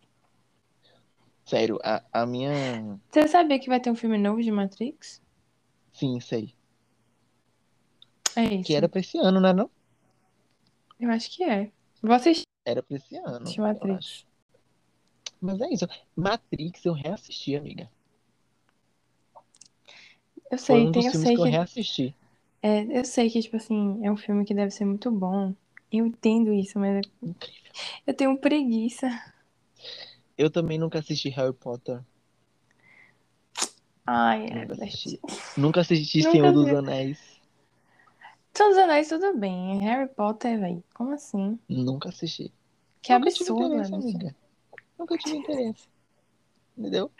[1.44, 2.98] sério, a, a minha.
[3.10, 5.20] Você sabia que vai ter um filme novo de Matrix?
[5.92, 6.54] Sim, sei.
[8.36, 8.66] É isso.
[8.66, 9.52] Que era pra esse ano, né?
[9.52, 9.70] Não?
[10.98, 11.70] Eu acho que é.
[12.02, 13.50] Vou assistir Era pra esse ano.
[13.56, 14.24] eu Matrix.
[15.40, 15.86] Mas é isso.
[16.14, 17.90] Matrix eu reassisti, amiga.
[20.50, 22.14] Eu Foi sei, um tem, eu sei que eu que reassisti.
[22.62, 25.54] É, eu sei que tipo assim, é um filme que deve ser muito bom.
[25.90, 27.34] Eu entendo isso, mas é-
[28.06, 29.08] eu tenho preguiça.
[30.38, 32.00] Eu também nunca assisti Harry Potter.
[34.06, 34.82] Ai, Nunca Herbert.
[34.82, 35.20] assisti.
[35.56, 36.74] Nunca assisti Nunca Senhor dos vi.
[36.74, 37.40] Anéis.
[38.52, 39.78] Todos os anéis, tudo bem.
[39.80, 40.82] Harry Potter, velho.
[40.94, 41.58] Como assim?
[41.68, 42.52] Nunca assisti.
[43.02, 43.96] Que Nunca absurdo, Emerson.
[43.96, 44.36] amiga.
[44.98, 45.88] Nunca tive interesse.
[46.76, 47.10] Entendeu?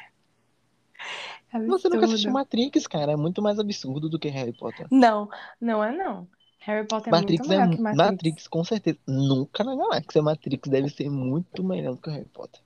[1.50, 2.32] Que Você nunca assistiu absurdo.
[2.32, 3.12] Matrix, cara.
[3.12, 4.86] É muito mais absurdo do que Harry Potter.
[4.90, 5.28] Não,
[5.60, 6.28] não é não.
[6.60, 8.10] Harry Potter é Matrix muito é melhor mu- que Matrix.
[8.10, 8.98] Matrix, com certeza.
[9.06, 10.22] Nunca na galáxia.
[10.22, 12.60] Matrix deve ser muito melhor do que Harry Potter.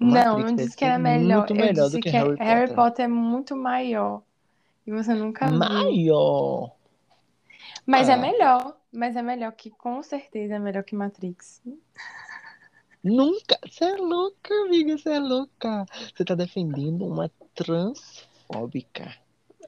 [0.00, 1.38] Não, Matrix não deve disse que era melhor.
[1.38, 2.76] muito Eu melhor disse do que que Harry Harry Potter.
[2.76, 4.22] Potter é muito maior.
[4.86, 5.58] E você nunca viu.
[5.58, 6.72] Maior.
[7.84, 8.16] Mas é Ah.
[8.16, 8.76] melhor.
[8.90, 11.60] Mas é melhor que, com certeza, é melhor que Matrix.
[13.04, 13.58] Nunca.
[13.70, 14.96] Você é louca, amiga.
[14.96, 15.84] Você é louca.
[16.16, 17.30] Você tá defendendo uma
[17.64, 19.14] transfóbica.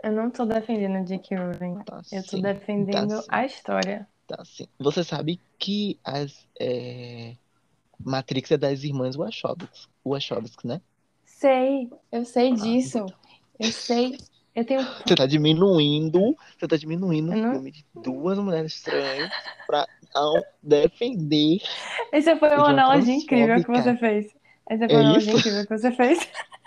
[0.03, 1.37] Eu não tô defendendo J.K.
[1.37, 1.83] Rowling.
[1.85, 2.43] Tá Eu tô sim.
[2.43, 3.29] defendendo Tá sim.
[3.29, 4.09] a história.
[4.27, 4.67] Tá sim.
[4.79, 7.35] Você sabe que as é,
[7.99, 9.69] Matrix é das irmãs Wachowski,
[10.05, 10.81] Wachowski, né?
[11.27, 12.99] Sei, eu sei Ah, disso.
[12.99, 13.15] então.
[13.59, 14.19] Eu sei.
[14.55, 14.81] Eu tenho.
[15.07, 19.31] Você tá diminuindo, você tá diminuindo Eu o não- filme de duas mulheres estranhas
[19.67, 21.59] pra não defender.
[22.13, 24.27] Essa foi uma analogia incrível que você fez.
[24.69, 26.19] Essa foi É uma analogia incrível que você fez.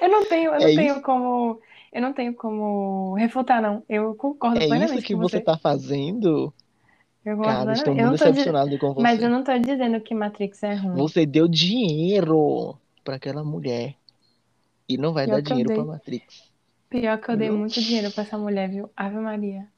[0.00, 1.02] Eu não tenho, eu não É tenho isso?
[1.02, 1.60] como.
[1.92, 3.82] Eu não tenho como refutar, não.
[3.88, 5.40] Eu concordo É isso plenamente que com você você.
[5.40, 6.52] tá fazendo?
[7.24, 9.26] Eu Cara, estou muito não decepcionado com Mas você.
[9.26, 10.96] eu não tô dizendo que Matrix é ruim.
[10.96, 13.94] Você deu dinheiro pra aquela mulher
[14.88, 15.84] e não vai Pior dar que dinheiro dei.
[15.84, 16.50] Matrix.
[16.88, 17.58] Pior que eu dei Entendeu?
[17.58, 18.90] muito dinheiro pra essa mulher, viu?
[18.96, 19.68] Ave Maria.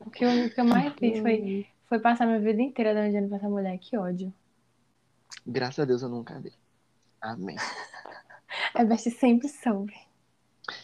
[0.00, 3.06] O que eu, o que eu mais fiz foi, foi passar minha vida inteira dando
[3.06, 3.78] dinheiro pra essa mulher.
[3.78, 4.32] Que ódio.
[5.46, 6.52] Graças a Deus eu nunca dei.
[7.20, 7.56] Amém.
[8.74, 9.94] A Beth sempre soube.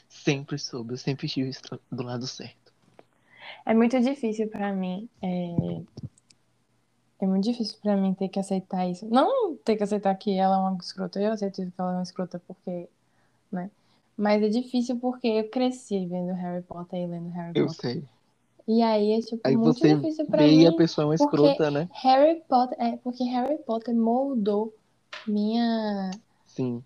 [0.08, 1.50] Sempre soube, eu sempre estive
[1.90, 2.72] do lado certo.
[3.64, 5.08] É muito difícil pra mim.
[5.22, 5.82] É...
[7.20, 9.06] é muito difícil pra mim ter que aceitar isso.
[9.08, 11.20] Não ter que aceitar que ela é uma escrota.
[11.20, 12.88] Eu aceito que ela é uma escrota porque,
[13.50, 13.70] né?
[14.16, 17.92] Mas é difícil porque eu cresci vendo Harry Potter e lendo Harry Eu Potter.
[17.92, 18.04] sei.
[18.68, 21.06] E aí é tipo Aí muito você difícil pra vê e a mim, pessoa é
[21.08, 21.88] uma escrota, né?
[21.92, 24.74] Harry Potter, é porque Harry Potter moldou
[25.26, 26.10] minha
[26.46, 26.84] Sim.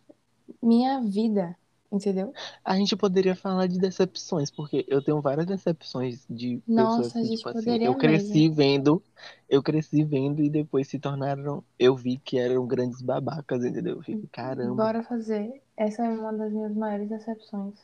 [0.65, 1.57] Minha vida,
[1.91, 2.33] entendeu?
[2.65, 7.21] A gente poderia falar de decepções, porque eu tenho várias decepções de pessoas Nossa, a
[7.21, 9.03] assim, gente tipo assim, eu cresci vendo,
[9.49, 13.97] eu cresci vendo e depois se tornaram, eu vi que eram grandes babacas, entendeu?
[13.97, 15.63] Eu fico, caramba, Bora fazer.
[15.77, 17.75] Essa é uma das minhas maiores decepções.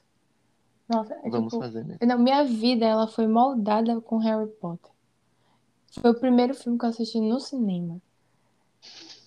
[0.89, 1.97] Nossa, é vamos tipo, fazer, né?
[2.03, 4.91] não, minha vida ela foi moldada com Harry Potter.
[6.01, 8.01] Foi o primeiro filme que eu assisti no cinema.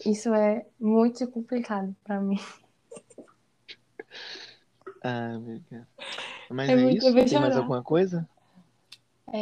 [0.05, 2.39] Isso é muito complicado pra mim.
[5.03, 5.85] Ah, meu Deus.
[6.49, 7.14] Mas É é, isso?
[7.14, 7.57] Tem mais chorar.
[7.57, 8.27] alguma coisa?
[9.31, 9.38] É,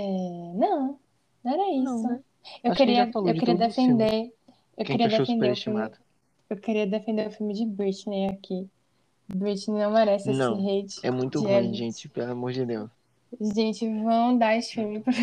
[0.55, 0.99] não,
[1.43, 1.83] não era isso.
[1.83, 2.19] Não, né?
[2.63, 4.33] Eu Acho que queria, falou eu queria defender,
[4.77, 5.91] eu Quem queria defender o filme,
[6.49, 8.67] eu queria defender o filme de Britney aqui.
[9.27, 11.77] Britney não merece esse Não, hate É muito ruim, Evans.
[11.77, 12.89] gente, pelo amor de Deus.
[13.39, 15.13] Gente, vão dar esse filme pro,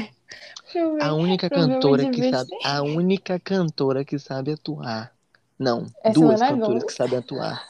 [0.73, 2.31] pro, A única cantora que Britney.
[2.33, 5.13] sabe, a única cantora que sabe atuar.
[5.59, 7.67] Não, É duas cantoras que sabem atuar.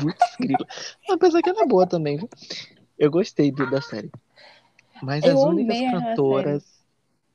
[0.00, 0.66] Putz, grila.
[1.10, 2.28] Apesar que ela é boa também, viu?
[2.98, 4.10] Eu gostei do- da série.
[5.02, 6.84] Mas Eu as únicas cantoras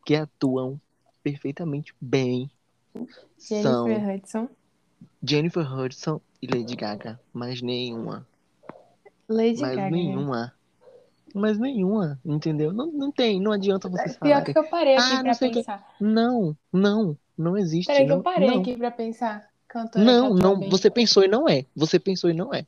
[0.06, 0.80] que atuam
[1.24, 2.50] perfeitamente bem
[3.38, 4.50] são Jennifer Hudson,
[5.24, 7.20] Jennifer Hudson e Lady Gaga.
[7.32, 8.26] Mais nenhuma.
[9.30, 9.90] Lady Mais Gaga.
[9.92, 10.54] nenhuma.
[11.34, 12.74] Mas nenhuma, entendeu?
[12.74, 14.54] Não, não tem, não adianta vocês Pior falarem.
[14.54, 15.60] que eu parei aqui Ah, não pra sei o que.
[15.60, 15.96] pensar.
[16.02, 17.88] Não, não, não existe.
[17.88, 18.60] Peraí que eu não, parei não.
[18.60, 19.50] aqui pra pensar.
[19.72, 21.66] Cantora Não, não, você pensou e não é.
[21.74, 22.68] Você pensou e não é.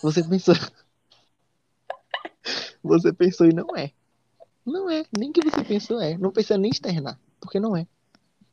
[0.00, 0.54] Você pensou.
[2.80, 3.90] Você pensou e não é.
[4.64, 5.04] Não é.
[5.18, 6.16] Nem que você pensou é.
[6.16, 7.18] Não precisa nem externar.
[7.40, 7.88] Porque não é.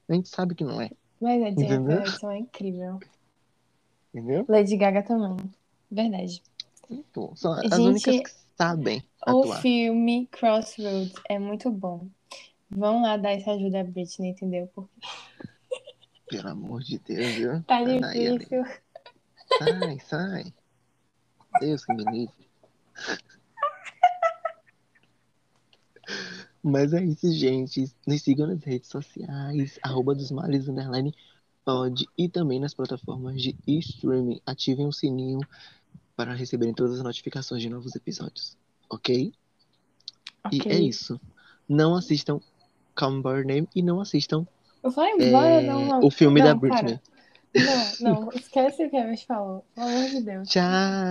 [0.09, 0.89] A gente sabe que não é.
[1.21, 1.99] Mas a Jennifer Entendeu?
[2.01, 2.99] Hudson é incrível.
[4.11, 4.45] Entendeu?
[4.49, 5.37] Lady Gaga também.
[5.91, 6.41] Verdade.
[6.89, 9.61] Então, são as Gente, únicas que sabem O atuar.
[9.61, 12.07] filme Crossroads é muito bom.
[12.71, 14.67] Vão lá dar essa ajuda a Britney, entendeu?
[14.73, 14.89] Porque
[16.27, 17.63] Pelo amor de Deus, viu?
[17.63, 18.63] tá difícil.
[19.59, 20.53] Sai, sai.
[21.59, 22.49] Deus que me livre.
[26.63, 27.93] Mas é isso, gente.
[28.07, 31.13] Nos sigam nas redes sociais, arroba dos males, underline,
[31.65, 34.39] pode, e também nas plataformas de streaming.
[34.45, 35.39] Ativem o sininho
[36.15, 38.57] para receberem todas as notificações de novos episódios.
[38.89, 39.33] Ok?
[40.45, 40.61] Ok.
[40.65, 41.19] E é isso.
[41.67, 42.39] Não assistam
[42.95, 44.47] Come By Name e não assistam
[44.83, 45.99] Vai embora, é, não, não.
[46.03, 46.99] o filme Não, da Britney.
[48.01, 49.65] Não, não, esquece o que a Evers falou.
[49.73, 50.49] Pelo amor de Deus.
[50.49, 50.61] Tchau.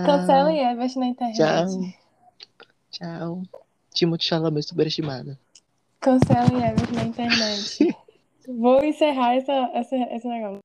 [0.05, 1.37] Cancelem Evers na internet.
[1.37, 2.73] Tchau.
[2.91, 3.43] Tchau.
[3.93, 5.39] Timothée Chalamet superestimada.
[5.99, 7.95] Cancelem Evers na internet.
[8.47, 10.59] Vou encerrar essa, essa, esse negócio.